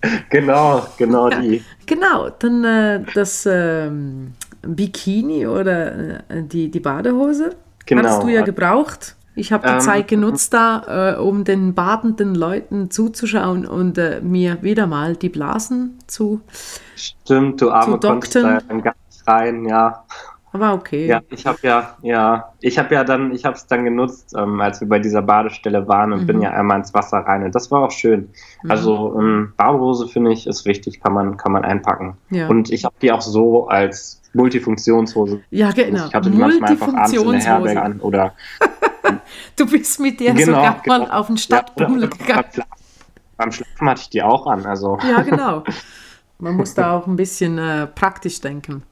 genau, 0.30 0.86
genau 0.96 1.28
die. 1.28 1.62
Genau, 1.86 2.30
dann 2.30 2.64
äh, 2.64 3.04
das 3.14 3.46
ähm, 3.50 4.34
Bikini 4.62 5.46
oder 5.46 6.20
äh, 6.28 6.42
die, 6.42 6.70
die 6.70 6.80
Badehose. 6.80 7.56
Genau. 7.86 8.02
Hattest 8.02 8.22
du 8.22 8.28
ja 8.28 8.42
gebraucht. 8.42 9.16
Ich 9.34 9.52
habe 9.52 9.66
die 9.68 9.74
Ähm, 9.74 9.80
Zeit 9.80 10.08
genutzt 10.08 10.52
da, 10.52 11.14
äh, 11.14 11.20
um 11.20 11.44
den 11.44 11.72
badenden 11.74 12.34
Leuten 12.34 12.90
zuzuschauen 12.90 13.66
und 13.66 13.96
äh, 13.96 14.20
mir 14.20 14.62
wieder 14.62 14.88
mal 14.88 15.14
die 15.14 15.28
Blasen 15.28 15.98
zu. 16.08 16.40
Stimmt, 16.96 17.60
du 17.60 17.70
Arme 17.70 18.00
Zu 18.00 18.08
konntest 18.08 18.34
da 18.34 18.58
rein, 19.26 19.64
ja. 19.64 20.04
Aber 20.52 20.72
okay. 20.72 21.06
Ja, 21.06 21.20
ich 21.30 21.44
habe 21.46 21.58
ja, 21.62 21.96
ja, 22.02 22.52
ich 22.60 22.78
habe 22.78 22.94
ja 22.94 23.04
dann, 23.04 23.32
ich 23.32 23.44
habe 23.44 23.54
es 23.56 23.66
dann 23.66 23.84
genutzt, 23.84 24.34
ähm, 24.36 24.60
als 24.60 24.80
wir 24.80 24.88
bei 24.88 24.98
dieser 24.98 25.20
Badestelle 25.22 25.86
waren 25.88 26.12
und 26.12 26.22
Mhm. 26.22 26.26
bin 26.26 26.40
ja 26.42 26.50
einmal 26.50 26.78
ins 26.78 26.94
Wasser 26.94 27.18
rein 27.18 27.42
und 27.44 27.54
das 27.54 27.70
war 27.70 27.82
auch 27.84 27.90
schön. 27.90 28.30
Mhm. 28.62 28.70
Also 28.70 29.14
ähm, 29.18 29.52
Badehose 29.56 30.08
finde 30.08 30.32
ich 30.32 30.46
ist 30.46 30.64
wichtig, 30.64 31.00
kann 31.00 31.12
man, 31.12 31.36
kann 31.36 31.52
man 31.52 31.64
einpacken. 31.64 32.16
Ja. 32.30 32.48
Und 32.48 32.70
ich 32.70 32.84
habe 32.84 32.94
die 33.02 33.12
auch 33.12 33.20
so 33.20 33.68
als 33.68 34.22
Multifunktionshose. 34.32 35.40
Ja, 35.50 35.70
genau. 35.72 36.06
Ich 36.06 36.14
hatte 36.14 36.30
die 36.30 36.38
manchmal 36.38 36.70
einfach 36.70 36.88
abends 36.94 37.12
in 37.12 37.30
der 37.30 37.40
Herberge 37.40 37.82
an 37.82 38.00
oder 38.00 38.34
Du 39.56 39.66
bist 39.66 40.00
mit 40.00 40.20
der 40.20 40.34
Genau, 40.34 40.46
sogar 40.46 40.82
mal 40.86 41.00
genau. 41.00 41.12
auf 41.12 41.26
den 41.26 41.36
ja, 41.36 41.42
Stadtbummel 41.42 41.98
oder 42.04 42.08
gegangen. 42.08 42.44
beim, 42.44 42.52
Schlafen, 42.52 42.72
beim 43.36 43.52
Schlafen 43.52 43.88
hatte 43.90 44.00
ich 44.02 44.10
die 44.10 44.22
auch 44.22 44.46
an, 44.46 44.64
also 44.66 44.98
Ja, 45.08 45.22
genau. 45.22 45.64
Man 46.40 46.54
muss 46.54 46.72
da 46.74 46.96
auch 46.96 47.06
ein 47.06 47.16
bisschen 47.16 47.58
äh, 47.58 47.86
praktisch 47.88 48.40
denken. 48.40 48.82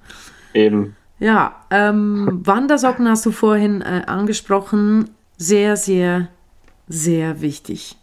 eben. 0.52 0.96
Ja, 1.18 1.56
ähm, 1.70 2.40
Wandersocken 2.44 3.08
hast 3.08 3.26
du 3.26 3.32
vorhin 3.32 3.82
äh, 3.82 4.02
angesprochen. 4.06 5.10
Sehr, 5.36 5.76
sehr, 5.76 6.28
sehr 6.88 7.40
wichtig. 7.40 7.96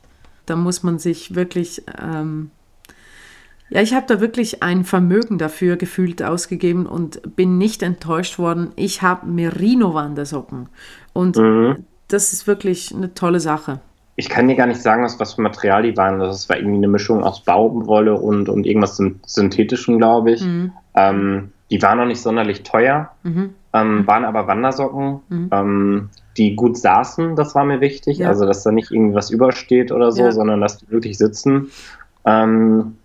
Da 0.46 0.56
muss 0.56 0.84
man 0.84 1.00
sich 1.00 1.36
wirklich, 1.36 1.84
ähm, 2.02 2.52
ja, 3.70 3.82
ich 3.82 3.94
habe 3.94 4.06
da 4.08 4.20
wirklich 4.20 4.62
ein 4.62 4.84
Vermögen 4.84 5.38
dafür 5.38 5.78
gefühlt 5.78 6.22
ausgegeben 6.22 6.86
und 6.86 7.36
bin 7.36 7.58
nicht 7.58 7.82
enttäuscht 7.82 8.38
worden. 8.38 8.72
Ich 8.76 9.02
habe 9.02 9.26
Merino-Wandersocken 9.26 10.70
und 11.14 11.38
mhm. 11.38 11.86
das 12.08 12.34
ist 12.34 12.46
wirklich 12.46 12.94
eine 12.94 13.14
tolle 13.14 13.40
Sache. 13.40 13.80
Ich 14.16 14.30
kann 14.30 14.48
dir 14.48 14.56
gar 14.56 14.68
nicht 14.68 14.82
sagen, 14.82 15.04
was 15.18 15.34
für 15.34 15.42
Material 15.42 15.82
die 15.82 15.98
waren. 15.98 16.20
Das 16.20 16.48
war 16.50 16.58
irgendwie 16.58 16.78
eine 16.78 16.88
Mischung 16.88 17.24
aus 17.24 17.44
Baumwolle 17.44 18.14
und, 18.14 18.48
und 18.48 18.68
irgendwas 18.68 19.02
Synthetischen, 19.26 19.98
glaube 19.98 20.34
ich. 20.34 20.42
Mhm. 20.42 20.72
Ähm, 20.94 21.52
die 21.74 21.82
waren 21.82 21.98
noch 21.98 22.06
nicht 22.06 22.22
sonderlich 22.22 22.62
teuer, 22.62 23.10
mhm. 23.24 23.56
ähm, 23.74 24.06
waren 24.06 24.26
aber 24.26 24.46
Wandersocken, 24.46 25.22
mhm. 25.28 25.50
ähm, 25.52 26.10
die 26.38 26.56
gut 26.56 26.78
saßen, 26.78 27.36
das 27.36 27.56
war 27.56 27.66
mir 27.66 27.82
wichtig. 27.82 28.20
Ja. 28.20 28.28
Also, 28.28 28.46
dass 28.46 28.62
da 28.62 28.72
nicht 28.72 28.92
irgendwas 28.92 29.32
übersteht 29.32 29.92
oder 29.92 30.12
so, 30.12 30.22
ja. 30.22 30.32
sondern 30.32 30.62
dass 30.62 30.78
die 30.78 30.92
wirklich 30.92 31.18
sitzen. 31.18 31.72
Ähm, 32.26 32.98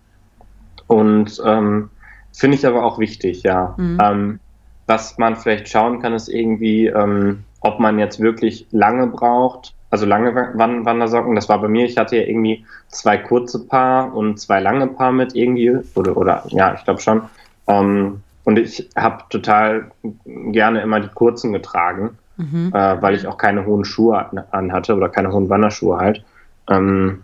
und 0.85 1.41
ähm, 1.43 1.89
finde 2.31 2.57
ich 2.57 2.67
aber 2.67 2.83
auch 2.85 2.99
wichtig, 2.99 3.41
ja. 3.41 3.73
Mhm. 3.77 3.97
Ähm, 3.99 4.39
was 4.85 5.17
man 5.17 5.35
vielleicht 5.35 5.67
schauen 5.67 5.99
kann, 5.99 6.13
ist 6.13 6.29
irgendwie, 6.29 6.85
ähm, 6.85 7.45
ob 7.61 7.79
man 7.79 7.97
jetzt 7.97 8.19
wirklich 8.19 8.67
lange 8.69 9.07
braucht. 9.07 9.73
Also 9.89 10.05
lange 10.05 10.35
Wandersocken, 10.35 11.33
das 11.33 11.49
war 11.49 11.59
bei 11.59 11.69
mir, 11.69 11.85
ich 11.85 11.97
hatte 11.97 12.17
ja 12.17 12.27
irgendwie 12.27 12.63
zwei 12.89 13.17
kurze 13.17 13.65
Paar 13.65 14.13
und 14.13 14.39
zwei 14.39 14.59
lange 14.59 14.85
Paar 14.85 15.11
mit 15.11 15.33
irgendwie, 15.33 15.75
oder, 15.95 16.15
oder 16.15 16.43
ja, 16.49 16.75
ich 16.75 16.83
glaube 16.83 17.01
schon. 17.01 17.23
Ähm, 17.65 18.21
und 18.43 18.57
ich 18.57 18.89
habe 18.95 19.23
total 19.29 19.91
gerne 20.25 20.81
immer 20.81 20.99
die 20.99 21.09
kurzen 21.09 21.53
getragen, 21.53 22.17
mhm. 22.37 22.71
äh, 22.73 23.01
weil 23.01 23.15
ich 23.15 23.27
auch 23.27 23.37
keine 23.37 23.65
hohen 23.65 23.85
Schuhe 23.85 24.29
an, 24.51 24.71
hatte 24.71 24.95
oder 24.95 25.09
keine 25.09 25.31
hohen 25.31 25.49
Wanderschuhe 25.49 25.97
halt. 25.97 26.23
Ähm, 26.67 27.23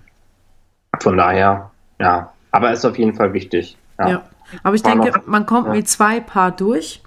von 1.00 1.18
daher, 1.18 1.72
ja. 2.00 2.32
Aber 2.52 2.72
ist 2.72 2.86
auf 2.86 2.98
jeden 2.98 3.14
Fall 3.14 3.34
wichtig. 3.34 3.78
Ja. 4.00 4.10
ja. 4.10 4.24
Aber 4.64 4.76
ich 4.76 4.84
War 4.84 4.92
denke, 4.92 5.18
noch, 5.18 5.26
man 5.26 5.46
kommt 5.46 5.68
ja. 5.68 5.74
mit 5.74 5.88
zwei 5.90 6.20
Paar 6.20 6.52
durch. 6.52 7.02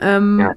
Ähm, 0.00 0.40
ja. 0.40 0.54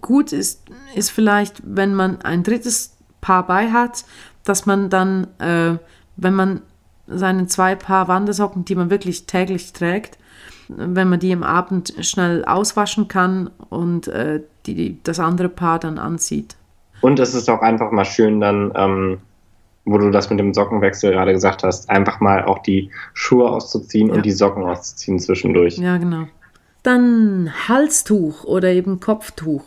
Gut 0.00 0.32
ist, 0.32 0.62
ist 0.94 1.10
vielleicht, 1.10 1.60
wenn 1.64 1.94
man 1.94 2.22
ein 2.22 2.42
drittes 2.42 2.96
Paar 3.20 3.46
bei 3.46 3.70
hat, 3.72 4.04
dass 4.44 4.66
man 4.66 4.88
dann, 4.88 5.26
äh, 5.38 5.76
wenn 6.16 6.34
man 6.34 6.62
seine 7.06 7.46
zwei 7.46 7.74
Paar 7.74 8.08
Wandersocken, 8.08 8.64
die 8.64 8.76
man 8.76 8.90
wirklich 8.90 9.26
täglich 9.26 9.72
trägt, 9.72 10.18
wenn 10.76 11.08
man 11.08 11.20
die 11.20 11.32
am 11.32 11.42
Abend 11.42 11.94
schnell 12.00 12.44
auswaschen 12.44 13.08
kann 13.08 13.50
und 13.68 14.08
äh, 14.08 14.40
die, 14.66 14.98
das 15.02 15.20
andere 15.20 15.48
Paar 15.48 15.78
dann 15.78 15.98
anzieht. 15.98 16.56
Und 17.00 17.18
es 17.18 17.34
ist 17.34 17.48
auch 17.48 17.62
einfach 17.62 17.90
mal 17.90 18.04
schön 18.04 18.40
dann, 18.40 18.72
ähm, 18.74 19.18
wo 19.84 19.98
du 19.98 20.10
das 20.10 20.30
mit 20.30 20.38
dem 20.38 20.52
Sockenwechsel 20.52 21.12
gerade 21.12 21.32
gesagt 21.32 21.62
hast, 21.62 21.88
einfach 21.88 22.20
mal 22.20 22.44
auch 22.44 22.58
die 22.58 22.90
Schuhe 23.14 23.48
auszuziehen 23.48 24.08
ja. 24.08 24.14
und 24.14 24.26
die 24.26 24.32
Socken 24.32 24.64
auszuziehen 24.64 25.18
zwischendurch. 25.18 25.78
Ja, 25.78 25.96
genau. 25.96 26.26
Dann 26.82 27.50
Halstuch 27.68 28.44
oder 28.44 28.68
eben 28.68 29.00
Kopftuch. 29.00 29.64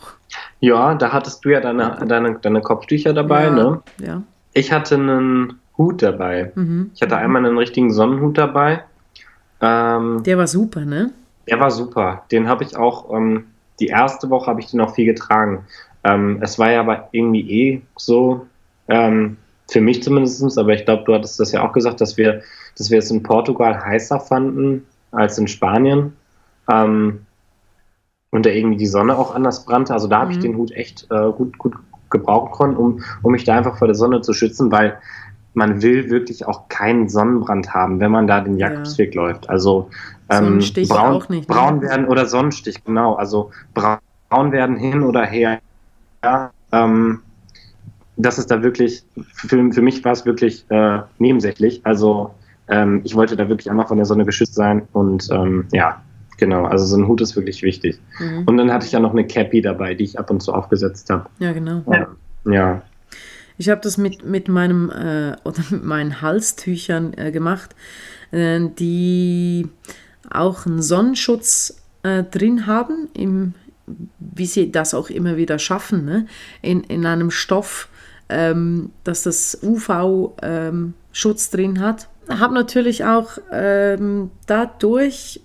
Ja, 0.60 0.96
da 0.96 1.12
hattest 1.12 1.46
du 1.46 1.50
ja 1.50 1.60
deine, 1.60 1.98
deine, 2.08 2.40
deine 2.40 2.62
Kopftücher 2.62 3.14
dabei, 3.14 3.46
ja, 3.46 3.52
ne? 3.52 3.82
Ja. 4.00 4.24
Ich 4.54 4.72
hatte 4.72 4.96
einen 4.96 5.60
Hut 5.78 6.02
dabei. 6.02 6.52
Mhm. 6.56 6.92
Ich 6.96 7.02
hatte 7.02 7.18
einmal 7.18 7.46
einen 7.46 7.58
richtigen 7.58 7.92
Sonnenhut 7.92 8.38
dabei 8.38 8.84
ähm, 9.64 10.24
der 10.24 10.38
war 10.38 10.48
super, 10.48 10.84
ne? 10.84 11.12
Der 11.48 11.60
war 11.60 11.72
super. 11.72 12.24
Den 12.32 12.48
habe 12.50 12.66
ich 12.66 12.76
auch, 12.76 13.14
ähm, 13.16 13.46
die 13.80 13.88
erste 13.88 14.30
Woche 14.30 14.48
habe 14.48 14.60
ich 14.60 14.70
den 14.70 14.82
auch 14.82 14.94
viel 14.94 15.06
getragen. 15.06 15.66
Ähm, 16.04 16.40
es 16.42 16.60
war 16.60 16.72
ja 16.72 16.82
aber 16.82 17.08
irgendwie 17.12 17.50
eh 17.50 17.82
so, 17.96 18.46
ähm, 18.90 19.38
für 19.72 19.80
mich 19.80 20.04
zumindest, 20.04 20.58
aber 20.60 20.74
ich 20.74 20.84
glaube, 20.84 21.04
du 21.06 21.14
hattest 21.14 21.40
das 21.40 21.54
ja 21.54 21.66
auch 21.66 21.72
gesagt, 21.72 22.02
dass 22.02 22.18
wir, 22.18 22.42
dass 22.78 22.92
wir 22.92 23.00
es 23.00 23.10
in 23.10 23.24
Portugal 23.24 23.84
heißer 23.84 24.20
fanden 24.20 24.86
als 25.12 25.38
in 25.38 25.48
Spanien. 25.48 26.14
Ähm, 26.70 27.26
und 28.32 28.46
da 28.46 28.50
irgendwie 28.50 28.78
die 28.78 28.88
Sonne 28.88 29.18
auch 29.18 29.34
anders 29.34 29.64
brannte. 29.64 29.94
Also 29.94 30.08
da 30.08 30.20
habe 30.20 30.32
mhm. 30.32 30.32
ich 30.32 30.40
den 30.40 30.58
Hut 30.58 30.72
echt 30.72 31.08
äh, 31.12 31.32
gut, 31.32 31.58
gut 31.58 31.76
gebrauchen 32.10 32.52
können, 32.52 32.78
um, 32.78 33.04
um 33.22 33.32
mich 33.32 33.44
da 33.44 33.56
einfach 33.56 33.78
vor 33.78 33.88
der 33.88 33.96
Sonne 33.96 34.22
zu 34.22 34.34
schützen, 34.34 34.72
weil 34.72 34.98
man 35.54 35.82
will 35.82 36.10
wirklich 36.10 36.46
auch 36.46 36.68
keinen 36.68 37.10
Sonnenbrand 37.10 37.74
haben, 37.74 38.00
wenn 38.00 38.12
man 38.12 38.28
da 38.28 38.42
den 38.42 38.58
Jakobsweg 38.58 39.14
ja. 39.14 39.22
läuft. 39.22 39.50
Also 39.50 39.90
ähm, 40.30 40.60
braun, 40.88 41.24
nicht, 41.30 41.48
ne? 41.50 41.56
braun 41.56 41.82
werden 41.82 42.08
oder 42.08 42.26
Sonnenstich, 42.26 42.84
genau. 42.84 43.16
Also 43.16 43.52
braun 43.74 44.52
werden 44.52 44.76
hin 44.76 45.04
oder 45.04 45.26
her. 45.26 45.60
Ja, 46.24 46.52
ähm, 46.72 47.20
das 48.16 48.38
ist 48.38 48.50
da 48.52 48.62
wirklich, 48.62 49.04
für, 49.34 49.72
für 49.72 49.82
mich 49.82 50.04
war 50.06 50.12
es 50.12 50.26
wirklich 50.26 50.66
äh, 50.70 51.00
nebensächlich. 51.20 51.82
Also 51.86 52.34
ähm, 52.68 53.02
ich 53.04 53.16
wollte 53.16 53.36
da 53.36 53.50
wirklich 53.50 53.70
einmal 53.70 53.88
von 53.88 53.98
der 53.98 54.06
Sonne 54.06 54.26
geschützt 54.26 54.56
sein 54.56 54.88
und 54.94 55.30
ähm, 55.32 55.66
ja, 55.72 56.02
genau. 56.38 56.66
Also 56.66 56.86
so 56.86 56.98
ein 56.98 57.08
Hut 57.08 57.22
ist 57.22 57.36
wirklich 57.36 57.62
wichtig. 57.64 58.00
Mhm. 58.20 58.44
Und 58.46 58.58
dann 58.58 58.72
hatte 58.72 58.86
ich 58.86 58.92
ja 58.92 59.00
noch 59.00 59.12
eine 59.12 59.26
Cappy 59.26 59.62
dabei, 59.62 59.94
die 59.94 60.06
ich 60.06 60.20
ab 60.20 60.30
und 60.30 60.42
zu 60.42 60.54
aufgesetzt 60.54 61.10
habe. 61.10 61.26
Ja, 61.40 61.52
genau. 61.52 61.82
Ja. 61.88 62.08
ja. 62.46 62.82
Ich 63.58 63.70
habe 63.70 63.82
das 63.82 63.98
mit, 63.98 64.26
mit 64.26 64.48
meinem 64.48 64.90
äh, 64.90 65.36
oder 65.44 65.64
mit 65.70 65.84
meinen 65.84 66.22
Halstüchern 66.22 67.14
äh, 67.14 67.32
gemacht, 67.32 67.76
äh, 68.32 68.60
die 68.80 69.68
auch 70.30 70.66
einen 70.66 70.82
Sonnenschutz 70.82 71.82
äh, 72.04 72.24
drin 72.24 72.66
haben, 72.68 73.10
im, 73.14 73.54
wie 74.20 74.46
sie 74.46 74.72
das 74.72 74.94
auch 74.94 75.10
immer 75.10 75.38
wieder 75.38 75.60
schaffen, 75.60 76.06
ne? 76.06 76.28
in, 76.62 76.84
in 76.84 77.06
einem 77.06 77.32
Stoff, 77.32 77.90
ähm, 78.30 78.92
dass 79.04 79.24
das 79.24 79.60
UV-Schutz 79.62 80.34
ähm, 80.42 81.52
drin 81.52 81.80
hat. 81.80 82.08
Habe 82.30 82.54
natürlich 82.54 83.04
auch 83.04 83.38
ähm, 83.52 84.32
dadurch 84.48 85.42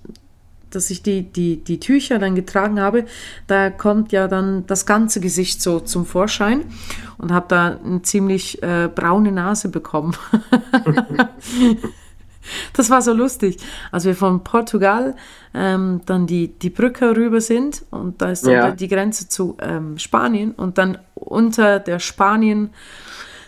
dass 0.71 0.91
ich 0.91 1.03
die, 1.03 1.23
die, 1.23 1.63
die 1.63 1.81
Tücher 1.81 2.19
dann 2.19 2.35
getragen 2.35 2.81
habe, 2.81 3.05
da 3.47 3.71
kommt 3.71 4.13
ja 4.13 4.29
dann 4.29 4.67
das 4.67 4.87
ganze 4.87 5.21
Gesicht 5.21 5.63
so 5.63 5.81
zum 5.81 6.07
Vorschein 6.07 6.65
und 7.19 7.33
habe 7.33 7.47
da 7.49 7.79
eine 7.85 8.03
ziemlich 8.03 8.63
äh, 8.63 8.89
braune 8.95 9.33
Nase 9.33 9.69
bekommen. 9.69 10.17
das 12.73 12.91
war 12.91 13.03
so 13.03 13.13
lustig. 13.13 13.59
Als 13.91 14.05
wir 14.05 14.15
von 14.15 14.45
Portugal 14.45 15.17
ähm, 15.55 16.01
dann 16.07 16.27
die, 16.27 16.49
die 16.49 16.71
Brücke 16.71 17.17
rüber 17.17 17.41
sind 17.41 17.85
und 17.91 18.21
da 18.21 18.31
ist 18.31 18.47
ja. 18.47 18.71
die 18.71 18.89
Grenze 18.89 19.29
zu 19.29 19.57
ähm, 19.61 19.99
Spanien 19.99 20.53
und 20.53 20.79
dann 20.79 20.99
unter 21.15 21.79
der 21.79 21.99
Spanien 21.99 22.71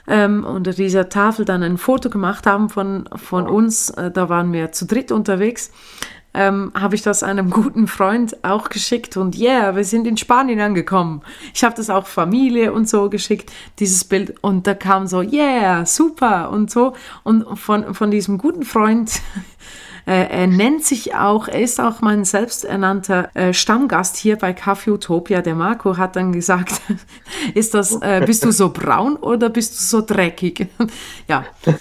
ähm, 0.07 0.45
unter 0.45 0.73
dieser 0.73 1.09
Tafel 1.09 1.45
dann 1.45 1.63
ein 1.63 1.79
Foto 1.79 2.11
gemacht 2.11 2.47
haben 2.47 2.69
von, 2.69 3.09
von 3.15 3.47
uns. 3.47 3.91
Äh, 3.91 4.11
da 4.11 4.29
waren 4.29 4.53
wir 4.53 4.73
zu 4.73 4.87
dritt 4.87 5.13
unterwegs 5.13 5.71
ähm, 6.35 6.73
habe 6.75 6.95
ich 6.95 7.03
das 7.03 7.23
einem 7.23 7.51
guten 7.51 7.87
Freund 7.87 8.45
auch 8.45 8.69
geschickt. 8.69 9.17
Und 9.17 9.37
yeah, 9.37 9.75
wir 9.75 9.85
sind 9.85 10.07
in 10.07 10.17
Spanien 10.17 10.61
angekommen. 10.61 11.23
Ich 11.55 11.65
habe 11.65 11.75
das 11.75 11.91
auch 11.91 12.07
Familie 12.07 12.73
und 12.73 12.89
so 12.89 13.11
geschickt, 13.11 13.53
dieses 13.79 14.05
Bild. 14.05 14.35
Und 14.41 14.67
da 14.67 14.75
kam 14.75 15.07
so, 15.07 15.23
yeah, 15.23 15.85
super 15.87 16.51
und 16.51 16.71
so. 16.71 16.95
Und 17.23 17.59
von, 17.59 17.95
von 17.95 18.11
diesem 18.11 18.39
guten 18.39 18.63
Freund 18.63 19.11
er 20.07 20.47
nennt 20.47 20.85
sich 20.85 21.15
auch, 21.15 21.49
er 21.49 21.61
ist 21.61 21.81
auch 21.81 22.01
mein 22.01 22.25
selbsternannter 22.25 23.31
äh, 23.35 23.53
Stammgast 23.53 24.17
hier 24.17 24.37
bei 24.37 24.53
Kaffee 24.53 24.91
Utopia. 24.91 25.43
Der 25.43 25.55
Marco 25.55 25.97
hat 25.97 26.17
dann 26.17 26.33
gesagt, 26.33 26.81
ist 27.55 27.75
das, 27.75 28.01
äh, 28.01 28.23
bist 28.25 28.45
du 28.45 28.51
so 28.51 28.71
braun 28.71 29.17
oder 29.17 29.49
bist 29.49 29.75
du 29.75 29.83
so 29.83 30.05
dreckig? 30.05 30.69
ja. 31.29 31.45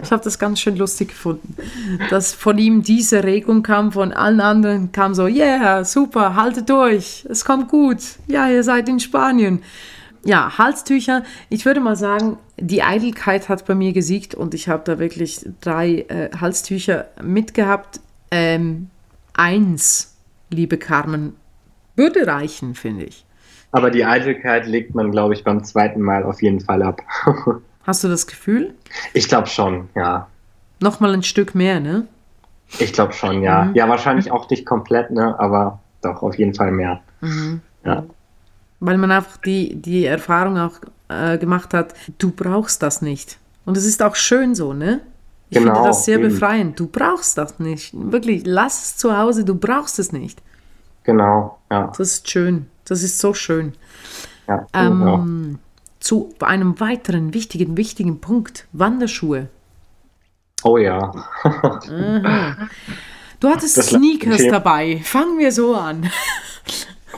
Ich 0.00 0.12
habe 0.12 0.22
das 0.22 0.38
ganz 0.38 0.60
schön 0.60 0.76
lustig 0.76 1.08
gefunden, 1.08 1.56
dass 2.08 2.32
von 2.32 2.56
ihm 2.56 2.84
diese 2.84 3.24
Regung 3.24 3.64
kam, 3.64 3.90
von 3.90 4.12
allen 4.12 4.40
anderen 4.40 4.92
kam 4.92 5.12
so, 5.12 5.26
yeah, 5.26 5.84
super, 5.84 6.36
haltet 6.36 6.70
durch, 6.70 7.26
es 7.28 7.44
kommt 7.44 7.68
gut, 7.68 7.98
ja, 8.28 8.48
ihr 8.48 8.62
seid 8.62 8.88
in 8.88 9.00
Spanien. 9.00 9.60
Ja, 10.28 10.58
Halstücher, 10.58 11.22
ich 11.48 11.64
würde 11.64 11.80
mal 11.80 11.96
sagen, 11.96 12.36
die 12.58 12.82
Eitelkeit 12.82 13.48
hat 13.48 13.64
bei 13.64 13.74
mir 13.74 13.94
gesiegt 13.94 14.34
und 14.34 14.52
ich 14.52 14.68
habe 14.68 14.82
da 14.84 14.98
wirklich 14.98 15.40
drei 15.62 16.04
äh, 16.10 16.28
Halstücher 16.38 17.06
mitgehabt. 17.22 18.00
Ähm, 18.30 18.90
eins, 19.32 20.18
liebe 20.50 20.76
Carmen, 20.76 21.34
würde 21.96 22.26
reichen, 22.26 22.74
finde 22.74 23.06
ich. 23.06 23.24
Aber 23.72 23.90
die 23.90 24.04
Eitelkeit 24.04 24.66
legt 24.66 24.94
man, 24.94 25.12
glaube 25.12 25.32
ich, 25.32 25.44
beim 25.44 25.64
zweiten 25.64 26.02
Mal 26.02 26.24
auf 26.24 26.42
jeden 26.42 26.60
Fall 26.60 26.82
ab. 26.82 27.00
Hast 27.84 28.04
du 28.04 28.08
das 28.08 28.26
Gefühl? 28.26 28.74
Ich 29.14 29.28
glaube 29.30 29.46
schon, 29.46 29.88
ja. 29.96 30.28
Nochmal 30.78 31.14
ein 31.14 31.22
Stück 31.22 31.54
mehr, 31.54 31.80
ne? 31.80 32.06
Ich 32.78 32.92
glaube 32.92 33.14
schon, 33.14 33.40
ja. 33.40 33.64
Mhm. 33.64 33.74
Ja, 33.74 33.88
wahrscheinlich 33.88 34.30
auch 34.30 34.50
nicht 34.50 34.66
komplett, 34.66 35.10
ne? 35.10 35.40
Aber 35.40 35.80
doch, 36.02 36.22
auf 36.22 36.36
jeden 36.36 36.52
Fall 36.52 36.70
mehr. 36.70 37.00
Mhm. 37.22 37.62
Ja. 37.82 38.04
Weil 38.80 38.98
man 38.98 39.10
einfach 39.10 39.38
die, 39.38 39.74
die 39.76 40.04
Erfahrung 40.04 40.58
auch 40.58 40.80
äh, 41.08 41.38
gemacht 41.38 41.74
hat, 41.74 41.94
du 42.18 42.30
brauchst 42.30 42.82
das 42.82 43.02
nicht. 43.02 43.38
Und 43.64 43.76
es 43.76 43.84
ist 43.84 44.02
auch 44.02 44.14
schön 44.14 44.54
so, 44.54 44.72
ne? 44.72 45.00
Ich 45.50 45.58
genau, 45.58 45.74
finde 45.74 45.88
das 45.88 46.04
sehr 46.04 46.18
eben. 46.18 46.28
befreiend. 46.28 46.78
Du 46.78 46.86
brauchst 46.86 47.38
das 47.38 47.58
nicht. 47.58 47.92
Wirklich, 47.94 48.42
lass 48.44 48.84
es 48.84 48.96
zu 48.96 49.16
Hause, 49.16 49.44
du 49.44 49.54
brauchst 49.54 49.98
es 49.98 50.12
nicht. 50.12 50.42
Genau, 51.04 51.58
ja. 51.70 51.86
Das 51.96 52.00
ist 52.00 52.30
schön. 52.30 52.66
Das 52.84 53.02
ist 53.02 53.18
so 53.18 53.34
schön. 53.34 53.72
Ja, 54.46 54.66
ähm, 54.72 55.58
zu 56.00 56.34
einem 56.40 56.78
weiteren 56.80 57.34
wichtigen, 57.34 57.76
wichtigen 57.76 58.20
Punkt. 58.20 58.66
Wanderschuhe. 58.72 59.48
Oh 60.62 60.76
ja. 60.76 61.12
Du 63.40 63.48
hattest 63.48 63.76
das 63.78 63.90
Sneakers 63.90 64.42
dabei. 64.50 65.00
Fangen 65.04 65.38
wir 65.38 65.52
so 65.52 65.76
an. 65.76 66.10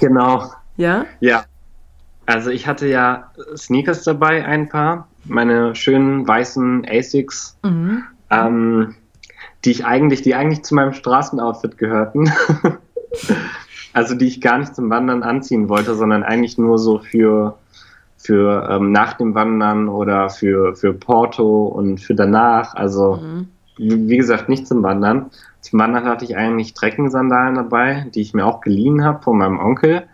Genau. 0.00 0.52
Ja? 0.76 1.06
Ja. 1.20 1.44
Also 2.26 2.50
ich 2.50 2.66
hatte 2.66 2.86
ja 2.86 3.30
Sneakers 3.56 4.04
dabei, 4.04 4.44
ein 4.44 4.68
paar. 4.68 5.08
Meine 5.24 5.74
schönen 5.74 6.26
weißen 6.26 6.86
Asics. 6.88 7.58
Mhm. 7.62 8.04
Ähm, 8.30 8.94
die 9.64 9.70
ich 9.70 9.84
eigentlich, 9.84 10.22
die 10.22 10.34
eigentlich 10.34 10.62
zu 10.62 10.74
meinem 10.74 10.92
Straßenoutfit 10.92 11.76
gehörten. 11.78 12.32
also 13.92 14.14
die 14.14 14.26
ich 14.26 14.40
gar 14.40 14.58
nicht 14.58 14.74
zum 14.74 14.90
Wandern 14.90 15.22
anziehen 15.22 15.68
wollte, 15.68 15.94
sondern 15.94 16.22
eigentlich 16.22 16.56
nur 16.58 16.78
so 16.78 16.98
für, 16.98 17.58
für 18.16 18.68
ähm, 18.70 18.92
nach 18.92 19.14
dem 19.14 19.34
Wandern 19.34 19.88
oder 19.88 20.30
für, 20.30 20.74
für 20.76 20.94
Porto 20.94 21.66
und 21.66 21.98
für 21.98 22.14
danach. 22.14 22.74
Also 22.74 23.16
mhm. 23.16 23.48
wie, 23.76 24.08
wie 24.08 24.16
gesagt, 24.16 24.48
nicht 24.48 24.66
zum 24.66 24.82
Wandern. 24.82 25.30
Zum 25.60 25.78
Wandern 25.78 26.06
hatte 26.06 26.24
ich 26.24 26.36
eigentlich 26.36 26.72
Trekking-Sandalen 26.72 27.56
dabei, 27.56 28.06
die 28.14 28.22
ich 28.22 28.32
mir 28.32 28.46
auch 28.46 28.62
geliehen 28.62 29.04
habe 29.04 29.22
von 29.22 29.36
meinem 29.36 29.58
Onkel. 29.58 30.04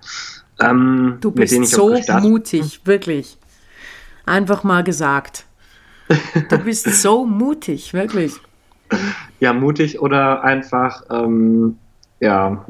Ähm, 0.61 1.19
du 1.21 1.31
bist 1.31 1.67
so 1.67 1.95
mutig, 2.21 2.81
wirklich. 2.85 3.39
Einfach 4.25 4.65
mal 4.65 4.83
gesagt. 4.83 5.45
Du 6.49 6.59
bist 6.65 6.85
so 6.85 7.27
mutig, 7.27 7.93
wirklich. 7.93 8.35
Ja, 9.41 9.53
mutig 9.53 10.01
oder 10.01 10.45
einfach, 10.45 11.03
ähm, 11.11 11.79
ja, 12.21 12.65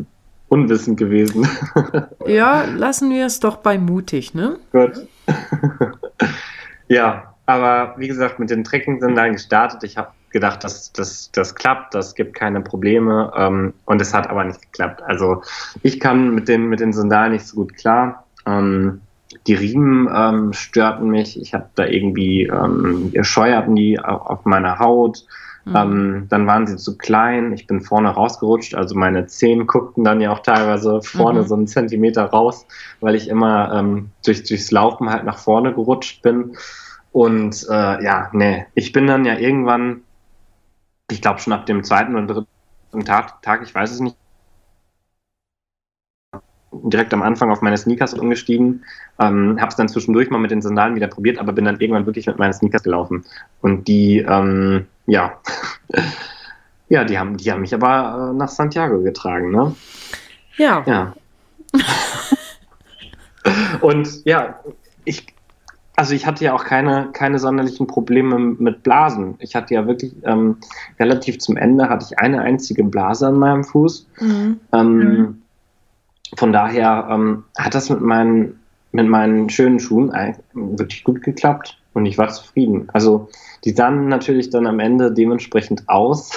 unwissend 0.48 0.98
gewesen. 0.98 1.46
ja, 2.26 2.64
lassen 2.64 3.10
wir 3.10 3.26
es 3.26 3.40
doch 3.40 3.56
bei 3.58 3.78
mutig, 3.78 4.34
ne? 4.34 4.58
Gut. 4.72 5.06
ja, 6.88 7.34
aber 7.46 7.94
wie 7.98 8.08
gesagt, 8.08 8.38
mit 8.38 8.50
den 8.50 8.64
Trekking-Sandalen 8.64 9.34
gestartet. 9.34 9.84
Ich 9.84 9.96
habe 9.96 10.10
gedacht, 10.36 10.64
dass 10.64 10.92
das, 10.92 11.30
das 11.32 11.54
klappt, 11.54 11.94
das 11.94 12.14
gibt 12.14 12.34
keine 12.34 12.60
Probleme. 12.60 13.32
Ähm, 13.34 13.72
und 13.86 14.02
es 14.02 14.12
hat 14.12 14.28
aber 14.28 14.44
nicht 14.44 14.60
geklappt. 14.60 15.02
Also 15.02 15.42
ich 15.82 15.98
kann 15.98 16.34
mit 16.34 16.46
den, 16.46 16.68
mit 16.68 16.80
den 16.80 16.92
Sandalen 16.92 17.32
nicht 17.32 17.46
so 17.46 17.56
gut 17.56 17.74
klar. 17.74 18.26
Ähm, 18.44 19.00
die 19.46 19.54
Riemen 19.54 20.08
ähm, 20.14 20.52
störten 20.52 21.08
mich. 21.08 21.40
Ich 21.40 21.54
habe 21.54 21.70
da 21.74 21.86
irgendwie, 21.86 22.42
ähm, 22.42 23.12
scheuerten 23.22 23.74
die 23.76 23.98
auf, 23.98 24.26
auf 24.26 24.44
meiner 24.44 24.78
Haut. 24.78 25.24
Mhm. 25.64 25.74
Ähm, 25.74 26.26
dann 26.28 26.46
waren 26.46 26.66
sie 26.66 26.76
zu 26.76 26.98
klein. 26.98 27.54
Ich 27.54 27.66
bin 27.66 27.80
vorne 27.80 28.10
rausgerutscht. 28.10 28.74
Also 28.74 28.94
meine 28.94 29.26
Zehen 29.26 29.66
guckten 29.66 30.04
dann 30.04 30.20
ja 30.20 30.32
auch 30.32 30.40
teilweise 30.40 31.00
vorne 31.00 31.42
mhm. 31.42 31.46
so 31.46 31.54
einen 31.54 31.66
Zentimeter 31.66 32.26
raus, 32.26 32.66
weil 33.00 33.14
ich 33.14 33.28
immer 33.28 33.72
ähm, 33.72 34.10
durch, 34.22 34.44
durchs 34.44 34.70
Laufen 34.70 35.08
halt 35.08 35.24
nach 35.24 35.38
vorne 35.38 35.72
gerutscht 35.72 36.20
bin. 36.20 36.56
Und 37.16 37.66
äh, 37.70 38.04
ja, 38.04 38.28
nee, 38.34 38.66
ich 38.74 38.92
bin 38.92 39.06
dann 39.06 39.24
ja 39.24 39.38
irgendwann, 39.38 40.02
ich 41.10 41.22
glaube 41.22 41.40
schon 41.40 41.52
ab 41.52 41.66
dem 41.66 41.84
zweiten 41.84 42.16
oder 42.16 42.26
dritten 42.26 43.04
Tag, 43.04 43.42
Tag, 43.42 43.62
ich 43.62 43.74
weiß 43.74 43.90
es 43.90 44.00
nicht, 44.00 44.16
direkt 46.72 47.14
am 47.14 47.22
Anfang 47.22 47.50
auf 47.50 47.62
meine 47.62 47.76
Sneakers 47.76 48.14
umgestiegen, 48.14 48.84
ähm, 49.18 49.58
habe 49.60 49.70
es 49.70 49.76
dann 49.76 49.88
zwischendurch 49.88 50.30
mal 50.30 50.38
mit 50.38 50.50
den 50.50 50.62
Sandalen 50.62 50.94
wieder 50.94 51.06
probiert, 51.06 51.38
aber 51.38 51.52
bin 51.52 51.64
dann 51.64 51.80
irgendwann 51.80 52.06
wirklich 52.06 52.26
mit 52.26 52.38
meinen 52.38 52.52
Sneakers 52.52 52.82
gelaufen. 52.82 53.24
Und 53.60 53.88
die, 53.88 54.18
ähm, 54.18 54.86
ja, 55.06 55.40
ja, 56.88 57.04
die 57.04 57.18
haben, 57.18 57.36
die 57.36 57.50
haben 57.50 57.60
mich 57.60 57.74
aber 57.74 58.32
äh, 58.32 58.36
nach 58.36 58.48
Santiago 58.48 59.02
getragen, 59.02 59.50
ne? 59.50 59.74
Ja. 60.56 60.82
Ja. 60.86 61.14
Und 63.80 64.24
ja, 64.24 64.60
ich, 65.04 65.26
also 65.96 66.14
ich 66.14 66.26
hatte 66.26 66.44
ja 66.44 66.54
auch 66.54 66.64
keine, 66.64 67.08
keine 67.12 67.38
sonderlichen 67.38 67.86
Probleme 67.86 68.38
mit 68.38 68.82
Blasen. 68.82 69.34
Ich 69.38 69.54
hatte 69.54 69.74
ja 69.74 69.86
wirklich 69.86 70.12
ähm, 70.24 70.58
relativ 71.00 71.38
zum 71.38 71.56
Ende 71.56 71.88
hatte 71.88 72.06
ich 72.08 72.18
eine 72.18 72.42
einzige 72.42 72.84
Blase 72.84 73.28
an 73.28 73.38
meinem 73.38 73.64
Fuß. 73.64 74.06
Mhm. 74.20 74.60
Ähm, 74.72 74.98
mhm 74.98 75.42
von 76.34 76.52
daher 76.52 77.08
ähm, 77.10 77.44
hat 77.56 77.74
das 77.74 77.90
mit 77.90 78.00
meinen, 78.00 78.58
mit 78.92 79.08
meinen 79.08 79.48
schönen 79.48 79.78
Schuhen 79.78 80.12
wirklich 80.54 81.04
gut 81.04 81.22
geklappt 81.22 81.78
und 81.92 82.06
ich 82.06 82.18
war 82.18 82.28
zufrieden. 82.28 82.88
Also 82.92 83.28
die 83.64 83.70
sahen 83.70 84.08
natürlich 84.08 84.50
dann 84.50 84.66
am 84.66 84.80
Ende 84.80 85.12
dementsprechend 85.12 85.88
aus, 85.88 86.32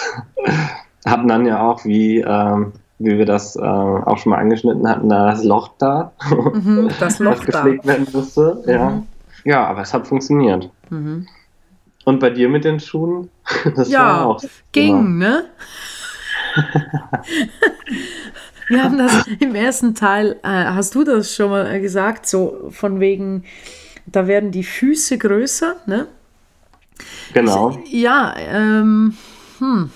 hatten 1.05 1.27
dann 1.27 1.45
ja 1.45 1.61
auch, 1.61 1.85
wie, 1.85 2.19
ähm, 2.19 2.73
wie 2.99 3.17
wir 3.17 3.25
das 3.25 3.55
äh, 3.55 3.61
auch 3.61 4.17
schon 4.17 4.31
mal 4.31 4.39
angeschnitten 4.39 4.87
hatten, 4.87 5.09
das 5.09 5.43
Loch 5.43 5.69
da, 5.79 6.11
mhm, 6.53 6.89
das 6.99 7.19
Loch 7.19 7.35
das 7.35 7.45
gepflegt 7.45 7.85
werden 7.85 8.07
musste. 8.11 8.61
Mhm. 8.65 8.71
Ja. 8.71 9.03
Ja, 9.43 9.65
aber 9.65 9.81
es 9.81 9.93
hat 9.93 10.07
funktioniert. 10.07 10.69
Mhm. 10.89 11.27
Und 12.05 12.19
bei 12.19 12.29
dir 12.29 12.49
mit 12.49 12.65
den 12.65 12.79
Schuhen? 12.79 13.29
Das 13.75 13.89
ja, 13.89 13.99
war 13.99 14.25
auch 14.27 14.43
ging, 14.71 14.97
immer. 14.97 15.09
ne? 15.09 15.45
Wir 18.69 18.83
haben 18.83 18.97
das 18.99 19.25
im 19.39 19.55
ersten 19.55 19.95
Teil, 19.95 20.37
äh, 20.43 20.47
hast 20.47 20.93
du 20.93 21.03
das 21.03 21.33
schon 21.33 21.49
mal 21.49 21.81
gesagt, 21.81 22.27
so 22.27 22.69
von 22.69 22.99
wegen, 22.99 23.43
da 24.05 24.27
werden 24.27 24.51
die 24.51 24.63
Füße 24.63 25.17
größer, 25.17 25.75
ne? 25.87 26.07
Genau. 27.33 27.79
Ich, 27.83 27.93
ja, 27.93 28.35
ähm, 28.37 29.17
hm. 29.57 29.91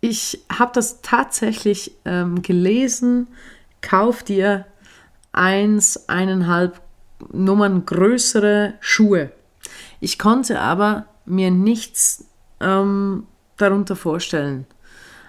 ich 0.00 0.44
habe 0.52 0.72
das 0.74 1.02
tatsächlich 1.02 1.92
ähm, 2.04 2.42
gelesen. 2.42 3.28
Kauf 3.80 4.22
dir 4.22 4.66
eins, 5.32 6.08
eineinhalb 6.08 6.80
Nummern 7.32 7.86
größere 7.86 8.74
Schuhe. 8.80 9.30
Ich 10.00 10.18
konnte 10.18 10.60
aber 10.60 11.06
mir 11.26 11.50
nichts 11.50 12.26
ähm, 12.60 13.26
darunter 13.56 13.96
vorstellen. 13.96 14.66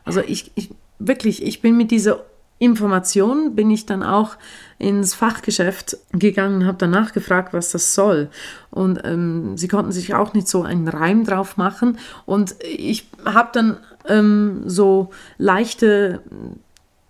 Also 0.04 0.22
ich, 0.22 0.52
ich 0.56 0.74
wirklich, 1.00 1.44
ich 1.44 1.62
bin 1.62 1.78
mit 1.78 1.92
dieser 1.92 2.24
Information 2.62 3.56
bin 3.56 3.72
ich 3.72 3.88
dann 3.88 4.04
auch 4.04 4.38
ins 4.78 5.16
Fachgeschäft 5.16 5.98
gegangen, 6.12 6.68
habe 6.68 6.78
danach 6.78 7.12
gefragt, 7.12 7.54
was 7.54 7.72
das 7.72 7.96
soll. 7.96 8.30
Und 8.70 9.02
ähm, 9.04 9.58
sie 9.58 9.68
konnten 9.68 9.92
sich 9.92 10.14
auch 10.14 10.36
nicht 10.36 10.48
so 10.48 10.62
einen 10.62 10.88
Reim 10.88 11.26
drauf 11.26 11.58
machen. 11.58 11.98
Und 12.28 12.56
ich 12.62 13.10
habe 13.26 13.50
dann 13.52 13.78
ähm, 14.08 14.62
so 14.68 15.10
leichte 15.40 16.22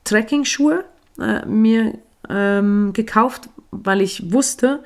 Trekking-Schuhe 0.05 0.85
äh, 1.19 1.45
mir 1.45 1.99
ähm, 2.29 2.91
gekauft, 2.93 3.49
weil 3.71 4.01
ich 4.01 4.31
wusste, 4.31 4.83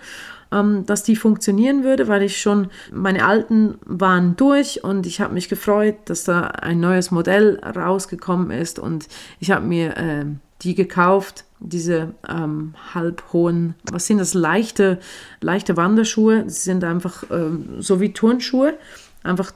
ähm, 0.51 0.85
dass 0.85 1.03
die 1.03 1.15
funktionieren 1.15 1.83
würde, 1.83 2.07
weil 2.07 2.23
ich 2.23 2.41
schon, 2.41 2.69
meine 2.91 3.25
alten 3.25 3.77
waren 3.85 4.35
durch 4.35 4.83
und 4.83 5.05
ich 5.05 5.21
habe 5.21 5.33
mich 5.33 5.49
gefreut, 5.49 5.95
dass 6.05 6.23
da 6.23 6.41
ein 6.41 6.79
neues 6.79 7.11
Modell 7.11 7.59
rausgekommen 7.59 8.51
ist 8.51 8.79
und 8.79 9.07
ich 9.39 9.51
habe 9.51 9.65
mir 9.65 9.97
äh, 9.97 10.25
die 10.61 10.75
gekauft, 10.75 11.45
diese 11.59 12.13
ähm, 12.29 12.73
halbhohen, 12.93 13.75
was 13.91 14.07
sind 14.07 14.19
das, 14.19 14.33
leichte, 14.33 14.99
leichte 15.41 15.77
Wanderschuhe. 15.77 16.43
Sie 16.47 16.61
sind 16.61 16.83
einfach 16.83 17.23
ähm, 17.31 17.77
so 17.79 17.99
wie 17.99 18.13
Turnschuhe. 18.13 18.77
Einfach, 19.23 19.51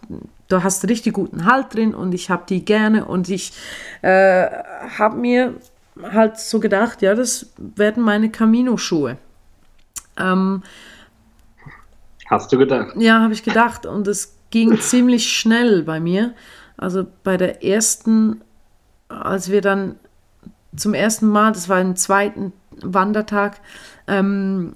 du 0.48 0.63
hast 0.63 0.88
richtig 0.88 1.13
guten 1.13 1.46
Halt 1.46 1.74
drin 1.74 1.94
und 1.94 2.13
ich 2.13 2.30
habe 2.30 2.44
die 2.50 2.65
gerne 2.65 3.06
und 3.06 3.30
ich 3.30 3.54
äh, 4.02 4.48
habe 4.98 5.18
mir 5.18 5.56
halt 6.04 6.40
so 6.40 6.60
gedacht, 6.60 7.02
ja, 7.02 7.16
das 7.16 7.54
werden 7.58 8.04
meine 8.04 8.30
Camino-Schuhe. 8.30 9.18
Ähm, 10.18 10.64
Hast 12.30 12.52
du 12.52 12.58
gedacht? 12.58 12.94
Ja, 12.96 13.22
habe 13.22 13.34
ich 13.34 13.44
gedacht 13.44 13.86
und 13.86 14.08
es 14.08 14.38
ging 14.52 14.80
ziemlich 14.80 15.30
schnell 15.30 15.84
bei 15.84 16.00
mir. 16.00 16.34
Also 16.78 17.06
bei 17.24 17.38
der 17.38 17.64
ersten, 17.64 18.42
als 19.08 19.50
wir 19.50 19.62
dann 19.62 19.96
zum 20.76 20.94
ersten 20.94 21.28
Mal, 21.28 21.52
das 21.52 21.70
war 21.70 21.78
ein 21.78 21.96
zweiten 21.96 22.54
Wandertag, 22.82 23.60
ähm, 24.08 24.74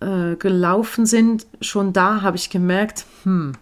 äh, 0.00 0.36
gelaufen 0.36 1.06
sind, 1.06 1.46
schon 1.60 1.92
da 1.92 2.22
habe 2.22 2.36
ich 2.36 2.50
gemerkt, 2.50 3.06
hm, 3.24 3.52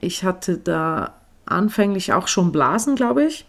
ich 0.00 0.24
hatte 0.24 0.58
da 0.58 1.14
anfänglich 1.46 2.12
auch 2.12 2.28
schon 2.28 2.52
Blasen, 2.52 2.96
glaube 2.96 3.24
ich. 3.24 3.46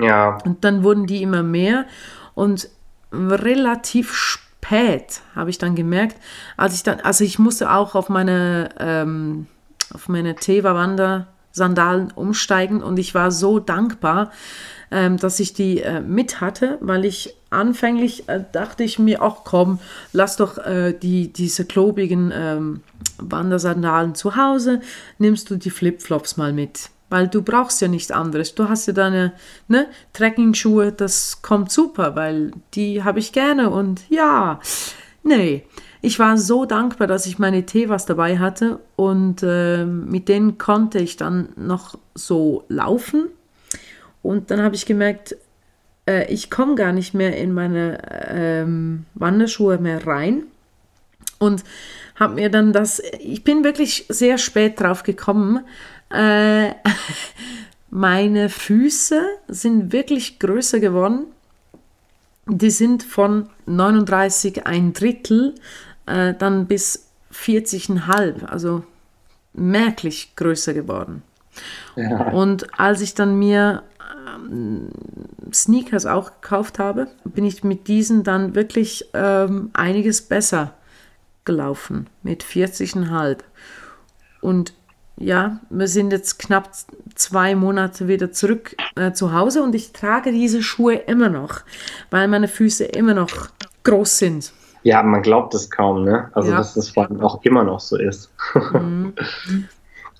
Ja. 0.00 0.38
Und 0.44 0.64
dann 0.64 0.82
wurden 0.82 1.06
die 1.06 1.22
immer 1.22 1.42
mehr 1.42 1.86
und 2.36 2.68
relativ 3.10 4.14
spät 4.14 5.22
habe 5.34 5.50
ich 5.50 5.58
dann 5.58 5.74
gemerkt, 5.74 6.16
als 6.56 6.74
ich 6.74 6.84
dann, 6.84 7.00
also 7.00 7.24
ich 7.24 7.40
musste 7.40 7.72
auch 7.72 7.96
auf 7.96 8.08
meine, 8.08 8.68
ähm, 8.78 9.46
auf 9.92 10.08
meine 10.08 10.36
Teva-Wander 10.36 11.26
Sandalen 11.50 12.12
umsteigen 12.12 12.82
und 12.82 12.98
ich 12.98 13.14
war 13.14 13.30
so 13.30 13.58
dankbar, 13.58 14.30
ähm, 14.90 15.16
dass 15.16 15.40
ich 15.40 15.54
die 15.54 15.80
äh, 15.80 16.00
mit 16.00 16.42
hatte, 16.42 16.76
weil 16.82 17.06
ich 17.06 17.34
anfänglich 17.48 18.28
äh, 18.28 18.44
dachte 18.52 18.84
ich 18.84 18.98
mir, 18.98 19.22
ach 19.22 19.38
komm, 19.44 19.78
lass 20.12 20.36
doch 20.36 20.58
äh, 20.58 20.92
die, 20.92 21.32
diese 21.32 21.64
klobigen 21.64 22.30
ähm, 22.34 22.82
Wandersandalen 23.16 24.14
zu 24.14 24.36
Hause, 24.36 24.80
nimmst 25.18 25.50
du 25.50 25.56
die 25.56 25.70
Flipflops 25.70 26.36
mal 26.36 26.52
mit. 26.52 26.90
Weil 27.08 27.28
du 27.28 27.42
brauchst 27.42 27.80
ja 27.80 27.88
nichts 27.88 28.10
anderes. 28.10 28.54
Du 28.54 28.68
hast 28.68 28.86
ja 28.86 28.92
deine 28.92 29.32
ne, 29.68 29.86
Trekking-Schuhe, 30.12 30.92
das 30.92 31.40
kommt 31.42 31.70
super, 31.70 32.16
weil 32.16 32.50
die 32.74 33.04
habe 33.04 33.20
ich 33.20 33.32
gerne 33.32 33.70
und 33.70 34.02
ja, 34.08 34.60
nee. 35.22 35.64
ich 36.02 36.18
war 36.18 36.36
so 36.36 36.64
dankbar, 36.64 37.06
dass 37.06 37.26
ich 37.26 37.38
meine 37.38 37.64
Tevas 37.64 38.06
dabei 38.06 38.38
hatte 38.38 38.80
und 38.96 39.42
äh, 39.42 39.84
mit 39.84 40.28
denen 40.28 40.58
konnte 40.58 40.98
ich 40.98 41.16
dann 41.16 41.50
noch 41.56 41.98
so 42.14 42.64
laufen. 42.68 43.28
Und 44.22 44.50
dann 44.50 44.60
habe 44.60 44.74
ich 44.74 44.86
gemerkt, 44.86 45.36
äh, 46.08 46.32
ich 46.32 46.50
komme 46.50 46.74
gar 46.74 46.92
nicht 46.92 47.14
mehr 47.14 47.36
in 47.36 47.52
meine 47.52 47.98
ähm, 48.28 49.04
Wanderschuhe 49.14 49.78
mehr 49.78 50.06
rein. 50.06 50.44
Und 51.38 51.64
habe 52.16 52.34
mir 52.34 52.50
dann 52.50 52.72
das, 52.72 53.02
ich 53.20 53.44
bin 53.44 53.62
wirklich 53.62 54.06
sehr 54.08 54.38
spät 54.38 54.80
drauf 54.80 55.02
gekommen. 55.02 55.64
Äh, 56.10 56.70
meine 57.90 58.48
Füße 58.48 59.22
sind 59.48 59.92
wirklich 59.92 60.38
größer 60.38 60.80
geworden. 60.80 61.26
Die 62.46 62.70
sind 62.70 63.02
von 63.02 63.50
39 63.66 64.66
ein 64.66 64.92
Drittel 64.92 65.54
äh, 66.06 66.34
dann 66.34 66.66
bis 66.66 67.08
40,5, 67.32 68.44
also 68.44 68.84
merklich 69.52 70.36
größer 70.36 70.72
geworden. 70.74 71.22
Ja. 71.96 72.30
Und 72.30 72.78
als 72.78 73.00
ich 73.00 73.14
dann 73.14 73.38
mir 73.38 73.82
ähm, 74.26 74.90
Sneakers 75.52 76.06
auch 76.06 76.40
gekauft 76.40 76.78
habe, 76.78 77.08
bin 77.24 77.44
ich 77.44 77.64
mit 77.64 77.88
diesen 77.88 78.22
dann 78.22 78.54
wirklich 78.54 79.06
ähm, 79.14 79.70
einiges 79.72 80.22
besser 80.22 80.74
gelaufen, 81.46 82.08
mit 82.22 82.44
40,5. 82.44 83.38
Und 84.42 84.74
ja, 85.18 85.60
wir 85.70 85.88
sind 85.88 86.12
jetzt 86.12 86.38
knapp 86.38 86.68
zwei 87.14 87.54
Monate 87.54 88.06
wieder 88.06 88.32
zurück 88.32 88.76
äh, 88.96 89.12
zu 89.12 89.32
Hause 89.32 89.62
und 89.62 89.74
ich 89.74 89.92
trage 89.92 90.30
diese 90.30 90.62
Schuhe 90.62 90.94
immer 90.94 91.30
noch, 91.30 91.60
weil 92.10 92.28
meine 92.28 92.48
Füße 92.48 92.84
immer 92.84 93.14
noch 93.14 93.30
groß 93.84 94.18
sind. 94.18 94.52
Ja, 94.82 95.02
man 95.02 95.22
glaubt 95.22 95.54
es 95.54 95.70
kaum, 95.70 96.04
ne? 96.04 96.30
Also, 96.34 96.50
ja. 96.50 96.58
dass 96.58 96.74
das 96.74 96.90
vor 96.90 97.06
allem 97.06 97.20
auch 97.20 97.42
immer 97.42 97.64
noch 97.64 97.80
so 97.80 97.96
ist. 97.96 98.30
Mhm. 98.72 99.14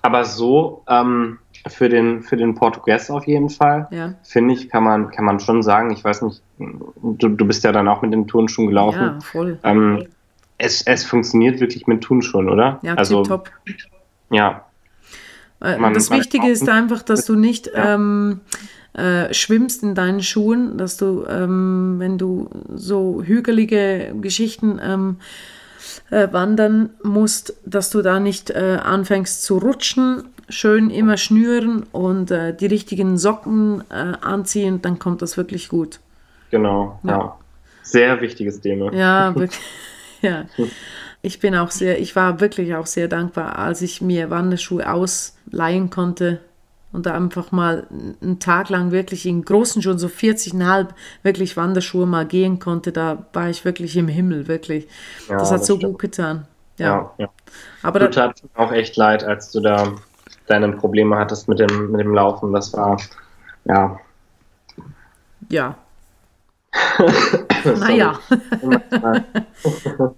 Aber 0.01 0.25
so 0.25 0.83
ähm, 0.87 1.39
für 1.67 1.89
den, 1.89 2.21
für 2.21 2.37
den 2.37 2.55
Portugies 2.55 3.09
auf 3.09 3.27
jeden 3.27 3.49
Fall, 3.49 3.87
ja. 3.91 4.13
finde 4.23 4.53
ich, 4.53 4.69
kann 4.69 4.83
man, 4.83 5.11
kann 5.11 5.25
man 5.25 5.39
schon 5.39 5.63
sagen, 5.63 5.91
ich 5.91 6.03
weiß 6.03 6.21
nicht, 6.23 6.41
du, 6.57 7.29
du 7.29 7.45
bist 7.45 7.63
ja 7.63 7.71
dann 7.71 7.87
auch 7.87 8.01
mit 8.01 8.13
den 8.13 8.27
Turnschuhen 8.27 8.67
gelaufen. 8.67 8.99
Ja, 8.99 9.19
voll. 9.21 9.59
Ähm, 9.63 10.07
es, 10.57 10.81
es 10.83 11.05
funktioniert 11.05 11.59
wirklich 11.59 11.87
mit 11.87 12.01
Turnschuhen, 12.01 12.49
oder? 12.49 12.79
Ja, 12.81 12.95
also, 12.95 13.23
top. 13.23 13.51
Ja. 14.31 14.65
Äh, 15.61 15.77
man, 15.77 15.93
das 15.93 16.09
Wichtige 16.09 16.47
ist 16.47 16.67
einfach, 16.67 17.03
dass 17.03 17.25
du 17.25 17.35
nicht 17.35 17.67
ja. 17.67 17.95
ähm, 17.95 18.41
äh, 18.93 19.33
schwimmst 19.33 19.83
in 19.83 19.95
deinen 19.95 20.21
Schuhen, 20.23 20.77
dass 20.77 20.97
du, 20.97 21.25
ähm, 21.27 21.95
wenn 21.99 22.17
du 22.17 22.49
so 22.73 23.21
hügelige 23.23 24.13
Geschichten 24.19 24.79
ähm, 24.83 25.17
äh, 26.09 26.27
wandern 26.31 26.91
musst, 27.03 27.55
dass 27.65 27.89
du 27.89 28.01
da 28.01 28.19
nicht 28.19 28.49
äh, 28.49 28.79
anfängst 28.83 29.43
zu 29.43 29.57
rutschen, 29.57 30.23
schön 30.49 30.89
immer 30.89 31.17
schnüren 31.17 31.83
und 31.91 32.31
äh, 32.31 32.55
die 32.55 32.67
richtigen 32.67 33.17
Socken 33.17 33.83
äh, 33.89 34.13
anziehen, 34.21 34.81
dann 34.81 34.99
kommt 34.99 35.21
das 35.21 35.37
wirklich 35.37 35.69
gut. 35.69 35.99
Genau, 36.49 36.99
ja. 37.03 37.11
ja. 37.11 37.37
Sehr 37.83 38.21
wichtiges 38.21 38.61
Thema. 38.61 38.93
Ja, 38.93 39.35
wirklich. 39.35 39.59
ja. 40.21 40.45
Ich 41.21 41.39
bin 41.39 41.55
auch 41.55 41.71
sehr, 41.71 41.99
ich 41.99 42.15
war 42.15 42.39
wirklich 42.39 42.75
auch 42.75 42.85
sehr 42.85 43.07
dankbar, 43.07 43.57
als 43.57 43.81
ich 43.81 44.01
mir 44.01 44.29
Wanderschuhe 44.29 44.89
ausleihen 44.91 45.89
konnte 45.89 46.39
und 46.91 47.05
da 47.05 47.13
einfach 47.13 47.51
mal 47.51 47.87
einen 48.21 48.39
Tag 48.39 48.69
lang 48.69 48.91
wirklich 48.91 49.25
in 49.25 49.43
großen 49.43 49.81
Schuhen, 49.81 49.99
so 49.99 50.07
40,5 50.07 50.87
wirklich 51.23 51.57
Wanderschuhe 51.57 52.05
mal 52.05 52.25
gehen 52.25 52.59
konnte, 52.59 52.91
da 52.91 53.25
war 53.33 53.49
ich 53.49 53.65
wirklich 53.65 53.97
im 53.97 54.07
Himmel, 54.07 54.47
wirklich. 54.47 54.87
Ja, 55.29 55.37
das 55.37 55.51
hat 55.51 55.61
das 55.61 55.67
so 55.67 55.75
stimmt. 55.75 55.93
gut 55.93 56.01
getan. 56.01 56.47
Ja, 56.77 56.85
ja. 56.85 57.11
ja. 57.17 57.29
Aber 57.83 57.99
du 57.99 58.09
tat 58.09 58.41
auch 58.55 58.71
echt 58.71 58.95
leid, 58.97 59.23
als 59.23 59.51
du 59.51 59.59
da 59.59 59.95
deine 60.47 60.71
Probleme 60.71 61.17
hattest 61.17 61.47
mit 61.47 61.59
dem, 61.59 61.91
mit 61.91 61.99
dem 61.99 62.13
Laufen. 62.13 62.53
Das 62.53 62.73
war, 62.73 62.97
ja. 63.65 63.99
Ja. 65.49 65.75
naja. 67.65 68.19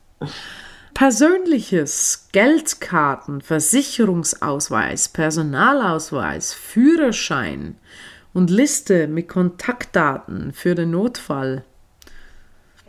Persönliches, 0.93 2.27
Geldkarten, 2.33 3.39
Versicherungsausweis, 3.41 5.07
Personalausweis, 5.07 6.53
Führerschein 6.53 7.77
und 8.33 8.49
Liste 8.49 9.07
mit 9.07 9.29
Kontaktdaten 9.29 10.51
für 10.51 10.75
den 10.75 10.91
Notfall. 10.91 11.63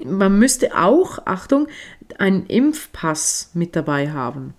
Man 0.02 0.38
müsste 0.40 0.76
auch, 0.76 1.20
Achtung, 1.24 1.68
einen 2.18 2.46
Impfpass 2.46 3.50
mit 3.54 3.76
dabei 3.76 4.10
haben. 4.10 4.54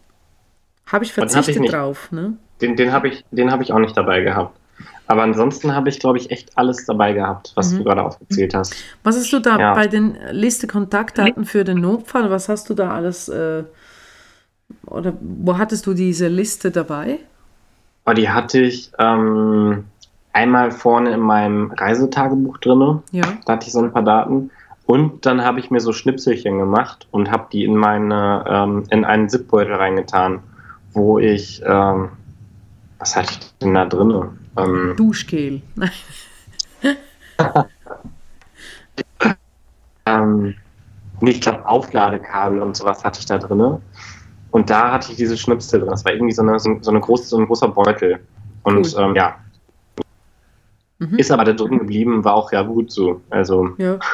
Habe 0.85 1.03
ich 1.03 1.11
verzichtet 1.11 1.57
ich 1.57 1.71
drauf. 1.71 2.11
Ne? 2.11 2.37
Den, 2.61 2.77
den 2.77 2.93
habe 2.93 3.09
ich, 3.09 3.25
hab 3.35 3.61
ich 3.61 3.73
auch 3.73 3.79
nicht 3.79 3.97
dabei 3.97 4.21
gehabt. 4.21 4.57
Aber 5.11 5.23
ansonsten 5.23 5.75
habe 5.75 5.89
ich, 5.89 5.99
glaube 5.99 6.19
ich, 6.19 6.31
echt 6.31 6.57
alles 6.57 6.85
dabei 6.85 7.11
gehabt, 7.11 7.51
was 7.55 7.73
mhm. 7.73 7.79
du 7.79 7.83
gerade 7.83 8.01
aufgezählt 8.01 8.53
hast. 8.53 8.73
Was 9.03 9.17
hast 9.17 9.33
du 9.33 9.39
da 9.39 9.59
ja. 9.59 9.73
bei 9.73 9.87
den 9.87 10.15
Liste 10.31 10.67
Kontaktdaten 10.67 11.43
für 11.43 11.65
den 11.65 11.81
Notfall? 11.81 12.31
Was 12.31 12.47
hast 12.47 12.69
du 12.69 12.73
da 12.73 12.91
alles? 12.91 13.27
Äh, 13.27 13.65
oder 14.85 15.11
wo 15.19 15.57
hattest 15.57 15.85
du 15.85 15.93
diese 15.93 16.29
Liste 16.29 16.71
dabei? 16.71 17.19
Oh, 18.05 18.13
die 18.13 18.29
hatte 18.29 18.61
ich 18.61 18.93
ähm, 18.99 19.83
einmal 20.31 20.71
vorne 20.71 21.11
in 21.11 21.19
meinem 21.19 21.71
Reisetagebuch 21.71 22.59
drin. 22.59 22.99
Ja. 23.11 23.25
Da 23.45 23.53
hatte 23.53 23.67
ich 23.67 23.73
so 23.73 23.81
ein 23.81 23.91
paar 23.91 24.03
Daten. 24.03 24.49
Und 24.85 25.25
dann 25.25 25.43
habe 25.43 25.59
ich 25.59 25.69
mir 25.69 25.81
so 25.81 25.91
Schnipselchen 25.91 26.57
gemacht 26.57 27.09
und 27.11 27.29
habe 27.29 27.47
die 27.51 27.65
in 27.65 27.75
meine 27.75 28.45
ähm, 28.47 28.85
in 28.89 29.03
einen 29.03 29.27
Zipbeutel 29.27 29.73
reingetan, 29.75 30.39
wo 30.93 31.19
ich 31.19 31.61
ähm, 31.65 32.11
was 32.97 33.17
hatte 33.17 33.33
ich 33.33 33.57
denn 33.57 33.73
da 33.73 33.83
drin? 33.83 34.37
Ähm, 34.57 34.93
Duschgel. 34.97 35.61
ähm, 40.05 40.55
nee, 41.21 41.31
ich 41.31 41.41
glaube 41.41 41.65
Aufladekabel 41.65 42.61
und 42.61 42.75
sowas 42.75 43.03
hatte 43.03 43.19
ich 43.19 43.25
da 43.25 43.37
drin. 43.37 43.77
Und 44.51 44.69
da 44.69 44.91
hatte 44.91 45.11
ich 45.11 45.17
diese 45.17 45.37
Schnipsel 45.37 45.79
drin. 45.79 45.89
Das 45.89 46.05
war 46.05 46.11
irgendwie 46.13 46.33
so, 46.33 46.41
eine, 46.41 46.59
so, 46.59 46.69
eine 46.69 46.99
große, 46.99 47.25
so 47.25 47.37
ein 47.37 47.47
großer 47.47 47.69
Beutel. 47.69 48.19
Und 48.63 48.93
cool. 48.93 49.01
ähm, 49.01 49.15
ja. 49.15 49.35
Mhm. 50.99 51.17
Ist 51.17 51.31
aber 51.31 51.45
da 51.45 51.53
drin 51.53 51.79
geblieben, 51.79 52.23
war 52.23 52.35
auch 52.35 52.51
ja 52.51 52.61
gut 52.61 52.91
so. 52.91 53.21
Also. 53.29 53.69
Ja. 53.77 53.97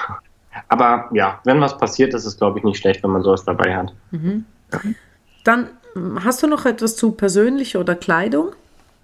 Aber 0.69 1.07
ja, 1.13 1.39
wenn 1.43 1.61
was 1.61 1.77
passiert, 1.77 2.15
ist 2.15 2.25
es, 2.25 2.35
glaube 2.35 2.57
ich, 2.57 2.65
nicht 2.65 2.79
schlecht, 2.79 3.03
wenn 3.03 3.11
man 3.11 3.21
sowas 3.21 3.45
dabei 3.45 3.75
hat. 3.77 3.93
Mhm. 4.09 4.43
Dann 5.43 5.69
hast 6.23 6.41
du 6.41 6.47
noch 6.47 6.65
etwas 6.65 6.95
zu 6.95 7.11
persönlicher 7.11 7.79
oder 7.79 7.95
Kleidung? 7.95 8.53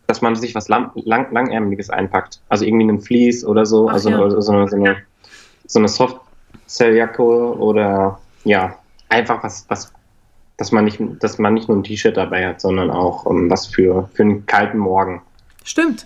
Dass 0.08 0.22
man 0.22 0.36
sich 0.36 0.56
was 0.56 0.68
lang, 0.68 0.92
lang, 0.96 1.32
langärmeliges 1.32 1.90
einpackt. 1.90 2.42
Also 2.50 2.66
irgendwie 2.66 2.90
einen 2.90 3.02
Vlies 3.02 3.46
oder 3.46 3.66
so, 3.66 3.90
Ach, 3.90 3.94
also 3.94 4.10
ja. 4.10 4.18
so, 4.18 4.42
so, 4.42 4.68
so, 4.68 4.76
eine, 4.76 4.98
so 5.66 5.80
eine 5.80 5.88
Soft-Cell-Jacke 5.88 7.24
oder 7.24 8.20
ja, 8.44 8.78
einfach 9.10 9.44
was, 9.44 9.66
was, 9.70 9.94
dass 10.58 10.72
man 10.72 10.86
nicht, 10.86 11.00
dass 11.20 11.38
man 11.38 11.54
nicht 11.54 11.70
nur 11.70 11.78
ein 11.78 11.84
T-Shirt 11.84 12.18
dabei 12.18 12.48
hat, 12.48 12.62
sondern 12.62 12.92
auch 12.92 13.26
um, 13.26 13.44
ähm, 13.44 13.50
was 13.50 13.68
für, 13.68 14.10
für 14.14 14.24
einen 14.24 14.46
kalten 14.46 14.78
Morgen. 14.78 15.22
Stimmt. 15.64 16.06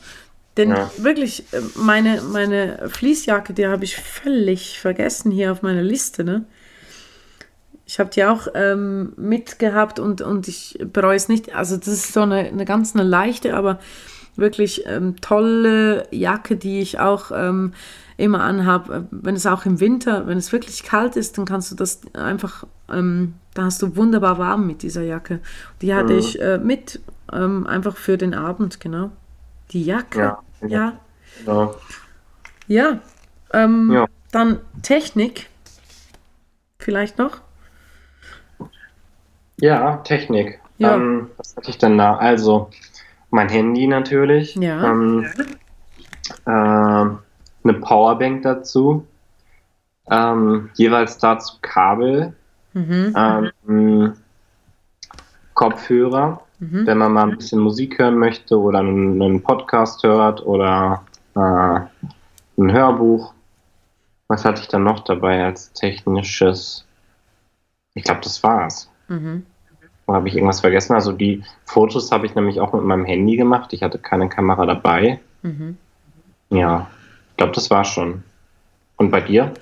Denn 0.58 0.70
ja. 0.70 0.90
wirklich, 0.98 1.46
äh, 1.54 1.62
meine, 1.76 2.22
meine 2.22 2.90
Fließjacke, 2.90 3.54
die 3.54 3.68
habe 3.68 3.84
ich 3.84 3.96
völlig 3.96 4.80
vergessen 4.80 5.32
hier 5.32 5.52
auf 5.52 5.62
meiner 5.62 5.84
Liste, 5.84 6.24
ne? 6.24 6.46
Ich 7.88 8.00
habe 8.00 8.10
die 8.10 8.26
auch 8.26 8.48
ähm, 8.54 9.14
mitgehabt 9.16 9.98
und, 9.98 10.22
und 10.22 10.50
ich 10.50 10.78
bereue 10.92 11.16
es 11.16 11.30
nicht. 11.30 11.56
Also 11.56 11.78
das 11.78 11.88
ist 11.88 12.14
so 12.14 12.22
eine, 12.22 12.40
eine 12.40 12.66
ganz 12.66 12.94
eine 12.94 13.04
leichte, 13.04 13.56
aber 13.56 13.80
wirklich 14.36 14.84
ähm, 14.88 15.16
tolle 15.22 16.06
Jacke, 16.12 16.58
die 16.58 16.82
ich 16.82 17.00
auch 17.00 17.32
ähm, 17.34 17.74
immer 18.18 18.42
anhabe. 18.42 19.08
Wenn 19.10 19.36
es 19.36 19.46
auch 19.46 19.66
im 19.66 19.80
Winter, 19.80 20.28
wenn 20.28 20.38
es 20.38 20.52
wirklich 20.52 20.84
kalt 20.84 21.16
ist, 21.16 21.38
dann 21.38 21.46
kannst 21.46 21.72
du 21.72 21.76
das 21.76 22.02
einfach, 22.14 22.68
ähm, 22.92 23.36
da 23.54 23.64
hast 23.64 23.82
du 23.82 23.96
wunderbar 23.96 24.38
warm 24.38 24.68
mit 24.68 24.84
dieser 24.84 25.04
Jacke. 25.04 25.40
Die 25.82 25.96
hatte 25.96 26.14
mhm. 26.14 26.20
ich 26.20 26.42
äh, 26.42 26.58
mit, 26.58 27.00
ähm, 27.32 27.66
einfach 27.66 27.96
für 27.96 28.18
den 28.18 28.34
Abend, 28.34 28.82
genau. 28.82 29.12
Die 29.72 29.84
Jacke, 29.86 30.20
ja. 30.20 30.44
Ja, 30.68 31.00
ja. 31.46 31.76
ja. 32.68 33.00
Ähm, 33.54 33.92
ja. 33.94 34.08
Dann 34.34 34.60
Technik, 34.82 35.48
vielleicht 36.80 37.18
noch. 37.18 37.47
Ja, 39.60 39.98
Technik. 39.98 40.60
Ja. 40.78 40.96
Ähm, 40.96 41.30
was 41.38 41.56
hatte 41.56 41.70
ich 41.70 41.78
denn 41.78 41.98
da? 41.98 42.18
Also, 42.18 42.70
mein 43.32 43.50
Handy 43.50 43.88
natürlich. 43.88 44.56
Ja. 44.56 44.92
Ähm, 44.92 45.26
äh, 46.46 46.50
eine 46.50 47.74
Powerbank 47.82 48.44
dazu. 48.44 49.06
Ähm, 50.10 50.70
jeweils 50.76 51.18
dazu 51.18 51.58
Kabel. 51.62 52.34
Mhm. 52.74 53.14
Ähm, 53.18 54.14
Kopfhörer, 55.54 56.42
mhm. 56.60 56.86
wenn 56.86 56.98
man 57.00 57.14
mal 57.14 57.30
ein 57.30 57.38
bisschen 57.38 57.60
Musik 57.60 57.98
hören 57.98 58.20
möchte 58.20 58.60
oder 58.60 58.80
einen, 58.80 59.20
einen 59.20 59.42
Podcast 59.42 60.04
hört 60.04 60.46
oder 60.46 61.04
äh, 61.36 61.40
ein 61.40 62.72
Hörbuch. 62.72 63.34
Was 64.28 64.46
hatte 64.46 64.62
ich 64.62 64.68
dann 64.68 64.84
noch 64.84 65.00
dabei 65.00 65.44
als 65.44 65.74
technisches? 65.74 66.88
ich 67.98 68.04
glaube, 68.04 68.22
das 68.22 68.44
war's. 68.44 68.90
Mhm. 69.08 69.46
Habe 70.08 70.30
ich 70.30 70.36
irgendwas 70.36 70.62
vergessen? 70.62 70.94
Also 70.94 71.12
die 71.12 71.44
Fotos 71.66 72.12
habe 72.12 72.26
ich 72.26 72.36
nämlich 72.36 72.60
auch 72.60 72.74
mit 72.74 72.84
meinem 72.84 73.06
Handy 73.06 73.36
gemacht. 73.36 73.74
Ich 73.74 73.84
hatte 73.84 74.00
keine 74.00 74.30
Kamera 74.30 74.66
dabei. 74.66 75.20
Mhm. 75.42 75.78
Ja, 76.50 76.90
ich 77.32 77.38
glaube, 77.38 77.54
das 77.54 77.70
war 77.70 77.84
schon. 77.84 78.24
Und 78.96 79.12
bei 79.12 79.22
dir? 79.22 79.54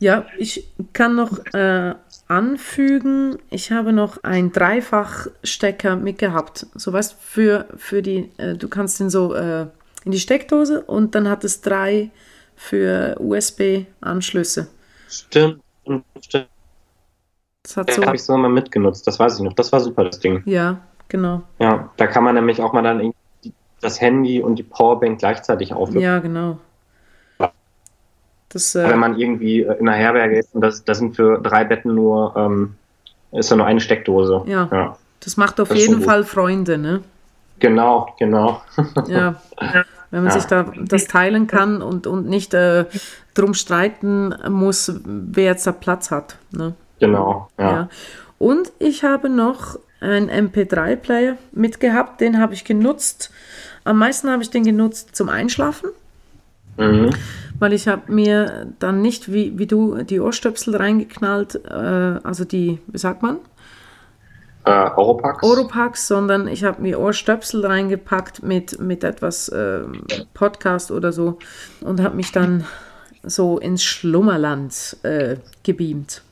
Ja, 0.00 0.26
ich 0.36 0.68
kann 0.92 1.14
noch 1.14 1.46
äh, 1.54 1.94
anfügen, 2.26 3.38
ich 3.50 3.70
habe 3.70 3.92
noch 3.92 4.24
einen 4.24 4.52
Dreifachstecker 4.52 5.94
mitgehabt. 5.94 6.66
So 6.74 6.92
weißt 6.92 7.16
für, 7.20 7.68
für 7.76 8.02
die, 8.02 8.30
äh, 8.36 8.56
du 8.56 8.68
kannst 8.68 8.98
den 8.98 9.10
so 9.10 9.32
äh, 9.34 9.66
in 10.04 10.10
die 10.10 10.18
Steckdose 10.18 10.82
und 10.82 11.14
dann 11.14 11.28
hat 11.28 11.44
es 11.44 11.60
drei 11.60 12.10
für 12.56 13.16
USB-Anschlüsse. 13.20 14.68
Stimmt, 15.08 15.62
stimmt. 16.20 16.48
Das 17.62 17.76
hat 17.76 17.90
so. 17.92 18.04
habe 18.04 18.16
ich 18.16 18.24
so 18.24 18.36
mal 18.36 18.48
mitgenutzt, 18.48 19.06
das 19.06 19.18
weiß 19.18 19.36
ich 19.36 19.42
noch. 19.42 19.52
Das 19.52 19.70
war 19.72 19.80
super, 19.80 20.04
das 20.04 20.18
Ding. 20.18 20.42
Ja, 20.46 20.78
genau. 21.08 21.42
Ja, 21.58 21.90
da 21.96 22.06
kann 22.06 22.24
man 22.24 22.34
nämlich 22.34 22.60
auch 22.60 22.72
mal 22.72 22.82
dann 22.82 23.12
das 23.80 24.00
Handy 24.00 24.42
und 24.42 24.56
die 24.56 24.62
Powerbank 24.62 25.18
gleichzeitig 25.18 25.72
aufladen. 25.72 26.02
Ja, 26.02 26.18
genau. 26.18 26.58
Das, 28.48 28.74
äh, 28.74 28.86
Wenn 28.86 28.98
man 28.98 29.18
irgendwie 29.18 29.62
in 29.62 29.88
einer 29.88 29.96
Herberge 29.96 30.38
ist 30.38 30.54
und 30.54 30.60
das, 30.60 30.84
das 30.84 30.98
sind 30.98 31.16
für 31.16 31.40
drei 31.40 31.64
Betten 31.64 31.94
nur, 31.94 32.34
ähm, 32.36 32.74
ist 33.32 33.50
ja 33.50 33.56
nur 33.56 33.64
eine 33.64 33.80
Steckdose. 33.80 34.42
Ja. 34.46 34.68
ja. 34.70 34.96
Das 35.20 35.36
macht 35.38 35.58
auf 35.58 35.68
das 35.68 35.78
jeden 35.78 36.02
Fall 36.02 36.24
Freunde, 36.24 36.76
ne? 36.76 37.02
Genau, 37.60 38.14
genau. 38.18 38.60
Ja. 39.06 39.40
Wenn 40.10 40.24
man 40.24 40.32
ja. 40.32 40.38
sich 40.38 40.44
da 40.44 40.66
das 40.78 41.06
teilen 41.06 41.46
kann 41.46 41.80
und, 41.80 42.06
und 42.06 42.28
nicht 42.28 42.52
äh, 42.52 42.84
drum 43.32 43.54
streiten 43.54 44.34
muss, 44.50 44.92
wer 45.04 45.44
jetzt 45.44 45.66
da 45.66 45.72
Platz 45.72 46.10
hat. 46.10 46.36
Ne? 46.50 46.74
Genau, 47.02 47.48
ja. 47.58 47.70
ja. 47.70 47.88
Und 48.38 48.70
ich 48.78 49.02
habe 49.02 49.28
noch 49.28 49.76
einen 50.00 50.30
MP3-Player 50.30 51.36
mitgehabt, 51.50 52.20
den 52.20 52.38
habe 52.38 52.54
ich 52.54 52.64
genutzt. 52.64 53.32
Am 53.82 53.98
meisten 53.98 54.30
habe 54.30 54.44
ich 54.44 54.50
den 54.50 54.62
genutzt 54.62 55.16
zum 55.16 55.28
Einschlafen. 55.28 55.90
Mhm. 56.76 57.10
Weil 57.58 57.72
ich 57.72 57.88
habe 57.88 58.12
mir 58.12 58.68
dann 58.78 59.02
nicht 59.02 59.32
wie, 59.32 59.58
wie 59.58 59.66
du 59.66 60.04
die 60.04 60.20
Ohrstöpsel 60.20 60.76
reingeknallt, 60.76 61.56
äh, 61.64 62.20
also 62.22 62.44
die, 62.44 62.78
wie 62.86 62.98
sagt 62.98 63.20
man? 63.20 63.38
Äh, 64.64 64.70
Oropax. 64.70 65.42
Oropax, 65.42 66.06
sondern 66.06 66.46
ich 66.46 66.62
habe 66.62 66.82
mir 66.82 67.00
Ohrstöpsel 67.00 67.66
reingepackt 67.66 68.44
mit, 68.44 68.78
mit 68.78 69.02
etwas 69.02 69.48
äh, 69.48 69.80
Podcast 70.34 70.92
oder 70.92 71.10
so 71.10 71.40
und 71.80 72.00
habe 72.00 72.14
mich 72.14 72.30
dann 72.30 72.64
so 73.24 73.58
ins 73.58 73.82
Schlummerland 73.82 74.98
äh, 75.02 75.38
gebeamt. 75.64 76.22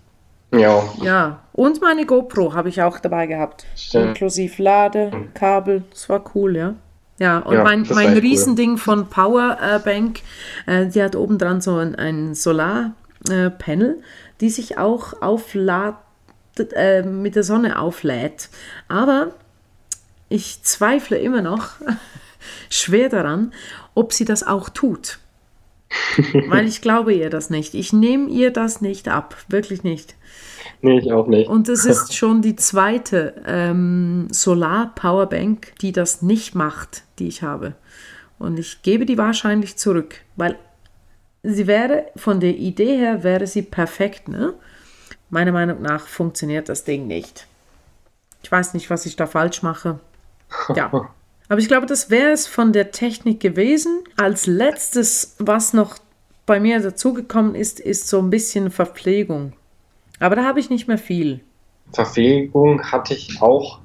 Ja. 0.53 0.83
Ja, 1.01 1.41
und 1.53 1.81
meine 1.81 2.07
GoPro 2.07 2.55
habe 2.55 2.69
ich 2.69 2.83
auch 2.83 2.99
dabei 2.99 3.27
gehabt. 3.27 3.67
Stimmt. 3.77 4.09
Inklusive 4.09 4.63
Ladekabel. 4.63 5.85
Das 5.91 6.09
war 6.09 6.25
cool, 6.35 6.57
ja. 6.57 6.75
Ja, 7.19 7.39
und 7.41 7.55
ja, 7.55 7.63
mein, 7.63 7.87
mein 7.91 8.17
Riesending 8.17 8.73
cool. 8.73 8.79
von 8.79 9.09
Powerbank, 9.09 10.21
äh, 10.67 10.87
die 10.87 11.03
hat 11.03 11.15
oben 11.15 11.37
dran 11.37 11.61
so 11.61 11.77
ein, 11.77 11.95
ein 11.95 12.35
Solarpanel, 12.35 13.99
äh, 13.99 14.03
die 14.41 14.49
sich 14.49 14.79
auch 14.79 15.21
aufladet, 15.21 15.99
äh, 16.73 17.03
mit 17.03 17.37
der 17.37 17.43
Sonne 17.43 17.79
auflädt. 17.79 18.49
Aber 18.89 19.33
ich 20.31 20.63
zweifle 20.63 21.19
immer 21.19 21.43
noch 21.43 21.73
schwer 22.71 23.11
daran, 23.11 23.53
ob 23.95 24.15
sie 24.15 24.25
das 24.25 24.47
auch 24.47 24.71
tut. 24.71 25.19
Weil 26.49 26.67
ich 26.67 26.83
glaube 26.83 27.13
ihr 27.13 27.31
das 27.31 27.51
nicht. 27.51 27.75
Ich 27.75 27.93
nehme 27.93 28.29
ihr 28.31 28.53
das 28.53 28.81
nicht 28.81 29.09
ab. 29.09 29.37
Wirklich 29.49 29.83
nicht. 29.83 30.15
Nee, 30.83 30.99
ich 30.99 31.13
auch 31.13 31.27
nicht. 31.27 31.49
Und 31.49 31.69
es 31.69 31.85
ist 31.85 32.15
schon 32.17 32.43
die 32.43 32.57
zweite 32.57 33.35
ähm, 33.47 34.29
Solar-Powerbank, 34.31 35.75
die 35.81 35.93
das 35.93 36.23
nicht 36.23 36.55
macht, 36.55 37.03
die 37.19 37.29
ich 37.29 37.43
habe. 37.43 37.75
Und 38.39 38.59
ich 38.59 38.83
gebe 38.83 39.05
die 39.05 39.19
wahrscheinlich 39.19 39.77
zurück, 39.77 40.17
weil 40.37 40.59
sie 41.43 41.67
wäre, 41.67 42.07
von 42.17 42.41
der 42.41 42.57
Idee 42.57 42.97
her, 42.97 43.23
wäre 43.23 43.47
sie 43.47 43.63
perfekt, 43.63 44.29
ne? 44.29 44.55
Meiner 45.29 45.53
Meinung 45.53 45.81
nach 45.83 46.07
funktioniert 46.07 46.69
das 46.69 46.85
Ding 46.85 47.07
nicht. 47.07 47.47
Ich 48.43 48.51
weiß 48.51 48.75
nicht, 48.75 48.91
was 48.91 49.07
ich 49.07 49.17
da 49.17 49.27
falsch 49.27 49.63
mache. 49.63 50.01
Ja. 50.75 51.11
Aber 51.51 51.59
ich 51.59 51.67
glaube, 51.67 51.87
das 51.87 52.11
wäre 52.11 52.31
es 52.31 52.47
von 52.47 52.73
der 52.73 52.93
Technik 52.93 53.41
gewesen. 53.41 54.05
Als 54.17 54.47
letztes, 54.47 55.35
was 55.41 55.73
noch 55.73 55.97
bei 56.47 56.61
mir 56.61 56.81
dazugekommen 56.81 57.57
ist, 57.57 57.81
ist 57.81 58.07
so 58.07 58.21
ein 58.21 58.31
bisschen 58.31 58.71
Verpflegung. 58.71 59.53
Aber 60.21 60.37
da 60.37 60.45
habe 60.45 60.61
ich 60.61 60.71
nicht 60.71 60.87
mehr 60.87 60.97
viel. 60.97 61.41
Verpflegung 61.93 62.85
hatte 62.93 63.15
ich 63.15 63.43
auch 63.43 63.81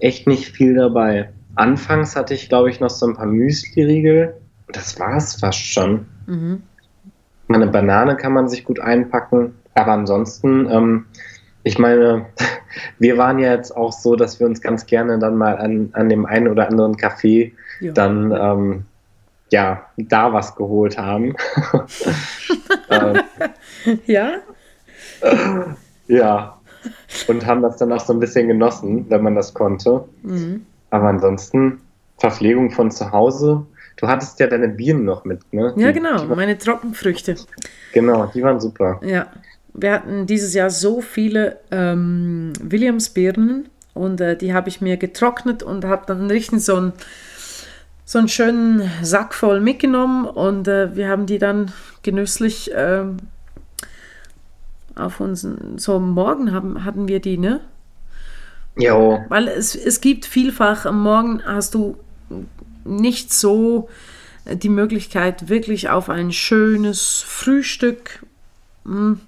echt 0.00 0.26
nicht 0.26 0.54
viel 0.54 0.74
dabei. 0.74 1.32
Anfangs 1.54 2.14
hatte 2.14 2.34
ich, 2.34 2.50
glaube 2.50 2.68
ich, 2.68 2.78
noch 2.78 2.90
so 2.90 3.06
ein 3.06 3.14
paar 3.14 3.26
Müsli-Riegel. 3.26 4.34
Das 4.68 5.00
war 5.00 5.16
es 5.16 5.36
fast 5.36 5.64
schon. 5.64 6.04
Mhm. 6.26 6.62
Eine 7.48 7.68
Banane 7.68 8.16
kann 8.16 8.34
man 8.34 8.48
sich 8.48 8.64
gut 8.64 8.80
einpacken. 8.80 9.54
Aber 9.74 9.92
ansonsten, 9.92 10.68
ähm, 10.70 11.06
ich 11.64 11.78
meine, 11.78 12.26
wir 12.98 13.18
waren 13.18 13.38
ja 13.38 13.54
jetzt 13.54 13.76
auch 13.76 13.92
so, 13.92 14.16
dass 14.16 14.40
wir 14.40 14.46
uns 14.46 14.60
ganz 14.60 14.86
gerne 14.86 15.18
dann 15.18 15.36
mal 15.36 15.58
an, 15.58 15.90
an 15.92 16.08
dem 16.08 16.26
einen 16.26 16.48
oder 16.48 16.68
anderen 16.68 16.96
Café 16.96 17.52
ja. 17.80 17.92
dann 17.92 18.32
ähm, 18.32 18.84
ja, 19.50 19.86
da 19.96 20.32
was 20.32 20.56
geholt 20.56 20.98
haben. 20.98 21.36
ja? 24.06 24.32
ja. 26.08 26.58
Und 27.28 27.46
haben 27.46 27.62
das 27.62 27.76
dann 27.76 27.92
auch 27.92 28.00
so 28.00 28.14
ein 28.14 28.18
bisschen 28.18 28.48
genossen, 28.48 29.06
wenn 29.10 29.22
man 29.22 29.34
das 29.34 29.54
konnte. 29.54 30.04
Mhm. 30.22 30.66
Aber 30.90 31.08
ansonsten, 31.08 31.80
Verpflegung 32.18 32.70
von 32.70 32.90
zu 32.90 33.12
Hause. 33.12 33.66
Du 33.96 34.08
hattest 34.08 34.40
ja 34.40 34.46
deine 34.46 34.68
Bienen 34.68 35.04
noch 35.04 35.24
mit, 35.24 35.40
ne? 35.52 35.74
Ja, 35.76 35.92
genau, 35.92 36.24
die, 36.24 36.34
meine 36.34 36.56
Trockenfrüchte. 36.56 37.36
Genau, 37.92 38.26
die 38.34 38.42
waren 38.42 38.58
super. 38.58 38.98
Ja. 39.04 39.26
Wir 39.74 39.92
hatten 39.92 40.26
dieses 40.26 40.54
Jahr 40.54 40.70
so 40.70 41.00
viele 41.00 41.58
ähm, 41.70 42.52
Williamsbeeren 42.60 43.68
und 43.94 44.20
äh, 44.20 44.36
die 44.36 44.52
habe 44.52 44.68
ich 44.68 44.80
mir 44.80 44.96
getrocknet 44.96 45.62
und 45.62 45.84
habe 45.84 46.04
dann 46.06 46.30
richtig 46.30 46.62
so 46.64 46.76
einen, 46.76 46.92
so 48.04 48.18
einen 48.18 48.28
schönen 48.28 48.90
Sack 49.02 49.34
voll 49.34 49.60
mitgenommen 49.60 50.26
und 50.26 50.68
äh, 50.68 50.94
wir 50.94 51.08
haben 51.08 51.26
die 51.26 51.38
dann 51.38 51.72
genüsslich 52.02 52.72
äh, 52.72 53.04
auf 54.94 55.20
uns, 55.20 55.46
so 55.76 55.98
morgen 55.98 56.52
haben, 56.52 56.84
hatten 56.84 57.08
wir 57.08 57.20
die, 57.20 57.38
ne? 57.38 57.60
Ja. 58.76 59.24
Weil 59.28 59.48
es, 59.48 59.74
es 59.74 60.00
gibt 60.00 60.24
vielfach, 60.24 60.86
am 60.86 61.02
Morgen 61.02 61.42
hast 61.44 61.74
du 61.74 61.96
nicht 62.84 63.32
so 63.32 63.88
die 64.46 64.68
Möglichkeit, 64.68 65.48
wirklich 65.48 65.90
auf 65.90 66.08
ein 66.08 66.32
schönes 66.32 67.22
Frühstück. 67.26 68.24
Hm. 68.84 69.20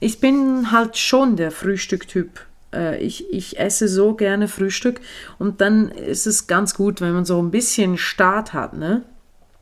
Ich 0.00 0.20
bin 0.20 0.70
halt 0.72 0.96
schon 0.96 1.36
der 1.36 1.50
Frühstücktyp. 1.50 2.40
Äh, 2.74 2.98
ich, 2.98 3.32
ich 3.32 3.58
esse 3.58 3.88
so 3.88 4.14
gerne 4.14 4.48
Frühstück 4.48 5.00
und 5.38 5.60
dann 5.60 5.90
ist 5.90 6.26
es 6.26 6.46
ganz 6.46 6.74
gut, 6.74 7.00
wenn 7.00 7.12
man 7.12 7.24
so 7.24 7.40
ein 7.40 7.50
bisschen 7.50 7.98
Start 7.98 8.52
hat, 8.52 8.74
ne? 8.74 9.02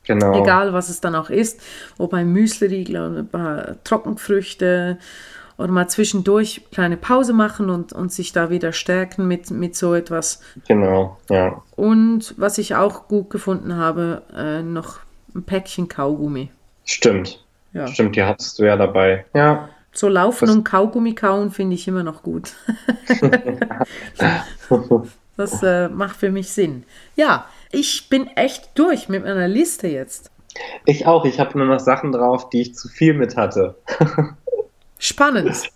Genau. 0.04 0.42
Egal, 0.42 0.72
was 0.72 0.88
es 0.88 1.00
dann 1.00 1.14
auch 1.14 1.30
ist, 1.30 1.60
ob 1.96 2.12
ein 2.14 2.32
Müsliriegel 2.32 2.96
oder 2.96 3.18
ein 3.20 3.28
paar 3.28 3.84
Trockenfrüchte 3.84 4.98
oder 5.58 5.68
mal 5.70 5.88
zwischendurch 5.88 6.62
kleine 6.72 6.96
Pause 6.96 7.32
machen 7.32 7.70
und, 7.70 7.92
und 7.92 8.12
sich 8.12 8.32
da 8.32 8.50
wieder 8.50 8.72
stärken 8.72 9.28
mit, 9.28 9.52
mit 9.52 9.76
so 9.76 9.94
etwas. 9.94 10.40
Genau, 10.66 11.18
ja. 11.30 11.62
Und 11.76 12.34
was 12.36 12.58
ich 12.58 12.74
auch 12.74 13.06
gut 13.06 13.30
gefunden 13.30 13.76
habe, 13.76 14.22
äh, 14.34 14.62
noch 14.62 14.98
ein 15.34 15.44
Päckchen 15.44 15.88
Kaugummi. 15.88 16.50
Stimmt. 16.84 17.44
Ja. 17.72 17.86
Stimmt, 17.86 18.16
die 18.16 18.22
hattest 18.22 18.58
du 18.58 18.64
ja 18.64 18.76
dabei. 18.76 19.24
Ja. 19.34 19.68
So 19.92 20.08
laufen 20.08 20.46
das 20.46 20.56
und 20.56 20.64
Kaugummi 20.64 21.14
kauen 21.14 21.50
finde 21.50 21.74
ich 21.74 21.86
immer 21.86 22.02
noch 22.02 22.22
gut. 22.22 22.54
das 25.36 25.62
äh, 25.62 25.88
macht 25.88 26.16
für 26.16 26.30
mich 26.30 26.50
Sinn. 26.50 26.84
Ja, 27.14 27.46
ich 27.70 28.08
bin 28.08 28.26
echt 28.28 28.70
durch 28.74 29.08
mit 29.08 29.22
meiner 29.22 29.48
Liste 29.48 29.88
jetzt. 29.88 30.30
Ich 30.84 31.06
auch. 31.06 31.24
Ich 31.24 31.40
habe 31.40 31.58
nur 31.58 31.66
noch 31.66 31.80
Sachen 31.80 32.12
drauf, 32.12 32.50
die 32.50 32.62
ich 32.62 32.74
zu 32.74 32.88
viel 32.88 33.14
mit 33.14 33.36
hatte. 33.36 33.76
Spannend. 34.98 35.70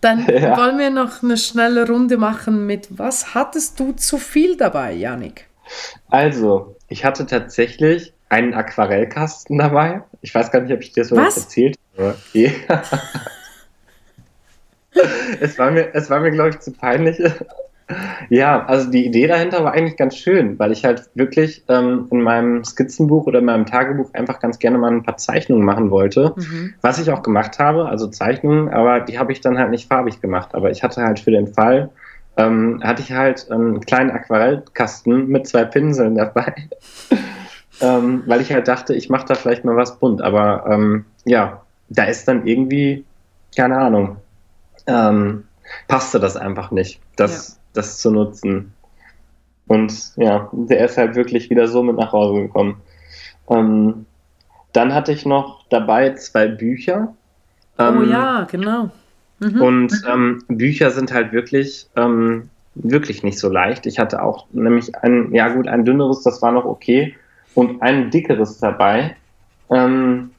Dann 0.00 0.26
ja. 0.28 0.56
wollen 0.56 0.78
wir 0.78 0.90
noch 0.90 1.22
eine 1.22 1.36
schnelle 1.36 1.86
Runde 1.86 2.16
machen 2.16 2.66
mit 2.66 2.88
was 2.90 3.34
hattest 3.34 3.80
du 3.80 3.92
zu 3.92 4.18
viel 4.18 4.56
dabei, 4.56 4.92
Janik? 4.92 5.46
Also, 6.08 6.76
ich 6.88 7.04
hatte 7.04 7.26
tatsächlich 7.26 8.12
einen 8.28 8.54
Aquarellkasten 8.54 9.58
dabei. 9.58 10.02
Ich 10.20 10.34
weiß 10.34 10.50
gar 10.50 10.60
nicht, 10.60 10.72
ob 10.72 10.80
ich 10.80 10.92
dir 10.92 11.02
das 11.02 11.12
was? 11.12 11.36
erzählt 11.36 11.76
habe. 11.96 12.14
es 15.40 15.58
war 15.58 15.70
mir, 15.70 15.94
es 15.94 16.10
war 16.10 16.20
mir 16.20 16.30
glaube 16.30 16.50
ich, 16.50 16.60
zu 16.60 16.72
peinlich. 16.72 17.20
Ja, 18.28 18.66
also 18.66 18.90
die 18.90 19.06
Idee 19.06 19.26
dahinter 19.26 19.64
war 19.64 19.72
eigentlich 19.72 19.96
ganz 19.96 20.14
schön, 20.14 20.58
weil 20.58 20.72
ich 20.72 20.84
halt 20.84 21.08
wirklich 21.14 21.64
ähm, 21.68 22.06
in 22.10 22.20
meinem 22.20 22.62
Skizzenbuch 22.62 23.26
oder 23.26 23.38
in 23.38 23.46
meinem 23.46 23.64
Tagebuch 23.64 24.12
einfach 24.12 24.40
ganz 24.40 24.58
gerne 24.58 24.76
mal 24.76 24.92
ein 24.92 25.02
paar 25.02 25.16
Zeichnungen 25.16 25.64
machen 25.64 25.90
wollte, 25.90 26.34
mhm. 26.36 26.74
was 26.82 26.98
ich 26.98 27.10
auch 27.10 27.22
gemacht 27.22 27.58
habe, 27.58 27.88
also 27.88 28.06
Zeichnungen, 28.08 28.68
aber 28.68 29.00
die 29.00 29.18
habe 29.18 29.32
ich 29.32 29.40
dann 29.40 29.58
halt 29.58 29.70
nicht 29.70 29.88
farbig 29.88 30.20
gemacht. 30.20 30.54
Aber 30.54 30.70
ich 30.70 30.82
hatte 30.82 31.02
halt 31.02 31.18
für 31.18 31.30
den 31.30 31.46
Fall, 31.46 31.88
ähm, 32.36 32.82
hatte 32.84 33.00
ich 33.00 33.12
halt 33.12 33.50
einen 33.50 33.80
kleinen 33.80 34.10
Aquarellkasten 34.10 35.28
mit 35.28 35.46
zwei 35.46 35.64
Pinseln 35.64 36.16
dabei, 36.16 36.68
ähm, 37.80 38.22
weil 38.26 38.40
ich 38.40 38.52
halt 38.52 38.68
dachte, 38.68 38.94
ich 38.94 39.08
mache 39.08 39.26
da 39.26 39.34
vielleicht 39.34 39.64
mal 39.64 39.76
was 39.76 39.98
bunt. 39.98 40.22
Aber 40.22 40.64
ähm, 40.68 41.04
ja, 41.24 41.62
da 41.88 42.04
ist 42.04 42.28
dann 42.28 42.46
irgendwie, 42.46 43.04
keine 43.56 43.78
Ahnung, 43.78 44.16
ähm, 44.86 45.44
passte 45.86 46.20
das 46.20 46.36
einfach 46.36 46.70
nicht. 46.70 47.00
Das, 47.16 47.48
ja 47.48 47.58
das 47.78 47.98
zu 47.98 48.10
nutzen. 48.10 48.74
Und 49.66 50.16
ja, 50.16 50.48
der 50.52 50.84
ist 50.84 50.96
halt 50.96 51.14
wirklich 51.14 51.50
wieder 51.50 51.68
so 51.68 51.82
mit 51.82 51.96
nach 51.96 52.12
Hause 52.12 52.42
gekommen. 52.42 52.80
Ähm, 53.48 54.06
dann 54.72 54.94
hatte 54.94 55.12
ich 55.12 55.26
noch 55.26 55.64
dabei 55.68 56.14
zwei 56.14 56.48
Bücher. 56.48 57.14
Ähm, 57.78 57.98
oh 57.98 58.02
ja, 58.02 58.46
genau. 58.50 58.90
Mhm. 59.38 59.62
Und 59.62 60.02
ähm, 60.10 60.42
Bücher 60.48 60.90
sind 60.90 61.12
halt 61.12 61.32
wirklich, 61.32 61.88
ähm, 61.96 62.50
wirklich 62.74 63.22
nicht 63.22 63.38
so 63.38 63.48
leicht. 63.48 63.86
Ich 63.86 63.98
hatte 63.98 64.22
auch 64.22 64.46
nämlich 64.52 64.96
ein, 64.96 65.32
ja 65.34 65.48
gut, 65.48 65.68
ein 65.68 65.84
dünneres, 65.84 66.22
das 66.22 66.42
war 66.42 66.52
noch 66.52 66.64
okay, 66.64 67.14
und 67.54 67.82
ein 67.82 68.10
dickeres 68.10 68.58
dabei. 68.58 69.16
Ähm, 69.70 70.30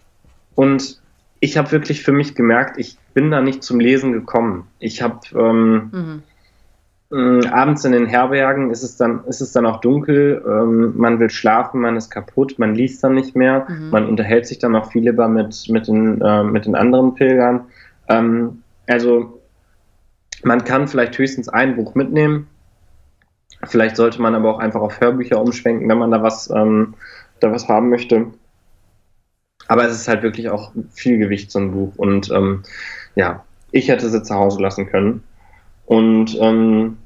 und 0.55 0.99
ich 1.39 1.57
habe 1.57 1.72
wirklich 1.72 2.03
für 2.03 2.12
mich 2.12 2.36
gemerkt, 2.36 2.78
ich 2.78 2.97
bin 3.14 3.32
da 3.32 3.41
nicht 3.41 3.64
zum 3.64 3.80
Lesen 3.80 4.12
gekommen. 4.12 4.68
Ich 4.80 5.01
habe 5.01 5.20
ähm, 5.34 5.89
mhm. 5.91 6.24
Äh, 7.12 7.47
abends 7.47 7.86
in 7.86 7.91
den 7.91 8.05
Herbergen 8.05 8.70
ist 8.70 8.84
es 8.84 8.95
dann, 8.95 9.24
ist 9.26 9.41
es 9.41 9.51
dann 9.51 9.66
auch 9.66 9.82
dunkel, 9.82 10.43
ähm, 10.47 10.93
man 10.95 11.20
will 11.20 11.32
schlafen, 11.32 11.82
man 11.82 11.95
ist 11.95 12.12
kaputt, 12.12 12.60
man 12.60 12.76
liest 12.76 13.03
dann 13.03 13.16
nicht 13.16 13.36
mehr, 13.36 13.66
mhm. 13.68 13.89
man 13.89 14.07
unterhält 14.07 14.45
sich 14.45 14.60
dann 14.60 14.76
auch 14.76 14.91
viel 14.91 15.05
lieber 15.05 15.28
mit, 15.28 15.68
mit, 15.70 15.88
den, 15.88 16.22
äh, 16.22 16.43
mit 16.43 16.66
den 16.66 16.76
anderen 16.76 17.16
Pilgern. 17.16 17.66
Ähm, 18.10 18.62
also 18.88 19.41
man 20.43 20.64
kann 20.64 20.88
vielleicht 20.88 21.18
höchstens 21.18 21.49
ein 21.49 21.76
Buch 21.76 21.95
mitnehmen. 21.95 22.47
Vielleicht 23.66 23.95
sollte 23.97 24.22
man 24.22 24.36
aber 24.36 24.55
auch 24.55 24.60
einfach 24.60 24.82
auf 24.82 25.01
Hörbücher 25.01 25.41
umschwenken, 25.41 25.89
wenn 25.89 25.97
man 25.97 26.12
da 26.12 26.24
was, 26.24 26.49
ähm, 26.49 26.95
da 27.39 27.51
was 27.51 27.68
haben 27.68 27.89
möchte. 27.89 28.28
Aber 29.68 29.86
es 29.86 29.93
ist 29.93 30.07
halt 30.07 30.24
wirklich 30.24 30.49
auch 30.49 30.72
viel 30.91 31.18
Gewicht, 31.18 31.51
so 31.51 31.60
ein 31.60 31.72
Buch. 31.72 31.93
Und 31.97 32.32
ähm, 32.32 32.64
ja, 33.16 33.43
ich 33.72 33.89
hätte 33.89 34.10
sie 34.10 34.24
zu 34.24 34.34
Hause 34.34 34.62
lassen 34.62 34.88
können. 34.88 35.24
Und 35.86 36.38
ähm, 36.39 36.97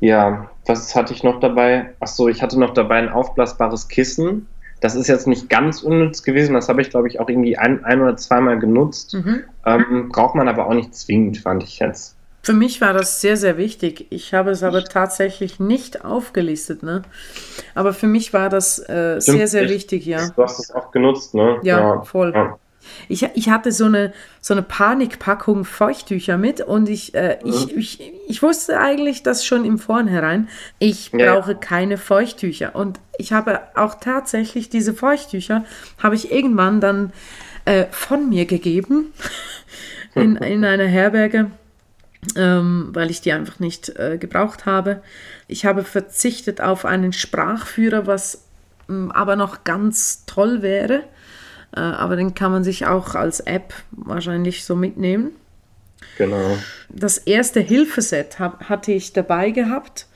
ja, 0.00 0.50
was 0.66 0.94
hatte 0.94 1.12
ich 1.12 1.22
noch 1.22 1.40
dabei? 1.40 1.94
Achso, 2.00 2.28
ich 2.28 2.42
hatte 2.42 2.58
noch 2.58 2.74
dabei 2.74 2.96
ein 2.96 3.08
aufblasbares 3.08 3.88
Kissen. 3.88 4.46
Das 4.80 4.94
ist 4.94 5.08
jetzt 5.08 5.26
nicht 5.26 5.48
ganz 5.48 5.82
unnütz 5.82 6.22
gewesen. 6.22 6.54
Das 6.54 6.68
habe 6.68 6.82
ich, 6.82 6.90
glaube 6.90 7.08
ich, 7.08 7.20
auch 7.20 7.28
irgendwie 7.28 7.56
ein, 7.56 7.84
ein 7.84 8.00
oder 8.00 8.16
zweimal 8.16 8.58
genutzt. 8.58 9.14
Mhm. 9.14 9.44
Ähm, 9.64 10.08
braucht 10.10 10.34
man 10.34 10.48
aber 10.48 10.66
auch 10.66 10.74
nicht 10.74 10.94
zwingend, 10.94 11.38
fand 11.38 11.62
ich 11.62 11.78
jetzt. 11.78 12.15
Für 12.46 12.52
mich 12.52 12.80
war 12.80 12.92
das 12.92 13.20
sehr, 13.20 13.36
sehr 13.36 13.58
wichtig. 13.58 14.06
Ich 14.10 14.32
habe 14.32 14.52
es 14.52 14.62
aber 14.62 14.84
tatsächlich 14.84 15.58
nicht 15.58 16.04
aufgelistet, 16.04 16.84
ne? 16.84 17.02
Aber 17.74 17.92
für 17.92 18.06
mich 18.06 18.32
war 18.32 18.48
das 18.48 18.78
äh, 18.88 19.16
sehr, 19.18 19.48
sehr 19.48 19.68
wichtig, 19.68 20.06
ja. 20.06 20.28
Du 20.28 20.44
hast 20.44 20.60
es 20.60 20.70
auch 20.70 20.92
genutzt, 20.92 21.34
ne? 21.34 21.58
Ja, 21.64 21.80
ja. 21.80 22.02
voll. 22.02 22.32
Ja. 22.32 22.56
Ich, 23.08 23.24
ich 23.34 23.50
hatte 23.50 23.72
so 23.72 23.86
eine, 23.86 24.12
so 24.40 24.54
eine 24.54 24.62
Panikpackung 24.62 25.64
Feuchttücher 25.64 26.38
mit 26.38 26.60
und 26.60 26.88
ich, 26.88 27.16
äh, 27.16 27.40
mhm. 27.42 27.50
ich, 27.50 27.76
ich, 27.76 28.12
ich 28.28 28.42
wusste 28.44 28.78
eigentlich 28.78 29.24
das 29.24 29.44
schon 29.44 29.64
im 29.64 29.80
Vornherein. 29.80 30.48
Ich 30.78 31.10
ja. 31.10 31.34
brauche 31.34 31.56
keine 31.56 31.98
Feuchttücher. 31.98 32.76
Und 32.76 33.00
ich 33.18 33.32
habe 33.32 33.58
auch 33.74 33.96
tatsächlich 33.96 34.68
diese 34.68 34.94
Feuchttücher, 34.94 35.64
habe 36.00 36.14
ich 36.14 36.30
irgendwann 36.30 36.80
dann 36.80 37.12
äh, 37.64 37.86
von 37.90 38.28
mir 38.28 38.46
gegeben 38.46 39.12
in, 40.14 40.36
in 40.36 40.64
einer 40.64 40.86
Herberge. 40.86 41.50
Ähm, 42.34 42.88
weil 42.92 43.10
ich 43.10 43.20
die 43.20 43.32
einfach 43.32 43.60
nicht 43.60 43.90
äh, 43.98 44.18
gebraucht 44.18 44.66
habe. 44.66 45.02
Ich 45.46 45.64
habe 45.64 45.84
verzichtet 45.84 46.60
auf 46.60 46.84
einen 46.84 47.12
Sprachführer, 47.12 48.06
was 48.06 48.46
ähm, 48.88 49.12
aber 49.12 49.36
noch 49.36 49.64
ganz 49.64 50.24
toll 50.26 50.62
wäre. 50.62 51.04
Äh, 51.74 51.80
aber 51.80 52.16
den 52.16 52.34
kann 52.34 52.52
man 52.52 52.64
sich 52.64 52.86
auch 52.86 53.14
als 53.14 53.40
App 53.40 53.74
wahrscheinlich 53.92 54.64
so 54.64 54.74
mitnehmen. 54.74 55.32
Genau. 56.18 56.56
Das 56.88 57.18
erste 57.18 57.60
Hilfeset 57.60 58.38
hab, 58.38 58.68
hatte 58.68 58.92
ich 58.92 59.12
dabei 59.12 59.50
gehabt, 59.50 60.06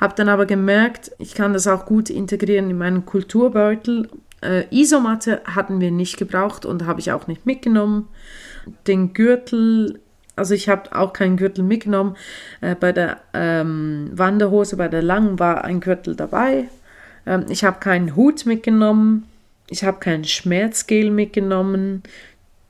habe 0.00 0.14
dann 0.14 0.28
aber 0.28 0.46
gemerkt, 0.46 1.12
ich 1.18 1.34
kann 1.34 1.52
das 1.52 1.66
auch 1.66 1.86
gut 1.86 2.10
integrieren 2.10 2.70
in 2.70 2.78
meinen 2.78 3.06
Kulturbeutel. 3.06 4.08
Äh, 4.42 4.64
Isomatte 4.70 5.42
hatten 5.44 5.80
wir 5.80 5.90
nicht 5.90 6.16
gebraucht 6.16 6.64
und 6.64 6.86
habe 6.86 7.00
ich 7.00 7.12
auch 7.12 7.26
nicht 7.26 7.44
mitgenommen. 7.46 8.08
Den 8.86 9.12
Gürtel, 9.14 10.00
also 10.40 10.54
ich 10.54 10.70
habe 10.70 10.96
auch 10.96 11.12
keinen 11.12 11.36
Gürtel 11.36 11.62
mitgenommen. 11.62 12.16
Äh, 12.62 12.74
bei 12.74 12.92
der 12.92 13.20
ähm, 13.34 14.10
Wanderhose, 14.12 14.76
bei 14.76 14.88
der 14.88 15.02
langen 15.02 15.38
war 15.38 15.64
ein 15.64 15.80
Gürtel 15.80 16.16
dabei. 16.16 16.64
Ähm, 17.26 17.44
ich 17.50 17.62
habe 17.62 17.78
keinen 17.78 18.16
Hut 18.16 18.46
mitgenommen. 18.46 19.28
Ich 19.68 19.84
habe 19.84 20.00
kein 20.00 20.24
Schmerzgel 20.24 21.10
mitgenommen. 21.10 22.02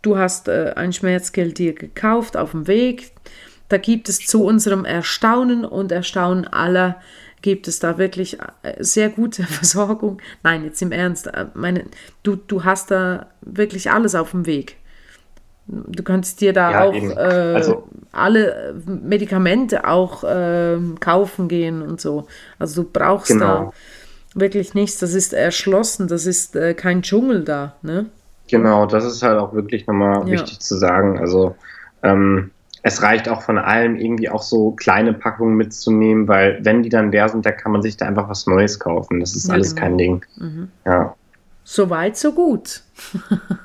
Du 0.03 0.19
hast 0.19 0.49
äh, 0.49 0.73
ein 0.75 0.93
Schmerzgel 0.93 1.53
dir 1.53 1.73
gekauft 1.73 2.37
auf 2.37 2.51
dem 2.51 2.67
Weg. 2.67 3.13
Da 3.69 3.79
gibt 3.79 4.09
es 4.09 4.19
zu 4.19 4.45
unserem 4.45 4.85
Erstaunen 4.85 5.65
und 5.65 5.93
Erstaunen 5.93 6.49
aller 6.49 7.01
gibt 7.41 7.69
es 7.69 7.79
da 7.79 7.99
wirklich 7.99 8.39
äh, 8.65 8.75
sehr 8.81 9.11
gute 9.11 9.43
Versorgung. 9.47 10.21
Nein, 10.43 10.65
jetzt 10.65 10.83
im 10.83 10.91
Ernst. 10.91 11.29
Äh, 11.29 11.47
meine, 11.55 11.85
du, 12.25 12.35
du 12.35 12.65
hast 12.65 12.91
da 12.91 13.29
wirklich 13.43 13.93
alles 13.93 14.17
auf 14.17 14.33
dem 14.33 14.45
Weg. 14.45 14.77
Du 15.73 16.03
kannst 16.03 16.41
dir 16.41 16.53
da 16.53 16.71
ja, 16.71 16.85
auch 16.85 16.95
äh, 16.95 17.55
also, 17.55 17.89
alle 18.11 18.75
Medikamente 18.87 19.87
auch 19.87 20.25
äh, 20.25 20.79
kaufen 20.99 21.47
gehen 21.47 21.83
und 21.83 22.01
so. 22.01 22.27
Also 22.59 22.83
du 22.83 22.91
brauchst 22.93 23.29
genau. 23.29 23.47
da 23.47 23.73
wirklich 24.35 24.75
nichts. 24.75 24.99
Das 24.99 25.15
ist 25.15 25.33
erschlossen, 25.33 26.09
das 26.09 26.27
ist 26.27 26.57
äh, 26.57 26.75
kein 26.75 27.03
Dschungel 27.03 27.45
da. 27.45 27.77
Ne? 27.83 28.07
Genau, 28.49 28.87
das 28.87 29.05
ist 29.05 29.23
halt 29.23 29.39
auch 29.39 29.53
wirklich 29.53 29.87
nochmal 29.87 30.27
ja. 30.27 30.33
wichtig 30.33 30.59
zu 30.59 30.77
sagen. 30.77 31.21
Also 31.21 31.55
ähm, 32.03 32.51
es 32.83 33.03
reicht 33.03 33.29
auch 33.29 33.43
von 33.43 33.59
allem 33.59 33.97
irgendwie 33.97 34.29
auch 34.29 34.43
so 34.43 34.73
kleine 34.73 35.13
Packungen 35.13 35.55
mitzunehmen, 35.57 36.27
weil 36.27 36.59
wenn 36.63 36.83
die 36.83 36.89
dann 36.89 37.13
leer 37.13 37.29
sind, 37.29 37.45
da 37.47 37.53
kann 37.53 37.73
man 37.73 37.83
sich 37.83 37.97
da 37.97 38.07
einfach 38.07 38.29
was 38.29 38.47
Neues 38.47 38.79
kaufen. 38.81 39.21
Das 39.21 39.37
ist 39.37 39.49
ja, 39.49 39.55
alles 39.55 39.75
genau. 39.75 39.87
kein 39.87 39.99
Ding. 39.99 40.27
Mhm. 40.37 40.69
Ja. 40.85 41.15
So 41.63 41.91
weit, 41.91 42.17
so 42.17 42.33
gut. 42.33 42.83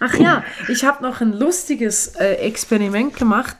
Ach 0.00 0.14
ja, 0.14 0.44
ich 0.68 0.84
habe 0.84 1.02
noch 1.02 1.20
ein 1.20 1.32
lustiges 1.32 2.16
äh, 2.16 2.34
Experiment 2.34 3.16
gemacht. 3.16 3.56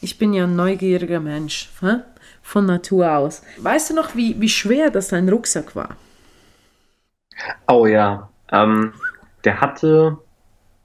Ich 0.00 0.18
bin 0.18 0.32
ja 0.32 0.44
ein 0.44 0.56
neugieriger 0.56 1.20
Mensch. 1.20 1.68
Hä? 1.80 1.98
von 2.50 2.66
Natur 2.66 3.12
aus. 3.12 3.42
Weißt 3.58 3.90
du 3.90 3.94
noch, 3.94 4.16
wie, 4.16 4.40
wie 4.40 4.48
schwer 4.48 4.90
das 4.90 5.08
dein 5.08 5.28
Rucksack 5.28 5.76
war? 5.76 5.90
Oh 7.68 7.86
ja, 7.86 8.28
ähm, 8.50 8.92
der 9.44 9.60
hatte 9.60 10.18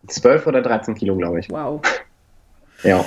12 0.08 0.46
oder 0.46 0.62
13 0.62 0.94
Kilo, 0.94 1.16
glaube 1.16 1.40
ich. 1.40 1.50
Wow. 1.50 1.82
ja. 2.84 3.04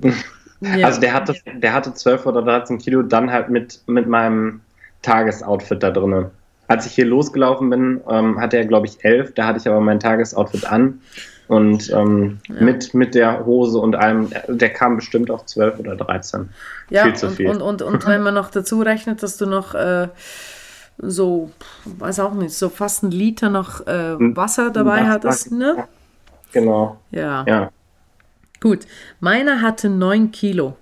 ja. 0.60 0.86
Also 0.86 1.00
der 1.02 1.12
hatte, 1.12 1.34
der 1.44 1.74
hatte 1.74 1.92
12 1.92 2.24
oder 2.24 2.40
13 2.40 2.78
Kilo, 2.78 3.02
dann 3.02 3.30
halt 3.30 3.50
mit, 3.50 3.82
mit 3.86 4.08
meinem 4.08 4.62
Tagesoutfit 5.02 5.82
da 5.82 5.90
drin. 5.90 6.30
Als 6.72 6.86
ich 6.86 6.94
hier 6.94 7.04
losgelaufen 7.04 7.68
bin, 7.68 8.00
ähm, 8.08 8.40
hatte 8.40 8.56
er, 8.56 8.64
glaube 8.64 8.86
ich, 8.86 9.04
11. 9.04 9.34
Da 9.34 9.46
hatte 9.46 9.58
ich 9.58 9.68
aber 9.68 9.80
mein 9.80 10.00
Tagesoutfit 10.00 10.64
an. 10.64 11.00
Und 11.48 11.90
ähm, 11.92 12.38
ja. 12.48 12.62
mit, 12.64 12.94
mit 12.94 13.14
der 13.14 13.44
Hose 13.44 13.78
und 13.78 13.94
allem, 13.94 14.30
der 14.48 14.70
kam 14.70 14.96
bestimmt 14.96 15.30
auf 15.30 15.44
12 15.44 15.80
oder 15.80 15.96
13. 15.96 16.48
Ja, 16.88 17.04
viel 17.04 17.14
zu 17.14 17.26
und, 17.26 17.34
viel. 17.34 17.48
Und, 17.48 17.60
und, 17.60 17.82
und 17.82 18.06
wenn 18.06 18.22
man 18.22 18.32
noch 18.32 18.50
dazu 18.50 18.80
rechnet, 18.80 19.22
dass 19.22 19.36
du 19.36 19.44
noch 19.44 19.74
äh, 19.74 20.08
so, 20.96 21.50
weiß 21.84 22.20
auch 22.20 22.32
nicht, 22.32 22.54
so 22.54 22.70
fast 22.70 23.02
ein 23.02 23.10
Liter 23.10 23.50
noch 23.50 23.86
äh, 23.86 24.14
Wasser 24.34 24.70
dabei 24.70 25.00
Wasser, 25.00 25.08
hattest, 25.08 25.52
ne? 25.52 25.84
Genau. 26.52 26.98
Ja. 27.10 27.44
ja. 27.46 27.70
Gut, 28.60 28.86
meiner 29.20 29.60
hatte 29.60 29.90
9 29.90 30.30
Kilo. 30.30 30.76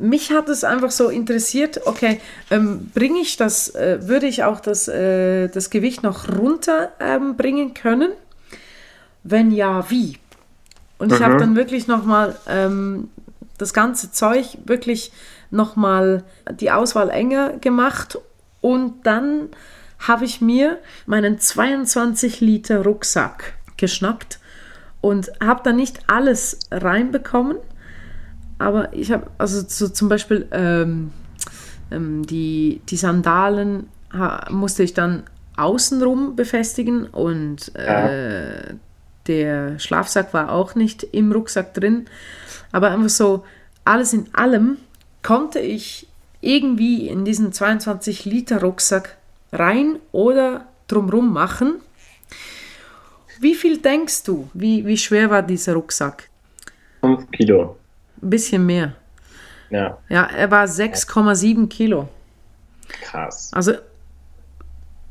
Mich 0.00 0.32
hat 0.32 0.48
es 0.48 0.64
einfach 0.64 0.90
so 0.90 1.08
interessiert, 1.08 1.82
okay, 1.86 2.20
ähm, 2.50 2.90
bringe 2.94 3.20
ich 3.20 3.36
das, 3.36 3.74
äh, 3.74 3.98
würde 4.02 4.26
ich 4.26 4.42
auch 4.42 4.60
das, 4.60 4.88
äh, 4.88 5.48
das 5.48 5.70
Gewicht 5.70 6.02
noch 6.02 6.28
runterbringen 6.28 7.68
ähm, 7.68 7.74
können? 7.74 8.12
Wenn 9.22 9.52
ja, 9.52 9.88
wie? 9.90 10.18
Und 10.98 11.12
ich 11.12 11.22
habe 11.22 11.34
mhm. 11.34 11.38
dann 11.38 11.56
wirklich 11.56 11.86
nochmal 11.86 12.36
ähm, 12.48 13.08
das 13.58 13.72
ganze 13.72 14.10
Zeug 14.10 14.58
wirklich 14.64 15.12
nochmal 15.50 16.24
die 16.50 16.70
Auswahl 16.70 17.10
enger 17.10 17.54
gemacht 17.60 18.18
und 18.60 19.06
dann 19.06 19.48
habe 19.98 20.24
ich 20.24 20.40
mir 20.40 20.78
meinen 21.06 21.38
22 21.38 22.40
Liter 22.40 22.82
Rucksack 22.82 23.54
geschnappt 23.76 24.38
und 25.00 25.30
habe 25.40 25.62
dann 25.62 25.76
nicht 25.76 26.00
alles 26.06 26.58
reinbekommen, 26.70 27.58
aber 28.58 28.92
ich 28.92 29.10
habe, 29.10 29.26
also 29.38 29.62
so 29.66 29.88
zum 29.88 30.08
Beispiel 30.08 30.46
ähm, 30.52 31.10
ähm, 31.90 32.26
die, 32.26 32.80
die 32.88 32.96
Sandalen 32.96 33.88
musste 34.50 34.84
ich 34.84 34.94
dann 34.94 35.24
außenrum 35.56 36.36
befestigen 36.36 37.06
und 37.06 37.72
äh, 37.74 38.68
ja. 38.68 38.74
der 39.26 39.78
Schlafsack 39.78 40.32
war 40.32 40.52
auch 40.52 40.74
nicht 40.76 41.02
im 41.02 41.32
Rucksack 41.32 41.74
drin. 41.74 42.06
Aber 42.70 42.90
einfach 42.90 43.08
so, 43.08 43.44
alles 43.84 44.12
in 44.12 44.32
allem 44.34 44.78
konnte 45.22 45.58
ich 45.58 46.06
irgendwie 46.40 47.08
in 47.08 47.24
diesen 47.24 47.52
22 47.52 48.24
Liter 48.24 48.60
Rucksack 48.60 49.16
rein 49.52 49.98
oder 50.12 50.66
drumrum 50.86 51.32
machen. 51.32 51.80
Wie 53.40 53.54
viel 53.54 53.78
denkst 53.78 54.24
du, 54.24 54.48
wie, 54.54 54.86
wie 54.86 54.96
schwer 54.96 55.30
war 55.30 55.42
dieser 55.42 55.74
Rucksack? 55.74 56.28
5 57.00 57.30
Kilo. 57.32 57.76
Ein 58.22 58.30
bisschen 58.30 58.64
mehr. 58.66 58.94
Ja. 59.70 59.98
Ja, 60.08 60.24
er 60.24 60.50
war 60.50 60.66
6,7 60.66 61.68
Kilo. 61.68 62.08
Krass. 63.02 63.50
Also 63.52 63.74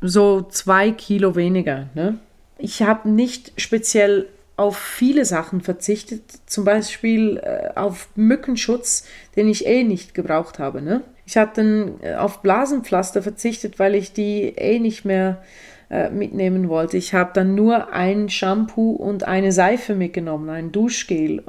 so 0.01 0.41
zwei 0.43 0.91
Kilo 0.91 1.35
weniger. 1.35 1.87
Ne? 1.95 2.19
Ich 2.57 2.81
habe 2.81 3.09
nicht 3.09 3.53
speziell 3.59 4.27
auf 4.55 4.77
viele 4.77 5.25
Sachen 5.25 5.61
verzichtet, 5.61 6.21
zum 6.45 6.63
Beispiel 6.63 7.37
äh, 7.37 7.69
auf 7.75 8.09
Mückenschutz, 8.15 9.07
den 9.35 9.47
ich 9.47 9.65
eh 9.65 9.83
nicht 9.83 10.13
gebraucht 10.13 10.59
habe. 10.59 10.81
Ne? 10.81 11.01
Ich 11.25 11.37
habe 11.37 11.51
dann 11.55 11.99
äh, 12.01 12.15
auf 12.15 12.41
Blasenpflaster 12.41 13.23
verzichtet, 13.23 13.79
weil 13.79 13.95
ich 13.95 14.13
die 14.13 14.53
eh 14.55 14.79
nicht 14.79 15.05
mehr 15.05 15.41
äh, 15.89 16.09
mitnehmen 16.09 16.69
wollte. 16.69 16.97
Ich 16.97 17.13
habe 17.13 17.31
dann 17.33 17.55
nur 17.55 17.93
ein 17.93 18.29
Shampoo 18.29 18.91
und 18.91 19.23
eine 19.23 19.51
Seife 19.51 19.95
mitgenommen, 19.95 20.49
ein 20.49 20.71
Duschgel. 20.71 21.43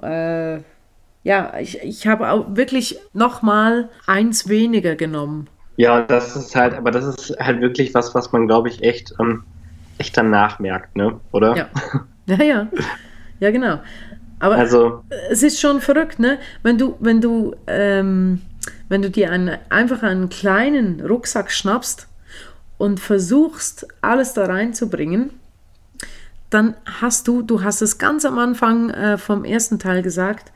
Ja, 1.25 1.59
ich, 1.59 1.83
ich 1.83 2.07
habe 2.07 2.31
auch 2.31 2.55
wirklich 2.55 2.99
nochmal 3.15 3.89
eins 4.07 4.49
weniger 4.49 4.95
genommen. 4.95 5.49
Ja, 5.77 6.03
das 6.03 6.37
ist 6.37 6.55
halt, 6.55 6.75
aber 6.75 6.91
das 6.91 7.05
ist 7.07 7.37
halt 7.41 7.61
wirklich 7.61 7.95
was, 7.95 8.15
was 8.15 8.31
man, 8.31 8.47
glaube 8.47 8.69
ich, 8.69 8.83
echt, 8.83 9.15
ähm, 9.19 9.43
echt 9.99 10.17
danach 10.17 10.59
merkt, 10.61 10.95
ne? 10.97 11.19
Oder? 11.33 11.57
Ja. 11.57 11.69
Ja, 12.27 12.43
ja. 12.43 12.69
Ja, 13.39 13.51
genau. 13.51 13.81
Aber 14.39 14.55
also, 14.55 15.05
es 15.29 15.43
ist 15.43 15.61
schon 15.61 15.83
verrückt, 15.83 16.19
ne? 16.19 16.39
Wenn 16.63 16.79
du, 16.79 16.97
wenn 17.01 17.21
du, 17.21 17.55
ähm, 17.67 18.41
wenn 18.89 19.03
du 19.03 19.11
dir 19.11 19.31
einen, 19.31 19.59
einfach 19.69 20.03
einen 20.03 20.31
kleinen 20.31 21.03
Rucksack 21.03 21.51
schnappst 21.51 22.09
und 22.79 22.99
versuchst, 22.99 23.87
alles 24.01 24.33
da 24.33 24.47
reinzubringen, 24.47 25.33
dann 26.49 26.77
hast 26.87 27.29
du, 27.29 27.43
du 27.43 27.63
hast 27.63 27.83
es 27.83 27.99
ganz 27.99 28.25
am 28.25 28.39
Anfang 28.39 28.89
äh, 28.89 29.19
vom 29.19 29.45
ersten 29.45 29.79
Teil 29.79 30.01
gesagt, 30.01 30.51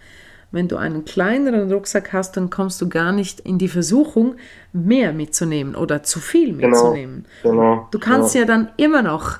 wenn 0.50 0.68
du 0.68 0.76
einen 0.76 1.04
kleineren 1.04 1.70
Rucksack 1.70 2.12
hast, 2.12 2.36
dann 2.36 2.50
kommst 2.50 2.80
du 2.80 2.88
gar 2.88 3.12
nicht 3.12 3.40
in 3.40 3.58
die 3.58 3.68
Versuchung, 3.68 4.36
mehr 4.72 5.12
mitzunehmen 5.12 5.74
oder 5.74 6.02
zu 6.02 6.20
viel 6.20 6.56
genau, 6.56 6.68
mitzunehmen. 6.68 7.26
Genau, 7.42 7.54
genau, 7.54 7.88
du 7.90 7.98
kannst 7.98 8.32
genau. 8.32 8.46
ja 8.46 8.46
dann 8.46 8.68
immer 8.76 9.02
noch 9.02 9.38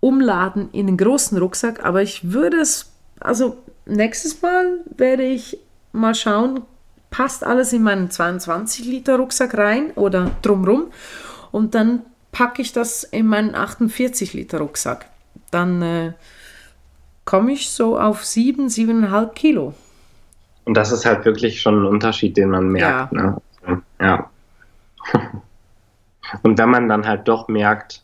umladen 0.00 0.68
in 0.72 0.86
den 0.86 0.96
großen 0.96 1.36
Rucksack, 1.38 1.84
aber 1.84 2.02
ich 2.02 2.32
würde 2.32 2.58
es, 2.58 2.92
also 3.18 3.56
nächstes 3.84 4.40
Mal 4.42 4.80
werde 4.96 5.24
ich 5.24 5.58
mal 5.92 6.14
schauen, 6.14 6.62
passt 7.10 7.42
alles 7.42 7.72
in 7.72 7.82
meinen 7.82 8.10
22 8.10 8.84
Liter 8.84 9.16
Rucksack 9.16 9.56
rein 9.56 9.90
oder 9.96 10.30
drumrum 10.42 10.92
und 11.50 11.74
dann 11.74 12.02
packe 12.30 12.62
ich 12.62 12.72
das 12.72 13.02
in 13.02 13.26
meinen 13.26 13.54
48 13.54 14.34
Liter 14.34 14.58
Rucksack. 14.58 15.06
Dann 15.50 15.82
äh, 15.82 16.12
komme 17.24 17.52
ich 17.52 17.70
so 17.70 17.98
auf 17.98 18.24
7, 18.24 18.68
7,5 18.68 19.32
Kilo. 19.32 19.74
Und 20.68 20.74
das 20.74 20.92
ist 20.92 21.06
halt 21.06 21.24
wirklich 21.24 21.62
schon 21.62 21.82
ein 21.82 21.86
Unterschied, 21.86 22.36
den 22.36 22.50
man 22.50 22.68
merkt. 22.68 23.14
Ja. 23.14 23.40
Ne? 23.66 23.82
ja. 24.02 24.30
Und 26.42 26.58
wenn 26.58 26.68
man 26.68 26.90
dann 26.90 27.06
halt 27.06 27.26
doch 27.26 27.48
merkt, 27.48 28.02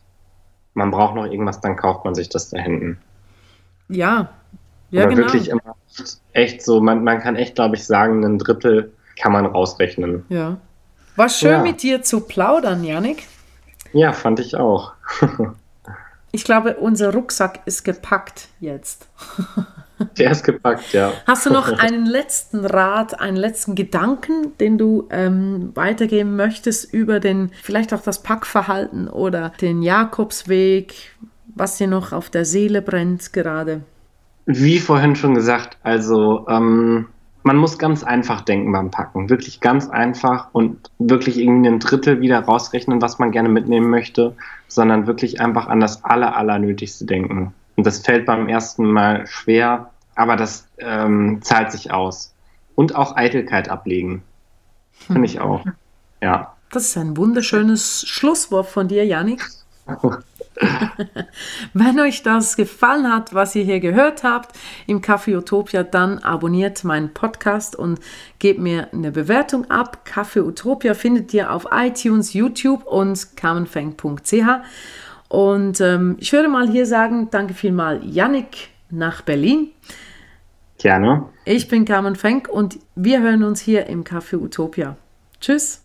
man 0.73 0.89
braucht 0.89 1.13
noch 1.13 1.27
irgendwas, 1.27 1.61
dann 1.61 1.75
kauft 1.75 2.05
man 2.05 2.15
sich 2.15 2.27
das 2.27 2.49
da 2.49 2.57
hinten. 2.57 2.97
Ja, 3.87 4.29
ja, 4.89 5.05
genau. 5.05 5.17
wirklich 5.17 5.49
immer 5.49 5.75
echt 6.33 6.63
so, 6.63 6.81
man, 6.81 7.03
man 7.03 7.19
kann 7.19 7.35
echt, 7.35 7.53
glaube 7.53 7.75
ich, 7.75 7.85
sagen, 7.85 8.23
ein 8.25 8.39
Drittel 8.39 8.91
kann 9.15 9.31
man 9.31 9.45
rausrechnen. 9.45 10.25
Ja. 10.29 10.57
War 11.15 11.29
schön 11.29 11.51
Ja. 11.51 11.61
mit 11.61 11.83
dir 11.83 12.01
zu 12.01 12.21
plaudern, 12.21 12.83
Janik. 12.83 13.27
Ja, 13.93 14.11
fand 14.11 14.39
ich 14.39 14.57
auch. 14.57 14.93
Ich 16.31 16.43
glaube, 16.43 16.75
unser 16.75 17.13
Rucksack 17.13 17.61
ist 17.63 17.83
gepackt 17.85 18.49
jetzt. 18.59 19.07
Der 20.17 20.31
ist 20.31 20.43
gepackt, 20.43 20.93
ja. 20.93 21.13
Hast 21.25 21.45
du 21.45 21.51
noch 21.51 21.71
einen 21.79 22.05
letzten 22.05 22.65
Rat, 22.65 23.19
einen 23.19 23.37
letzten 23.37 23.75
Gedanken, 23.75 24.57
den 24.59 24.77
du 24.77 25.07
ähm, 25.09 25.71
weitergeben 25.75 26.35
möchtest 26.35 26.93
über 26.93 27.19
den, 27.19 27.51
vielleicht 27.61 27.93
auch 27.93 28.01
das 28.01 28.23
Packverhalten 28.23 29.07
oder 29.07 29.51
den 29.61 29.81
Jakobsweg, 29.81 31.15
was 31.55 31.77
dir 31.77 31.87
noch 31.87 32.11
auf 32.11 32.29
der 32.29 32.45
Seele 32.45 32.81
brennt 32.81 33.33
gerade? 33.33 33.81
Wie 34.45 34.79
vorhin 34.79 35.15
schon 35.15 35.33
gesagt, 35.33 35.77
also 35.83 36.45
ähm, 36.47 37.07
man 37.45 37.57
muss 37.57 37.77
ganz 37.77 38.03
einfach 38.03 38.41
denken 38.41 38.71
beim 38.71 38.89
Packen. 38.89 39.29
Wirklich 39.29 39.61
ganz 39.61 39.87
einfach 39.87 40.49
und 40.51 40.89
wirklich 40.97 41.39
irgendwie 41.39 41.69
ein 41.69 41.79
Drittel 41.79 42.19
wieder 42.19 42.39
rausrechnen, 42.39 43.01
was 43.03 43.19
man 43.19 43.31
gerne 43.31 43.49
mitnehmen 43.49 43.89
möchte, 43.89 44.35
sondern 44.67 45.05
wirklich 45.05 45.41
einfach 45.41 45.67
an 45.67 45.79
das 45.79 46.03
Aller, 46.03 46.35
Allernötigste 46.35 47.05
denken. 47.05 47.53
Und 47.75 47.85
das 47.85 47.99
fällt 47.99 48.25
beim 48.25 48.47
ersten 48.47 48.85
Mal 48.91 49.27
schwer, 49.27 49.91
aber 50.15 50.35
das 50.35 50.67
ähm, 50.77 51.41
zahlt 51.41 51.71
sich 51.71 51.91
aus. 51.91 52.33
Und 52.75 52.95
auch 52.95 53.15
Eitelkeit 53.15 53.69
ablegen. 53.69 54.23
Finde 54.91 55.25
ich 55.25 55.39
auch. 55.39 55.65
Ja. 56.21 56.55
Das 56.71 56.83
ist 56.83 56.97
ein 56.97 57.15
wunderschönes 57.15 58.05
Schlusswort 58.07 58.67
von 58.67 58.87
dir, 58.87 59.05
Janik. 59.05 59.45
Wenn 61.73 61.99
euch 61.99 62.23
das 62.23 62.55
gefallen 62.55 63.11
hat, 63.11 63.33
was 63.33 63.55
ihr 63.55 63.63
hier 63.63 63.79
gehört 63.79 64.23
habt 64.23 64.55
im 64.87 65.01
Café 65.01 65.37
Utopia, 65.37 65.83
dann 65.83 66.19
abonniert 66.19 66.83
meinen 66.83 67.13
Podcast 67.13 67.75
und 67.75 67.99
gebt 68.39 68.59
mir 68.59 68.89
eine 68.93 69.11
Bewertung 69.11 69.69
ab. 69.69 70.05
Café 70.07 70.41
Utopia 70.41 70.93
findet 70.93 71.33
ihr 71.33 71.51
auf 71.51 71.67
iTunes, 71.71 72.33
YouTube 72.33 72.85
und 72.85 73.35
kamenfeng.ch. 73.35 74.33
Und 75.29 75.81
ähm, 75.81 76.15
ich 76.19 76.31
würde 76.33 76.47
mal 76.47 76.69
hier 76.69 76.85
sagen, 76.85 77.29
danke 77.31 77.53
vielmal 77.53 78.01
Yannick 78.03 78.69
nach 78.89 79.21
Berlin. 79.21 79.69
Gerne. 80.77 81.25
Ich 81.45 81.67
bin 81.67 81.85
Carmen 81.85 82.15
Fenk 82.15 82.47
und 82.49 82.79
wir 82.95 83.21
hören 83.21 83.43
uns 83.43 83.59
hier 83.59 83.87
im 83.87 84.03
Café 84.03 84.37
Utopia. 84.37 84.97
Tschüss. 85.39 85.81